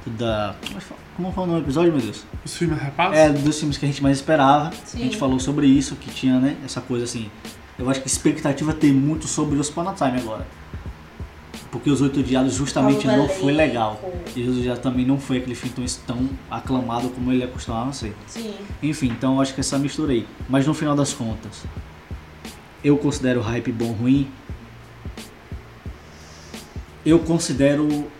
Da. 0.07 0.55
como 0.64 0.78
é 0.78 0.80
que 0.80 0.86
fala- 0.86 0.99
Como 1.20 1.34
foi 1.34 1.44
o 1.44 1.46
nome 1.46 1.60
do 1.60 1.64
episódio, 1.66 1.92
meu 1.92 2.00
Deus? 2.00 2.24
Os 2.42 2.56
filmes 2.56 2.78
rapazes? 2.78 3.18
É, 3.18 3.28
dos 3.28 3.58
filmes 3.58 3.76
que 3.76 3.84
a 3.84 3.88
gente 3.88 4.02
mais 4.02 4.16
esperava. 4.16 4.72
Sim. 4.86 5.00
A 5.00 5.04
gente 5.04 5.18
falou 5.18 5.38
sobre 5.38 5.66
isso, 5.66 5.94
que 5.96 6.10
tinha, 6.10 6.40
né, 6.40 6.56
essa 6.64 6.80
coisa 6.80 7.04
assim. 7.04 7.30
Eu 7.78 7.90
acho 7.90 8.00
que 8.00 8.06
expectativa 8.06 8.72
tem 8.72 8.90
muito 8.90 9.28
sobre 9.28 9.58
os 9.58 9.68
Upon 9.68 9.86
a 9.86 9.92
Time 9.92 10.18
agora. 10.18 10.46
Porque 11.70 11.90
os 11.90 12.00
Oito 12.00 12.20
Odiados 12.20 12.54
justamente 12.54 13.06
Novo 13.06 13.18
não 13.18 13.28
foi 13.28 13.52
legal. 13.52 14.00
E 14.34 14.42
os 14.44 14.56
Oito 14.66 14.80
também 14.80 15.04
não 15.04 15.20
foi 15.20 15.36
aquele 15.36 15.54
filme 15.54 15.74
tão, 15.76 16.16
tão 16.16 16.30
aclamado 16.50 17.10
como 17.10 17.30
ele 17.30 17.44
acostumava 17.44 17.92
ser. 17.92 18.16
Sim. 18.26 18.54
Enfim, 18.82 19.08
então 19.08 19.34
eu 19.34 19.42
acho 19.42 19.52
que 19.52 19.60
essa 19.60 19.78
mistura 19.78 20.12
aí. 20.12 20.26
Mas 20.48 20.66
no 20.66 20.72
final 20.72 20.96
das 20.96 21.12
contas, 21.12 21.64
eu 22.82 22.96
considero 22.96 23.40
o 23.40 23.42
hype 23.42 23.70
bom 23.72 23.88
ou 23.88 23.92
ruim. 23.92 24.26
Eu 27.04 27.18
considero. 27.18 28.10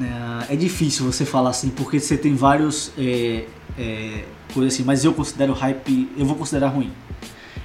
É, 0.00 0.54
é 0.54 0.56
difícil 0.56 1.04
você 1.04 1.24
falar 1.24 1.50
assim, 1.50 1.70
porque 1.70 2.00
você 2.00 2.16
tem 2.16 2.34
vários. 2.34 2.92
É, 2.98 3.44
é, 3.78 4.24
coisas 4.52 4.74
assim, 4.74 4.84
mas 4.84 5.04
eu 5.04 5.12
considero 5.12 5.52
hype. 5.52 6.08
Eu 6.16 6.26
vou 6.26 6.36
considerar 6.36 6.68
ruim. 6.68 6.92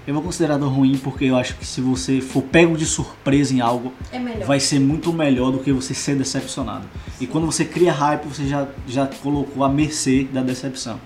Eu 0.08 0.14
vou 0.14 0.24
considerar 0.24 0.56
ruim 0.58 0.98
porque 0.98 1.26
eu 1.26 1.36
acho 1.36 1.56
que 1.56 1.66
se 1.66 1.82
você 1.82 2.20
for 2.20 2.42
pego 2.42 2.76
de 2.76 2.86
surpresa 2.86 3.54
em 3.54 3.62
algo, 3.62 3.94
É 4.12 4.20
vai 4.44 4.60
ser 4.60 4.80
muito 4.80 5.14
melhor 5.14 5.52
do 5.52 5.60
que 5.60 5.72
você 5.72 5.94
ser 5.94 6.16
decepcionado. 6.16 6.88
E 7.22 7.28
quando 7.28 7.46
você 7.46 7.64
cria 7.64 7.92
hype, 7.92 8.26
você 8.26 8.48
já, 8.48 8.68
já 8.88 9.06
colocou 9.06 9.64
à 9.64 9.70
mercê 9.70 10.24
da 10.24 10.42
decepção. 10.42 11.00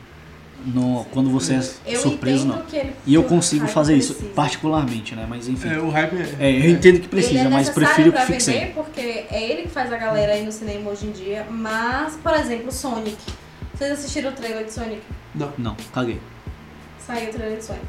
No, 0.66 1.05
quando 1.11 1.30
você 1.30 1.55
é 1.55 1.93
Eu 1.93 1.99
surpreso, 1.99 2.47
não. 2.47 2.61
que 2.61 2.78
ele 2.78 2.95
E 3.05 3.14
eu 3.14 3.24
consigo 3.26 3.68
fazer 3.68 3.95
isso, 3.97 4.14
precisa. 4.14 4.34
particularmente, 4.34 5.14
né? 5.14 5.26
Mas 5.28 5.47
enfim. 5.49 5.68
É, 5.70 5.78
o 5.78 5.89
hype 5.89 6.14
é. 6.16 6.36
É, 6.39 6.51
eu 6.66 6.70
entendo 6.70 7.01
que 7.01 7.07
precisa, 7.09 7.39
é 7.41 7.49
mas 7.49 7.70
prefiro 7.70 8.14
que 8.14 8.39
sem. 8.39 8.59
vender 8.59 8.74
porque 8.74 9.01
é 9.30 9.43
ele 9.51 9.64
que 9.64 9.70
faz 9.70 9.91
a 9.91 9.97
galera 9.97 10.32
aí 10.34 10.45
no 10.45 10.51
cinema 10.53 10.89
hoje 10.89 11.05
em 11.07 11.11
dia. 11.11 11.45
Mas, 11.49 12.16
por 12.16 12.34
exemplo, 12.34 12.72
Sonic. 12.72 13.18
Vocês 13.74 13.91
assistiram 13.91 14.30
o 14.30 14.34
trailer 14.34 14.64
de 14.64 14.72
Sonic? 14.72 15.01
Não, 15.57 15.76
caguei. 15.93 16.22
Saiu 17.05 17.30
o 17.30 17.34
trailer 17.34 17.57
de 17.57 17.66
Sonic. 17.66 17.86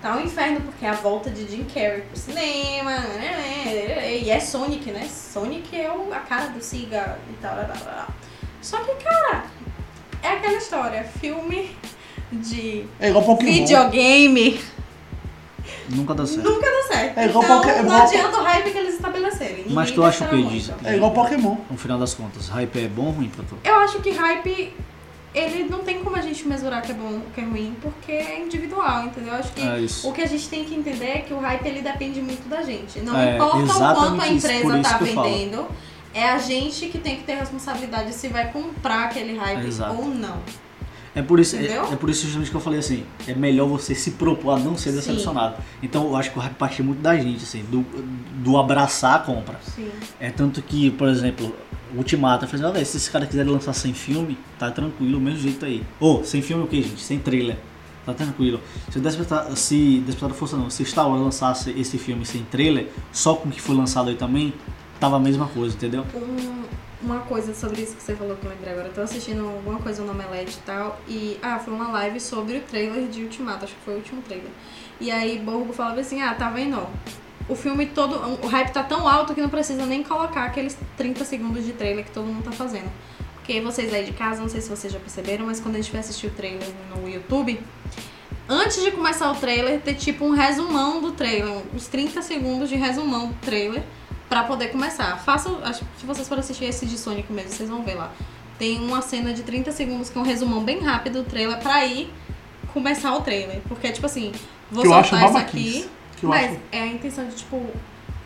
Tá 0.00 0.16
um 0.16 0.20
inferno 0.24 0.60
porque 0.60 0.86
é 0.86 0.88
a 0.88 0.94
volta 0.94 1.28
de 1.28 1.46
Jim 1.50 1.64
Carrey 1.64 2.02
pro 2.02 2.16
cinema. 2.18 2.92
né, 2.98 4.18
E 4.22 4.30
é 4.30 4.40
Sonic, 4.40 4.90
né? 4.90 5.06
Sonic 5.08 5.76
é 5.76 5.90
o- 5.92 6.12
a 6.14 6.20
cara 6.20 6.46
do 6.46 6.62
Siga 6.62 7.18
e 7.28 7.32
tal. 7.42 7.54
blá, 7.56 7.64
blá, 7.64 7.74
blá. 7.76 8.08
Só 8.62 8.78
que, 8.78 8.94
cara, 9.04 9.44
é 10.22 10.28
aquela 10.28 10.56
história. 10.56 11.04
Filme 11.20 11.70
de 12.32 12.84
É 13.00 13.08
igual 13.08 13.24
Pokémon. 13.24 13.52
videogame 13.52 14.60
Nunca 15.90 16.14
dá 16.14 16.26
certo. 16.26 16.48
nunca 16.50 16.66
dá 16.70 16.82
certo. 16.94 17.18
É 17.18 17.26
igual 17.26 17.44
então, 17.44 17.60
Poké- 17.60 17.78
é 17.78 17.82
não 17.82 18.02
adianta 18.02 18.38
o 18.40 18.42
hype 18.44 18.70
que 18.70 18.78
eles 18.78 18.94
estabelecerem. 18.94 19.64
Mas 19.70 19.90
tu 19.90 20.04
acha 20.04 20.24
o 20.24 20.28
que 20.28 20.42
disso? 20.44 20.74
É 20.84 20.96
igual 20.96 21.12
Pokémon. 21.12 21.56
No 21.70 21.76
final 21.78 21.98
das 21.98 22.14
contas, 22.14 22.48
hype 22.48 22.78
é 22.84 22.88
bom 22.88 23.06
ou 23.06 23.10
ruim 23.12 23.28
pra 23.28 23.44
tu? 23.44 23.56
Eu 23.64 23.76
acho 23.80 23.98
que 24.00 24.10
hype, 24.10 24.74
ele 25.34 25.64
não 25.64 25.78
tem 25.80 26.02
como 26.02 26.16
a 26.16 26.20
gente 26.20 26.46
mesurar 26.46 26.82
que 26.82 26.90
é 26.92 26.94
bom 26.94 27.14
ou 27.14 27.20
que 27.34 27.40
é 27.40 27.44
ruim, 27.44 27.74
porque 27.80 28.12
é 28.12 28.40
individual, 28.40 29.04
entendeu? 29.04 29.32
Eu 29.32 29.38
acho 29.40 29.52
que 29.52 29.62
É 29.62 30.08
o 30.08 30.12
que 30.12 30.20
a 30.22 30.26
gente 30.26 30.48
tem 30.48 30.64
que 30.64 30.74
entender 30.74 31.06
é 31.06 31.18
que 31.20 31.32
o 31.32 31.38
hype, 31.38 31.66
ele 31.66 31.80
depende 31.80 32.20
muito 32.20 32.48
da 32.48 32.62
gente. 32.62 33.00
Não 33.00 33.18
É, 33.18 33.34
importa 33.36 33.56
o 33.58 33.94
quanto 33.94 34.20
a 34.22 34.28
empresa 34.28 34.82
tá 34.82 34.98
que 34.98 35.04
eu 35.04 35.14
falo. 35.14 35.68
É 36.18 36.30
a 36.30 36.38
gente 36.38 36.86
que 36.86 36.98
tem 36.98 37.16
que 37.16 37.22
ter 37.24 37.34
responsabilidade 37.34 38.12
se 38.12 38.28
vai 38.28 38.50
comprar 38.50 39.04
aquele 39.04 39.36
hype 39.36 39.66
Exato. 39.66 39.94
ou 39.96 40.06
não. 40.06 40.38
É 41.14 41.22
por 41.22 41.40
isso, 41.40 41.56
é, 41.56 41.64
é 41.64 41.96
por 41.96 42.10
isso 42.10 42.26
justamente 42.26 42.50
que 42.50 42.56
eu 42.56 42.60
falei 42.60 42.78
assim, 42.78 43.04
é 43.26 43.34
melhor 43.34 43.66
você 43.66 43.94
se 43.94 44.12
propor 44.12 44.52
a 44.52 44.58
não 44.58 44.76
ser 44.76 44.90
Sim. 44.90 44.96
decepcionado. 44.96 45.56
Então 45.82 46.04
eu 46.06 46.16
acho 46.16 46.30
que 46.30 46.38
o 46.38 46.40
hype 46.40 46.54
parte 46.54 46.82
muito 46.82 47.00
da 47.00 47.16
gente, 47.16 47.42
assim, 47.42 47.64
do, 47.64 47.84
do 48.42 48.56
abraçar 48.56 49.16
a 49.16 49.18
compra. 49.20 49.58
Sim. 49.74 49.90
É 50.20 50.30
tanto 50.30 50.60
que, 50.62 50.90
por 50.90 51.08
exemplo, 51.08 51.54
o 51.92 51.98
Ultimato, 51.98 52.44
eu 52.44 52.48
falei 52.48 52.64
assim, 52.64 52.70
"Ó, 52.70 52.74
velho, 52.74 52.86
se 52.86 52.96
esses 52.96 53.08
caras 53.08 53.28
quiserem 53.28 53.50
lançar 53.50 53.72
sem 53.72 53.92
filme, 53.94 54.38
tá 54.58 54.70
tranquilo, 54.70 55.12
do 55.12 55.20
mesmo 55.20 55.40
jeito 55.40 55.64
aí. 55.64 55.82
Ô, 55.98 56.22
sem 56.22 56.42
filme 56.42 56.64
o 56.64 56.66
que, 56.66 56.82
gente? 56.82 57.00
Sem 57.00 57.18
trailer. 57.18 57.56
Tá 58.04 58.14
tranquilo. 58.14 58.60
Se 58.90 58.98
o 58.98 59.56
se 59.56 59.98
Despertar 60.00 60.28
da 60.30 60.34
Força 60.34 60.56
não, 60.56 60.70
se 60.70 60.82
Star 60.84 61.08
Wars 61.08 61.20
lançasse 61.20 61.70
esse 61.78 61.98
filme 61.98 62.24
sem 62.24 62.42
trailer, 62.42 62.88
só 63.12 63.34
com 63.34 63.48
o 63.48 63.52
que 63.52 63.60
foi 63.60 63.76
lançado 63.76 64.08
aí 64.08 64.14
também, 64.14 64.54
tava 64.98 65.16
a 65.16 65.20
mesma 65.20 65.46
coisa, 65.46 65.74
entendeu? 65.74 66.04
Um, 66.14 66.64
uma 67.00 67.20
coisa 67.20 67.54
sobre 67.54 67.82
isso 67.82 67.96
que 67.96 68.02
você 68.02 68.14
falou 68.14 68.36
que 68.36 68.44
eu 68.44 68.50
lembrei 68.50 68.72
agora. 68.72 68.88
Eu 68.88 68.94
tô 68.94 69.00
assistindo 69.00 69.46
alguma 69.46 69.78
coisa 69.78 70.02
no 70.02 70.10
Omelete 70.12 70.58
e 70.58 70.66
tal. 70.66 71.00
E. 71.08 71.38
Ah, 71.42 71.58
foi 71.58 71.72
uma 71.72 71.88
live 71.88 72.20
sobre 72.20 72.58
o 72.58 72.60
trailer 72.62 73.08
de 73.08 73.22
Ultimato, 73.22 73.64
acho 73.64 73.74
que 73.74 73.80
foi 73.84 73.94
o 73.94 73.96
último 73.98 74.22
trailer. 74.22 74.50
E 75.00 75.10
aí 75.10 75.38
Borgo 75.38 75.72
falava 75.72 76.00
assim, 76.00 76.20
ah, 76.20 76.34
tá 76.34 76.50
vendo? 76.50 76.84
O 77.48 77.54
filme 77.54 77.86
todo. 77.86 78.16
O 78.42 78.46
hype 78.48 78.72
tá 78.72 78.82
tão 78.82 79.06
alto 79.06 79.34
que 79.34 79.40
não 79.40 79.48
precisa 79.48 79.86
nem 79.86 80.02
colocar 80.02 80.44
aqueles 80.44 80.76
30 80.96 81.24
segundos 81.24 81.64
de 81.64 81.72
trailer 81.72 82.04
que 82.04 82.10
todo 82.10 82.26
mundo 82.26 82.44
tá 82.44 82.52
fazendo. 82.52 82.90
Porque 83.36 83.60
vocês 83.60 83.94
aí 83.94 84.04
de 84.04 84.12
casa, 84.12 84.42
não 84.42 84.48
sei 84.48 84.60
se 84.60 84.68
vocês 84.68 84.92
já 84.92 84.98
perceberam, 84.98 85.46
mas 85.46 85.58
quando 85.60 85.76
a 85.76 85.78
gente 85.78 85.90
vai 85.90 86.00
assistir 86.00 86.26
o 86.26 86.30
trailer 86.30 86.68
no 86.94 87.08
YouTube, 87.08 87.58
antes 88.46 88.82
de 88.82 88.90
começar 88.90 89.30
o 89.30 89.34
trailer, 89.36 89.80
ter 89.80 89.94
tipo 89.94 90.26
um 90.26 90.32
resumão 90.32 91.00
do 91.00 91.12
trailer, 91.12 91.62
uns 91.74 91.86
30 91.86 92.20
segundos 92.20 92.68
de 92.68 92.74
resumão 92.74 93.28
do 93.28 93.34
trailer 93.36 93.82
pra 94.28 94.44
poder 94.44 94.68
começar. 94.68 95.16
Faça, 95.18 95.48
acho 95.64 95.80
que 95.80 96.00
se 96.00 96.06
vocês 96.06 96.28
forem 96.28 96.40
assistir 96.40 96.64
esse 96.64 96.86
de 96.86 96.98
Sonic 96.98 97.32
mesmo, 97.32 97.50
vocês 97.50 97.68
vão 97.68 97.82
ver 97.82 97.94
lá. 97.94 98.12
Tem 98.58 98.78
uma 98.80 99.00
cena 99.00 99.32
de 99.32 99.42
30 99.42 99.70
segundos 99.72 100.10
que 100.10 100.18
é 100.18 100.20
um 100.20 100.24
resumão 100.24 100.62
bem 100.64 100.80
rápido 100.80 101.22
do 101.22 101.28
trailer 101.28 101.58
pra 101.58 101.84
ir 101.86 102.12
começar 102.72 103.14
o 103.14 103.20
trailer. 103.20 103.60
Porque, 103.68 103.90
tipo 103.92 104.06
assim, 104.06 104.32
vou 104.70 104.82
Que 104.82 104.88
eu 104.88 104.94
acho 104.94 105.10
soltar 105.10 105.28
isso 105.28 105.38
aqui, 105.38 105.88
Que 106.18 106.24
eu 106.26 106.30
mas 106.30 106.50
acho. 106.52 106.60
é 106.72 106.80
a 106.82 106.86
intenção 106.86 107.26
de, 107.28 107.36
tipo, 107.36 107.64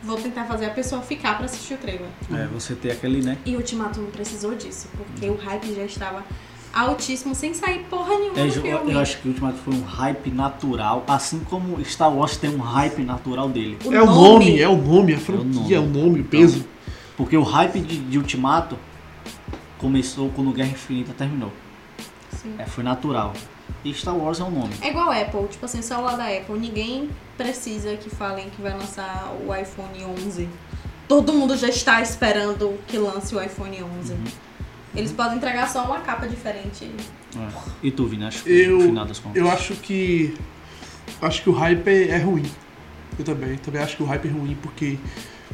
vou 0.03 0.17
tentar 0.17 0.45
fazer 0.47 0.67
a 0.67 0.71
pessoa 0.71 1.03
ficar 1.03 1.37
pra 1.37 1.45
assistir 1.45 1.75
o 1.75 1.79
trailer. 1.79 2.09
É, 2.33 2.47
você 2.47 2.75
ter 2.75 2.91
aquele, 2.93 3.23
né? 3.23 3.37
E 3.45 3.55
o 3.55 3.59
Ultimato 3.59 4.01
não 4.01 4.11
precisou 4.11 4.55
disso, 4.55 4.89
porque 4.97 5.29
o 5.29 5.37
hype 5.37 5.75
já 5.75 5.85
estava 5.85 6.25
altíssimo, 6.73 7.35
sem 7.35 7.53
sair 7.55 7.85
porra 7.91 8.17
nenhuma 8.19 8.39
É, 8.41 8.47
do 8.47 8.55
eu, 8.55 8.63
filme. 8.79 8.93
eu 8.93 8.99
acho 9.01 9.19
que 9.19 9.29
o 9.29 9.31
Ultimato 9.31 9.59
foi 9.59 9.75
um 9.75 9.83
hype 9.83 10.31
natural, 10.31 11.05
assim 11.07 11.41
como 11.41 11.83
Star 11.85 12.13
Wars 12.15 12.37
tem 12.37 12.51
um 12.51 12.59
hype 12.61 13.03
natural 13.03 13.49
dele. 13.49 13.79
O 13.85 13.93
é 13.93 14.03
o 14.03 14.07
nome, 14.07 14.61
é 14.61 14.69
o 14.69 14.77
nome, 14.77 15.15
a 15.15 15.19
franquia, 15.19 15.77
é 15.77 15.81
o 15.81 15.83
nome. 15.83 15.99
nome, 16.03 16.21
o 16.21 16.25
peso. 16.25 16.65
Porque 17.17 17.37
o 17.37 17.43
hype 17.43 17.81
de, 17.81 17.99
de 17.99 18.19
Ultimato 18.19 18.79
começou 19.79 20.31
quando 20.31 20.51
Guerra 20.53 20.71
Infinita 20.71 21.13
terminou. 21.13 21.53
Sim. 22.43 22.55
É, 22.59 22.65
foi 22.65 22.83
natural. 22.85 23.33
E 23.85 23.93
Star 23.95 24.17
Wars 24.17 24.41
é 24.41 24.45
um 24.45 24.51
nome. 24.51 24.73
É 24.81 24.89
igual 24.91 25.11
a 25.11 25.17
Apple, 25.21 25.47
tipo 25.49 25.65
assim, 25.65 25.81
o 25.81 25.83
celular 25.83 26.17
da 26.17 26.27
Apple, 26.29 26.59
ninguém 26.59 27.11
precisa 27.37 27.97
que 27.97 28.09
falem 28.11 28.49
que 28.51 28.63
vai 28.63 28.73
lançar 28.73 29.33
o 29.47 29.55
iPhone 29.55 30.05
11. 30.25 30.49
Todo 31.09 31.33
mundo 31.33 31.57
já 31.57 31.69
está 31.69 32.01
esperando 32.01 32.79
que 32.87 32.97
lance 32.97 33.35
o 33.35 33.43
iPhone 33.43 33.83
11. 34.01 34.13
Uhum. 34.13 34.25
Eles 34.95 35.13
podem 35.13 35.37
entregar 35.39 35.69
só 35.71 35.85
uma 35.85 36.01
capa 36.01 36.27
diferente. 36.29 36.91
É. 37.37 37.49
E 37.83 37.91
tu, 37.91 38.07
Vini, 38.07 38.25
acho 38.25 38.43
que 38.45 38.51
Eu- 38.51 38.79
no 38.79 38.85
final 38.85 39.07
das 39.07 39.19
contas. 39.19 39.37
Eu 39.41 39.51
acho 39.51 39.75
que. 39.77 40.35
Acho 41.21 41.43
que 41.43 41.49
o 41.51 41.53
hype 41.53 41.89
é, 41.89 42.19
ruim. 42.19 42.45
Eu 43.19 43.25
também. 43.25 43.57
Também 43.57 43.83
acho 43.83 43.97
que 43.97 44.03
o 44.03 44.07
hype 44.07 44.27
é 44.29 44.31
ruim 44.31 44.57
porque, 44.61 44.99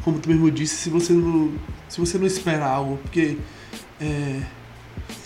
como 0.03 0.19
tu 0.19 0.27
mesmo 0.29 0.49
disse, 0.51 0.75
se 0.75 0.89
você 0.89 1.13
não. 1.13 1.51
Se 1.87 1.99
você 1.99 2.17
não 2.17 2.27
espera 2.27 2.65
algo, 2.65 2.97
porque. 2.97 3.37
É, 3.99 4.41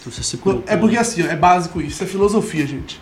Você 0.06 0.22
se 0.24 0.38
Quando- 0.38 0.58
preocupa. 0.62 0.74
É 0.74 0.78
porque 0.78 0.98
assim, 0.98 1.22
ó, 1.24 1.28
é 1.28 1.36
básico 1.36 1.82
isso, 1.82 2.04
é 2.04 2.06
filosofia, 2.08 2.66
gente. 2.68 3.02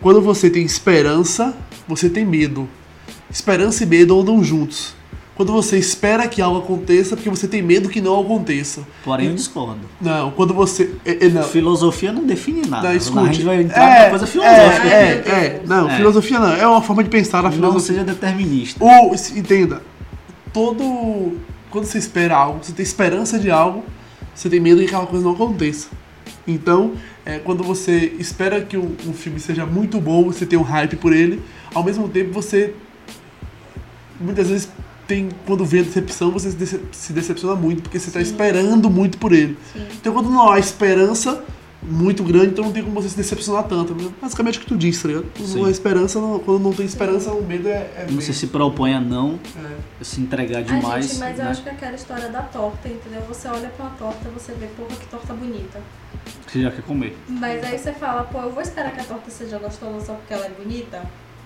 Quando 0.00 0.20
você 0.22 0.48
tem 0.48 0.64
esperança, 0.64 1.56
você 1.88 2.08
tem 2.08 2.24
medo. 2.24 2.68
Esperança 3.30 3.82
e 3.82 3.86
medo 3.86 4.18
andam 4.20 4.42
juntos. 4.42 4.94
Quando 5.36 5.52
você 5.52 5.76
espera 5.78 6.26
que 6.26 6.40
algo 6.40 6.60
aconteça, 6.60 7.14
porque 7.14 7.28
você 7.28 7.46
tem 7.46 7.60
medo 7.60 7.90
que 7.90 8.00
não 8.00 8.18
aconteça. 8.18 8.80
Porém, 9.04 9.26
eu 9.26 9.34
discordo. 9.34 9.80
Não, 10.00 10.30
quando 10.30 10.54
você. 10.54 10.94
É, 11.04 11.26
é, 11.26 11.28
não. 11.28 11.42
Filosofia 11.42 12.10
não 12.10 12.24
define 12.24 12.62
nada. 12.66 12.84
Não, 12.84 12.90
a 12.90 12.96
escute. 12.96 13.34
gente 13.34 13.44
vai 13.44 13.60
entrar 13.60 13.84
é, 13.84 14.04
na 14.04 14.10
coisa 14.10 14.26
filosófica. 14.26 14.86
É, 14.88 15.22
é, 15.26 15.28
é. 15.28 15.62
Não, 15.66 15.90
É. 15.90 15.96
filosofia 15.96 16.38
não. 16.40 16.52
É 16.54 16.66
uma 16.66 16.80
forma 16.80 17.04
de 17.04 17.10
pensar 17.10 17.42
na 17.42 17.50
não 17.50 17.52
filosofia. 17.52 17.96
seja 17.96 18.04
determinista. 18.04 18.82
Ou, 18.82 19.14
entenda, 19.36 19.82
todo. 20.54 21.36
Quando 21.70 21.84
você 21.84 21.98
espera 21.98 22.34
algo, 22.34 22.60
você 22.62 22.72
tem 22.72 22.82
esperança 22.82 23.38
de 23.38 23.50
algo, 23.50 23.84
você 24.34 24.48
tem 24.48 24.58
medo 24.58 24.80
que 24.80 24.86
aquela 24.86 25.06
coisa 25.06 25.22
não 25.22 25.32
aconteça. 25.32 25.88
Então, 26.48 26.92
é, 27.26 27.38
quando 27.40 27.62
você 27.62 28.14
espera 28.18 28.62
que 28.62 28.78
um, 28.78 28.96
um 29.06 29.12
filme 29.12 29.38
seja 29.38 29.66
muito 29.66 30.00
bom, 30.00 30.24
você 30.24 30.46
tem 30.46 30.58
um 30.58 30.62
hype 30.62 30.96
por 30.96 31.12
ele, 31.12 31.42
ao 31.74 31.84
mesmo 31.84 32.08
tempo 32.08 32.32
você. 32.32 32.72
Muitas 34.18 34.48
vezes 34.48 34.68
tem. 35.06 35.28
Quando 35.46 35.64
vê 35.64 35.80
a 35.80 35.82
decepção, 35.82 36.30
você 36.30 36.50
se, 36.50 36.56
dece- 36.56 36.80
se 36.92 37.12
decepciona 37.12 37.54
muito, 37.54 37.82
porque 37.82 37.98
você 37.98 38.08
está 38.08 38.20
esperando 38.20 38.90
muito 38.90 39.18
por 39.18 39.32
ele. 39.32 39.56
Sim. 39.72 39.86
Então, 40.00 40.12
quando 40.12 40.30
não 40.30 40.50
há 40.50 40.58
esperança 40.58 41.42
muito 41.88 42.24
grande, 42.24 42.48
então 42.48 42.64
não 42.64 42.72
tem 42.72 42.82
como 42.82 43.00
você 43.00 43.10
se 43.10 43.16
decepcionar 43.16 43.64
tanto. 43.64 43.94
Basicamente 44.20 44.58
o 44.58 44.60
que 44.62 44.66
tu 44.66 44.76
disse, 44.76 45.02
tá 45.02 45.08
ligado? 45.08 45.26
Não 45.54 45.64
há 45.66 45.70
esperança, 45.70 46.20
não- 46.20 46.38
quando 46.40 46.60
não 46.62 46.72
tem 46.72 46.84
esperança, 46.86 47.30
o 47.32 47.42
medo 47.44 47.68
é. 47.68 47.72
é 47.96 48.06
Você 48.10 48.32
se 48.32 48.48
propõe 48.48 48.94
a 48.94 49.00
não 49.00 49.38
é. 49.56 50.04
se 50.04 50.20
entregar 50.20 50.58
Ai, 50.58 50.64
demais. 50.64 51.06
gente, 51.06 51.18
mas 51.18 51.38
eu 51.38 51.44
né? 51.44 51.50
acho 51.50 51.62
que 51.62 51.68
é 51.68 51.72
aquela 51.72 51.94
história 51.94 52.28
da 52.28 52.42
torta, 52.42 52.88
entendeu? 52.88 53.22
Você 53.28 53.46
olha 53.48 53.68
pra 53.68 53.86
uma 53.86 53.94
torta, 53.96 54.28
você 54.30 54.52
vê, 54.52 54.66
porra, 54.66 54.96
que 54.98 55.06
torta 55.06 55.32
bonita. 55.34 55.80
Você 56.46 56.62
já 56.62 56.70
quer 56.72 56.82
comer. 56.82 57.16
Mas 57.28 57.62
aí 57.62 57.78
você 57.78 57.92
fala, 57.92 58.24
pô, 58.24 58.40
eu 58.40 58.50
vou 58.50 58.62
esperar 58.62 58.92
que 58.92 59.00
a 59.00 59.04
torta 59.04 59.30
seja 59.30 59.58
gostosa 59.58 60.04
só 60.06 60.14
porque 60.14 60.32
ela 60.34 60.46
é 60.46 60.50
bonita? 60.50 61.02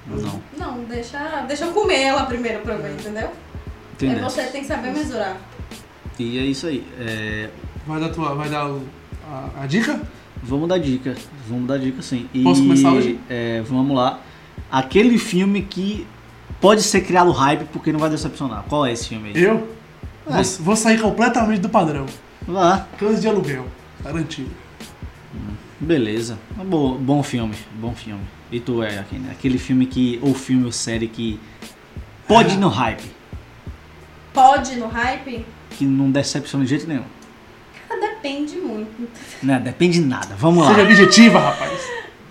Não. 0.06 0.40
Não, 0.56 0.84
deixa, 0.84 1.44
deixa 1.46 1.66
eu 1.66 1.72
comer 1.72 2.00
ela 2.00 2.24
primeiro 2.24 2.60
pra 2.60 2.76
ver, 2.76 2.92
entendeu? 2.92 3.30
Entendeu? 4.06 4.24
É 4.24 4.28
você 4.30 4.42
tem 4.44 4.60
que 4.62 4.66
saber 4.66 4.92
mesurar. 4.92 5.36
E 6.18 6.38
é 6.38 6.42
isso 6.42 6.66
aí. 6.66 6.84
É, 6.98 7.48
Vai 7.86 8.00
dar, 8.00 8.10
tua, 8.10 8.34
vai 8.34 8.48
dar 8.48 8.70
a, 9.28 9.62
a 9.62 9.66
dica? 9.66 10.00
Vamos 10.42 10.68
dar 10.68 10.78
dica. 10.78 11.16
Vamos 11.48 11.66
dar 11.66 11.78
dica 11.78 12.00
sim. 12.02 12.28
E, 12.32 12.42
Posso 12.42 12.62
começar 12.62 12.92
hoje? 12.92 13.18
é, 13.28 13.62
vamos 13.62 13.96
lá. 13.96 14.20
Aquele 14.70 15.18
filme 15.18 15.62
que 15.62 16.06
pode 16.60 16.82
ser 16.82 17.00
criado 17.02 17.30
hype 17.30 17.64
porque 17.72 17.92
não 17.92 17.98
vai 17.98 18.10
decepcionar. 18.10 18.64
Qual 18.68 18.86
é 18.86 18.92
esse 18.92 19.08
filme 19.08 19.32
aí? 19.34 19.42
Eu? 19.42 19.68
É. 20.26 20.32
Vou, 20.32 20.44
vou 20.60 20.76
sair 20.76 21.00
completamente 21.00 21.60
do 21.60 21.68
padrão. 21.68 22.06
Vá. 22.46 22.86
Cães 22.98 23.20
de 23.20 23.28
aluguel. 23.28 23.66
Garantido. 24.02 24.50
Beleza. 25.78 26.38
Um 26.58 26.64
Bom, 26.64 26.96
bom 26.96 27.22
filme. 27.22 27.54
Bom 27.80 27.94
filme. 27.94 28.22
E 28.52 28.60
tu 28.60 28.82
é? 28.82 29.04
Aquele 29.30 29.58
filme 29.58 29.86
que. 29.86 30.18
Ou 30.22 30.34
filme 30.34 30.64
ou 30.64 30.72
série 30.72 31.06
que. 31.08 31.40
Pode 32.28 32.54
ir 32.54 32.58
no 32.58 32.68
hype. 32.68 33.02
Pode 34.32 34.76
no 34.76 34.86
hype? 34.88 35.44
Que 35.70 35.84
não 35.84 36.10
decepciona 36.10 36.64
de 36.64 36.70
jeito 36.70 36.86
nenhum. 36.86 37.04
Cara, 37.88 38.00
depende 38.00 38.56
muito. 38.56 39.08
Né? 39.42 39.58
Depende 39.58 40.00
de 40.00 40.04
nada. 40.06 40.34
Vamos 40.36 40.64
lá. 40.64 40.70
Seja 40.74 40.82
objetiva, 40.86 41.38
rapaz. 41.40 41.80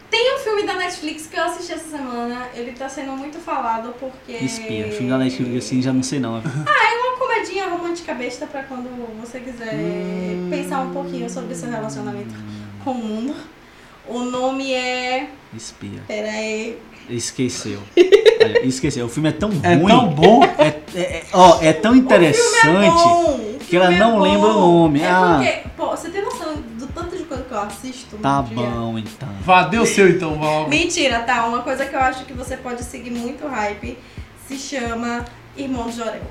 Tem 0.10 0.36
um 0.36 0.39
filme 0.39 0.64
da 0.64 0.74
Netflix 0.76 1.28
que 1.28 1.38
eu 1.38 1.43
assisti 1.43 1.74
essa 1.74 1.89
semana, 1.97 2.47
ele 2.56 2.72
tá 2.72 2.89
sendo 2.89 3.12
muito 3.12 3.38
falado 3.38 3.93
porque. 4.00 4.32
Espia. 4.43 4.91
Filme 4.91 5.10
da 5.10 5.18
Netflix 5.20 5.66
assim, 5.66 5.82
já 5.82 5.93
não 5.93 6.02
sei 6.02 6.20
não. 6.20 6.38
É 6.38 6.41
uma 6.41 7.18
comedinha 7.18 7.70
romântica 7.70 8.14
besta 8.16 8.47
pra 8.47 8.64
quando 8.64 8.89
você 9.22 9.39
quiser 9.39 9.76
Hum. 9.76 10.47
pensar 10.50 10.82
um 10.82 10.91
pouquinho 10.91 11.30
sobre 11.30 11.54
seu 11.54 11.70
relacionamento 11.70 12.34
com 12.84 12.91
o 12.91 12.95
mundo. 12.95 13.36
O 14.08 14.20
nome 14.22 14.74
é. 14.74 15.30
Espia. 15.56 16.02
Pera 16.08 16.30
aí. 16.32 16.80
Esqueceu. 17.08 17.80
Olha, 18.42 18.66
esqueceu. 18.66 19.06
O 19.06 19.10
filme 19.10 19.30
é 19.30 19.32
tão 19.32 19.50
É 19.64 19.76
ruim. 19.76 19.88
tão 19.88 20.08
bom. 20.10 20.44
É, 20.44 20.68
é- 20.96 21.00
é- 21.00 21.24
ó, 21.34 21.58
é 21.62 21.74
tão 21.74 21.92
O 21.92 21.96
filme 21.96 22.00
é 22.00 22.04
interessante. 22.06 22.90
bom, 23.04 23.36
o 23.36 23.60
que 23.60 23.76
ela 23.76 23.94
é 23.94 23.98
não 24.00 24.12
bom. 24.18 24.22
lembra 24.22 24.48
o 24.50 24.54
nome. 24.60 25.02
É 25.02 25.08
Ah. 25.10 25.36
porque, 25.38 25.70
pô, 25.78 25.88
você 25.90 26.10
tem 26.10 26.22
noção 26.24 26.56
do 26.78 26.88
tanto 26.88 27.16
de 27.18 27.24
coisa 27.24 27.44
que 27.44 27.52
eu 27.52 27.60
assisto? 27.60 28.18
Tá 28.18 28.42
dia? 28.42 28.56
bom, 28.56 28.98
então. 28.98 29.30
Vá, 29.42 29.64
o 29.78 29.86
seu 29.86 30.10
então, 30.10 30.40
Val. 30.40 30.68
Mentira, 30.70 31.20
tá? 31.20 31.46
Uma 31.46 31.60
coisa 31.62 31.86
que 31.86 31.96
eu 31.96 32.00
acho 32.00 32.26
que 32.26 32.34
você 32.34 32.58
pode 32.58 32.84
seguir 32.84 33.12
muito 33.12 33.46
hype 33.48 33.98
se 34.48 34.58
chama 34.58 35.26
Irmão 35.58 35.88
de 35.90 35.98
Jorel. 35.98 36.22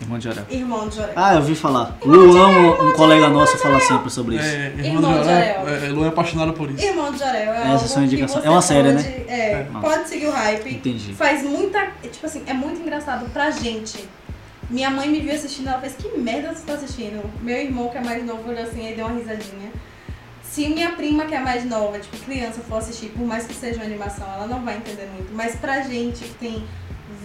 Irmão 0.00 0.18
de 0.18 0.24
Jorel. 0.24 0.44
Irmão 0.50 0.88
de 0.88 0.96
Jorel. 0.96 1.12
Ah, 1.16 1.32
eu 1.34 1.38
ouvi 1.38 1.54
falar. 1.54 1.96
Luan, 2.04 2.48
um 2.82 2.92
colega 2.92 3.28
nosso, 3.28 3.56
fala 3.58 3.80
sempre 3.80 4.10
sobre 4.10 4.36
isso. 4.36 4.44
É, 4.44 4.66
irmão 4.66 4.84
Irmão 4.84 5.12
de 5.12 5.18
Jorel. 5.24 5.54
Jorel. 5.60 5.84
É, 5.84 5.88
Luan 5.88 6.04
é 6.04 6.08
apaixonado 6.08 6.52
por 6.52 6.70
isso. 6.70 6.84
Irmão 6.84 7.12
de 7.12 7.18
Jorel 7.18 7.52
é 7.54 7.56
Essa 7.60 7.68
algo 7.70 7.84
é 7.84 7.88
sua 7.88 8.02
indicação. 8.04 8.40
que 8.42 8.46
É 8.46 8.50
uma 8.50 8.60
você 8.60 8.74
série, 8.74 8.92
pode, 8.92 9.08
né? 9.08 9.24
É, 9.28 9.50
É. 9.52 9.66
pode 9.80 10.08
seguir 10.08 10.26
o 10.26 10.32
hype. 10.32 10.74
Entendi. 10.74 11.14
Faz 11.14 11.42
muita. 11.42 11.78
é, 11.78 12.08
Tipo 12.12 12.26
assim, 12.26 12.42
é 12.46 12.52
muito 12.52 12.80
engraçado 12.80 13.28
pra 13.30 13.50
gente. 13.50 14.06
Minha 14.68 14.90
mãe 14.90 15.08
me 15.08 15.20
viu 15.20 15.32
assistindo, 15.32 15.68
ela 15.68 15.80
fez, 15.80 15.94
que 15.94 16.08
merda 16.18 16.52
você 16.52 16.66
tá 16.66 16.74
assistindo? 16.74 17.22
Meu 17.40 17.56
irmão, 17.56 17.88
que 17.88 17.96
é 17.96 18.02
mais 18.02 18.24
novo, 18.26 18.48
olhou 18.50 18.62
assim 18.62 18.90
e 18.90 18.94
deu 18.94 19.06
uma 19.06 19.16
risadinha. 19.18 19.70
Se 20.42 20.68
minha 20.68 20.90
prima, 20.92 21.24
que 21.24 21.34
é 21.34 21.40
mais 21.40 21.64
nova, 21.64 21.98
tipo, 21.98 22.16
criança, 22.18 22.60
for 22.68 22.78
assistir, 22.78 23.08
por 23.10 23.26
mais 23.26 23.46
que 23.46 23.54
seja 23.54 23.76
uma 23.76 23.84
animação, 23.84 24.26
ela 24.34 24.46
não 24.46 24.62
vai 24.64 24.76
entender 24.76 25.08
muito. 25.14 25.32
Mas 25.34 25.54
pra 25.56 25.80
gente 25.82 26.24
que 26.24 26.34
tem 26.34 26.64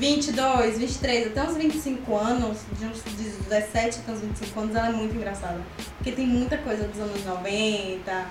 22, 0.02 0.80
23, 0.80 1.28
até 1.28 1.44
uns 1.44 1.56
25 1.58 2.16
anos, 2.18 2.58
de 2.80 2.86
uns 2.88 3.04
17 3.48 4.00
até 4.00 4.12
uns 4.12 4.20
25 4.22 4.60
anos, 4.60 4.76
ela 4.76 4.88
é 4.88 4.92
muito 4.92 5.16
engraçada. 5.16 5.62
Porque 5.98 6.12
tem 6.12 6.26
muita 6.26 6.58
coisa 6.58 6.86
dos 6.88 7.00
anos 7.00 7.24
90, 7.24 8.26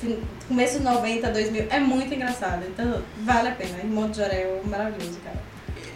fim- 0.00 0.18
começo 0.48 0.78
dos 0.78 0.84
90, 0.84 1.28
2000, 1.30 1.66
é 1.68 1.78
muito 1.78 2.14
engraçada. 2.14 2.64
Então 2.66 3.02
vale 3.22 3.48
a 3.48 3.52
pena. 3.52 3.76
Irmão 3.80 4.08
de 4.08 4.16
Jorel, 4.16 4.62
maravilhoso, 4.64 5.18
cara. 5.22 5.36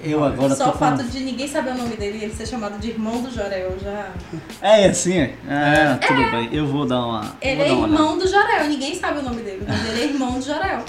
Eu 0.04 0.22
agora 0.22 0.54
Só 0.54 0.70
o 0.70 0.72
fato 0.74 1.02
com... 1.02 1.08
de 1.08 1.20
ninguém 1.20 1.48
saber 1.48 1.70
o 1.70 1.78
nome 1.78 1.96
dele 1.96 2.18
e 2.18 2.24
ele 2.24 2.34
ser 2.34 2.46
chamado 2.46 2.78
de 2.78 2.90
irmão 2.90 3.22
do 3.22 3.30
Jorel 3.30 3.76
já. 3.82 4.12
É 4.60 4.84
assim, 4.90 5.18
é? 5.18 5.34
Ah, 5.48 5.98
tudo 6.06 6.30
bem. 6.30 6.50
Eu 6.52 6.66
vou 6.66 6.84
dar 6.86 7.00
uma. 7.04 7.34
Ele 7.40 7.62
é 7.62 7.64
uma 7.72 7.86
olhada. 7.86 7.92
irmão 7.94 8.18
do 8.18 8.28
Jorel, 8.28 8.68
ninguém 8.68 8.94
sabe 8.94 9.20
o 9.20 9.22
nome 9.22 9.40
dele, 9.40 9.64
mas 9.66 9.88
ele 9.88 10.02
é 10.02 10.04
irmão 10.04 10.38
do 10.38 10.44
Jorel. 10.44 10.84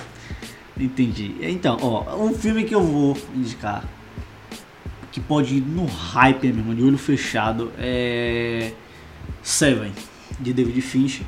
Entendi. 0.78 1.36
Então, 1.42 1.78
ó, 1.82 2.18
um 2.18 2.34
filme 2.34 2.66
que 2.66 2.76
eu 2.76 2.84
vou 2.84 3.18
indicar 3.34 3.84
que 5.20 5.28
pode 5.28 5.56
ir 5.56 5.62
no 5.62 5.86
hype 5.86 6.52
mesmo, 6.52 6.74
de 6.74 6.84
olho 6.84 6.98
fechado, 6.98 7.72
é. 7.78 8.72
Seven. 9.42 9.92
de 10.40 10.54
David 10.54 10.82
Fincher. 10.82 11.26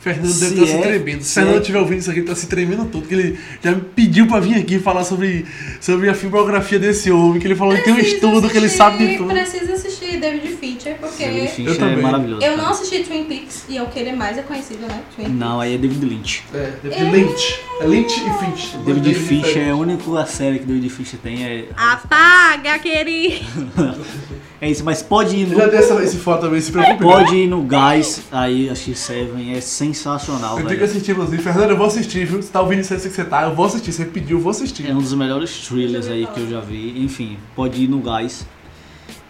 Fernando 0.00 0.30
Se 0.32 0.40
deve 0.40 0.54
estar 0.64 0.78
é- 0.78 0.82
se 0.82 0.88
tremendo. 0.88 1.22
Se 1.22 1.28
se 1.28 1.34
Fernando 1.34 1.54
é- 1.56 1.60
estiver 1.60 1.78
ouvindo 1.78 1.98
isso 1.98 2.10
aqui, 2.10 2.20
ele 2.20 2.26
tá 2.26 2.34
se 2.34 2.46
tremendo 2.46 2.84
todo. 2.86 3.06
Que 3.06 3.14
ele 3.14 3.38
já 3.62 3.72
me 3.72 3.80
pediu 3.82 4.26
pra 4.26 4.40
vir 4.40 4.54
aqui 4.56 4.78
falar 4.78 5.04
sobre, 5.04 5.44
sobre 5.80 6.08
a 6.08 6.14
filmografia 6.14 6.78
desse 6.78 7.10
homem, 7.10 7.38
que 7.38 7.46
ele 7.46 7.54
falou 7.54 7.74
que 7.76 7.82
tem 7.82 7.92
um 7.92 7.98
estudo, 7.98 8.48
que 8.48 8.56
ele 8.56 8.66
assistir- 8.66 8.78
sabe 8.78 9.06
de 9.06 9.16
tudo. 9.18 9.28
Precisa 9.28 9.72
assistir 9.74 10.18
David 10.18 10.48
Fincher, 10.56 10.96
porque 10.98 11.24
David 11.24 11.40
Eu 11.42 11.48
Fincher 11.50 11.74
é 11.74 11.76
também. 11.78 12.02
maravilhoso. 12.02 12.42
eu 12.42 12.50
cara. 12.52 12.62
não 12.62 12.70
assisti 12.70 13.04
Twin 13.04 13.24
Peaks 13.24 13.64
e 13.68 13.76
é 13.76 13.82
o 13.82 13.86
que 13.88 13.98
ele 13.98 14.12
mais 14.12 14.38
é 14.38 14.42
conhecido, 14.42 14.80
né? 14.86 15.00
Twin 15.14 15.24
Peaks. 15.26 15.38
Não, 15.38 15.60
aí 15.60 15.74
é 15.74 15.78
David 15.78 16.04
Lynch. 16.06 16.44
É, 16.54 16.70
David 16.82 17.10
Lynch. 17.16 17.60
É 17.80 17.86
Lynch 17.86 18.12
e 18.20 18.44
Finch. 18.44 18.76
David 18.84 19.02
Dois 19.04 19.18
Fincher 19.28 19.62
é 19.66 19.70
a 19.70 19.76
única 19.76 20.26
série 20.26 20.58
que 20.60 20.64
David 20.66 20.88
Fincher 20.90 21.18
tem. 21.22 21.44
É, 21.44 21.64
Apaga, 21.76 22.78
querido! 22.78 23.44
é 24.60 24.70
isso, 24.70 24.84
mas 24.84 25.02
pode 25.02 25.36
ir 25.36 25.42
Eu 25.42 25.48
no. 25.48 25.56
já 25.56 25.66
dei 25.66 25.78
essa, 25.78 25.94
esse 26.02 26.16
foto 26.18 26.42
também, 26.42 26.60
se 26.60 26.70
preocupe. 26.70 27.02
Pode 27.02 27.34
ir 27.34 27.46
no 27.46 27.62
Gás, 27.62 28.22
aí 28.30 28.68
a 28.68 28.74
X7 28.74 29.28
é 29.56 29.60
sensacional, 29.94 30.50
Eu 30.52 30.56
tenho 30.66 30.68
que 30.68 30.74
velho. 30.76 30.84
assistir, 30.90 31.12
inclusive. 31.12 31.42
Fernando, 31.42 31.70
eu 31.70 31.76
vou 31.76 31.86
assistir, 31.86 32.24
viu? 32.26 32.42
Você 32.42 32.50
tá 32.50 32.60
ouvindo 32.60 32.80
isso 32.80 32.92
aí 32.94 33.00
que 33.00 33.08
você 33.08 33.24
tá, 33.24 33.42
eu 33.44 33.54
vou 33.54 33.66
assistir. 33.66 33.92
Você 33.92 34.04
pediu, 34.04 34.38
eu 34.38 34.42
vou 34.42 34.50
assistir. 34.50 34.88
É 34.90 34.94
um 34.94 34.98
dos 34.98 35.14
melhores 35.14 35.50
thrillers 35.66 36.06
aí 36.08 36.26
que 36.26 36.40
eu 36.40 36.48
já 36.50 36.60
vi. 36.60 37.02
Enfim, 37.04 37.38
pode 37.54 37.82
ir 37.84 37.88
no 37.88 38.00
Gás. 38.00 38.46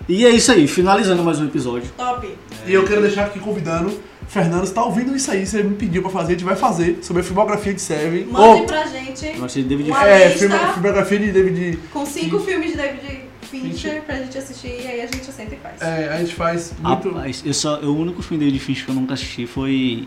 E 0.08 0.24
é 0.26 0.30
isso 0.30 0.50
aí, 0.50 0.66
finalizando 0.66 1.22
mais 1.22 1.38
um 1.40 1.46
episódio. 1.46 1.88
Top! 1.96 2.26
E 2.66 2.72
eu 2.72 2.84
quero 2.84 3.00
deixar 3.02 3.26
aqui 3.26 3.38
convidando. 3.38 3.92
Fernando, 4.26 4.64
você 4.64 4.72
tá 4.72 4.84
ouvindo 4.84 5.14
isso 5.16 5.28
aí, 5.30 5.44
você 5.44 5.61
me 5.62 5.74
pediu 5.74 6.02
pra 6.02 6.11
fazer, 6.11 6.28
a 6.28 6.30
gente 6.36 6.44
vai 6.44 6.54
fazer 6.54 6.98
sobre 7.02 7.20
a 7.20 7.24
filmografia 7.24 7.74
de 7.74 7.80
Seven. 7.80 8.26
Mande 8.26 8.61
Ou, 8.61 8.64
pra 8.64 8.86
gente 8.86 9.26
Eu 9.36 9.44
achei 9.44 9.62
David 9.64 9.90
Uma 9.90 10.06
é, 10.06 10.28
lista. 10.28 10.38
filmo- 10.38 10.72
filmografia 10.72 11.18
de 11.18 11.32
David. 11.32 11.78
com 11.92 12.06
cinco 12.06 12.38
filmes 12.38 12.70
de 12.70 12.76
David 12.76 13.20
Fincher 13.42 14.02
pra 14.02 14.16
gente 14.16 14.38
assistir 14.38 14.68
e 14.68 14.86
aí 14.86 15.00
a 15.00 15.06
gente 15.06 15.24
senta 15.32 15.54
e 15.56 15.58
faz. 15.58 15.82
É, 15.82 16.08
a 16.12 16.18
gente 16.18 16.34
faz 16.36 16.72
muito. 16.80 17.08
Rapaz, 17.08 17.42
eu 17.44 17.52
só, 17.52 17.80
o 17.80 17.96
único 17.96 18.22
filme 18.22 18.44
dele 18.44 18.56
de 18.56 18.62
Fincher 18.64 18.84
que 18.84 18.90
eu 18.92 18.94
nunca 18.94 19.14
assisti 19.14 19.46
foi 19.48 20.06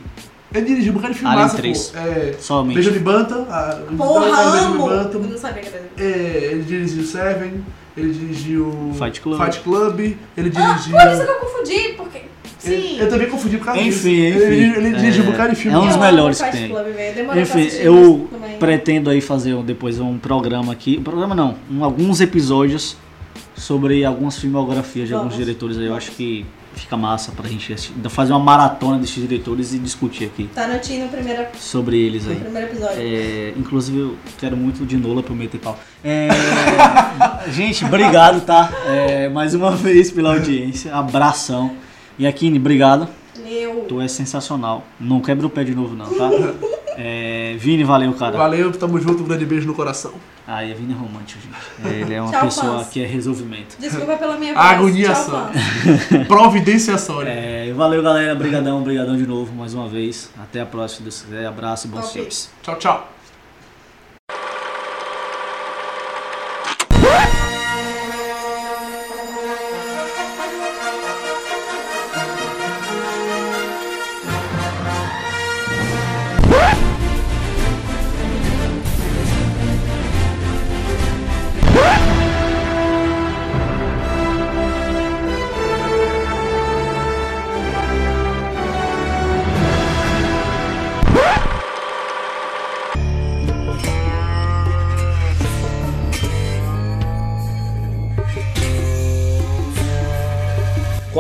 Ele 0.54 0.66
dirigiu 0.66 0.92
um 0.92 0.96
bocado 0.96 1.14
de 1.14 1.20
filme 1.20 1.34
Alien 1.34 1.46
massa, 1.48 1.58
3. 1.58 1.88
pô. 1.88 1.98
É, 2.00 2.34
somente. 2.40 2.74
Beijo 2.76 2.92
de 2.92 3.00
Banta. 3.00 3.36
a- 3.50 3.80
Porra, 3.98 4.20
Beijo 4.22 4.52
de 4.52 4.58
amo! 4.66 4.90
Eu 4.90 5.20
não 5.30 5.38
sabia 5.38 5.62
que 5.64 5.68
era 5.70 5.84
É, 5.98 6.50
ele 6.52 6.64
dirigiu 6.64 7.04
Seven, 7.04 7.64
ele 7.98 8.14
dirigiu 8.14 8.92
Fight 8.98 9.20
Club. 9.22 9.42
Fight 9.44 9.60
Club, 9.62 10.00
ele 10.00 10.18
Ah, 10.38 10.40
dirigiu. 10.74 10.98
por 10.98 11.12
isso 11.12 11.24
que 11.26 11.32
eu 11.32 11.36
confundi, 11.36 11.94
porque... 11.98 12.22
Sim. 12.60 12.98
Eu, 12.98 13.04
eu 13.06 13.10
também 13.10 13.28
confundi 13.30 13.58
por 13.58 13.66
causa 13.66 13.82
disso. 13.82 14.00
Enfim, 14.08 14.16
Ele, 14.22 14.36
enfim. 14.38 14.50
dirigiu- 14.50 14.76
ele 14.82 14.96
dirigiu 14.96 15.24
um 15.24 15.28
É, 15.28 15.32
bocado 15.32 15.50
de 15.50 15.56
filme. 15.62 15.78
é 15.78 15.80
um 15.82 15.88
dos 15.88 15.98
melhores 15.98 16.42
que 16.42 16.52
tem. 16.52 16.70
Club, 16.70 16.86
Enfim, 17.42 17.68
eu 17.82 18.30
pretendo 18.60 19.10
aí 19.10 19.20
fazer 19.20 19.54
um- 19.54 19.64
depois 19.66 20.00
um 20.00 20.18
programa 20.18 20.72
aqui. 20.72 20.98
Um 20.98 21.04
programa 21.04 21.36
não, 21.36 21.56
um- 21.70 21.84
alguns 21.84 22.22
episódios 22.22 22.96
sobre 23.56 24.06
algumas 24.06 24.38
filmografias 24.40 25.08
de 25.10 25.14
alguns 25.14 25.34
Vamos. 25.34 25.46
diretores 25.46 25.78
aí. 25.78 25.88
Eu 25.88 25.96
acho 25.96 26.12
que 26.12 26.46
fica 26.76 26.98
massa 26.98 27.32
pra 27.32 27.48
gente 27.48 27.72
assistir, 27.74 27.94
fazer 28.10 28.34
uma 28.34 28.40
maratona 28.40 28.98
desses 28.98 29.16
diretores 29.16 29.74
e 29.74 29.80
discutir 29.80 30.26
aqui 30.26 30.50
Tarantino, 30.54 31.08
primeira, 31.10 31.52
sobre 31.60 31.98
eles 31.98 32.26
no 32.26 32.32
aí. 32.32 32.40
primeiro 32.40 32.68
episódio. 32.68 32.98
É, 33.00 33.54
inclusive, 33.58 34.00
eu 34.00 34.18
quero 34.38 34.58
muito 34.58 34.86
de 34.86 34.98
Nola 34.98 35.24
pra 35.24 35.34
eu 35.34 35.38
meter 35.38 35.60
pau. 35.60 35.78
É, 36.04 36.28
gente, 37.52 37.86
obrigado, 37.86 38.42
tá? 38.46 38.72
É, 38.86 39.30
mais 39.30 39.54
uma 39.54 39.72
vez 39.72 40.12
pela 40.12 40.34
audiência. 40.34 40.94
Abração. 40.96 41.76
E 42.18 42.28
Akine, 42.28 42.60
obrigado. 42.60 43.08
Eu. 43.46 43.86
Tu 43.88 44.00
é 44.02 44.08
sensacional. 44.08 44.84
Não 45.00 45.20
quebra 45.20 45.48
o 45.48 45.50
pé 45.50 45.64
de 45.64 45.74
novo, 45.74 45.96
não, 45.96 46.06
tá? 46.06 46.30
É, 46.98 47.56
Vini, 47.58 47.84
valeu, 47.84 48.14
cara. 48.14 48.38
Valeu, 48.38 48.72
tamo 48.72 49.00
junto, 49.00 49.24
um 49.24 49.26
grande 49.26 49.46
beijo 49.46 49.68
no 49.68 49.74
coração. 49.74 50.14
Ah, 50.48 50.64
é 50.64 50.74
Vini 50.74 50.94
é 50.94 50.96
romântico, 50.96 51.40
gente. 51.42 51.96
Ele 51.96 52.14
é 52.14 52.22
uma 52.22 52.32
Tchau, 52.32 52.42
pessoa 52.42 52.78
fãs. 52.80 52.90
que 52.90 53.02
é 53.02 53.06
resolvimento. 53.06 53.78
Desculpa 53.80 54.18
pela 54.18 54.38
minha 54.38 54.54
voz. 54.54 54.66
Agoniação. 54.66 55.50
Providenciação. 56.28 57.22
É, 57.22 57.72
valeu, 57.74 58.04
galera. 58.04 58.34
Obrigadão, 58.34 58.80
obrigadão 58.82 59.16
de 59.16 59.26
novo, 59.26 59.54
mais 59.54 59.74
uma 59.74 59.88
vez. 59.88 60.30
Até 60.42 60.62
a 60.62 60.66
próxima, 60.66 60.98
se 60.98 61.04
Deus 61.04 61.22
quiser. 61.22 61.46
Abraço 61.46 61.88
e 61.88 61.90
bons 61.90 62.12
filmes. 62.12 62.50
Tchau, 62.62 62.76
tchau. 62.76 63.14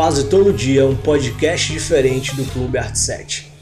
Quase 0.03 0.25
todo 0.25 0.51
dia 0.51 0.85
um 0.85 0.97
podcast 0.97 1.71
diferente 1.71 2.35
do 2.35 2.43
Clube 2.43 2.77
Art 2.77 2.93
7. 2.93 3.52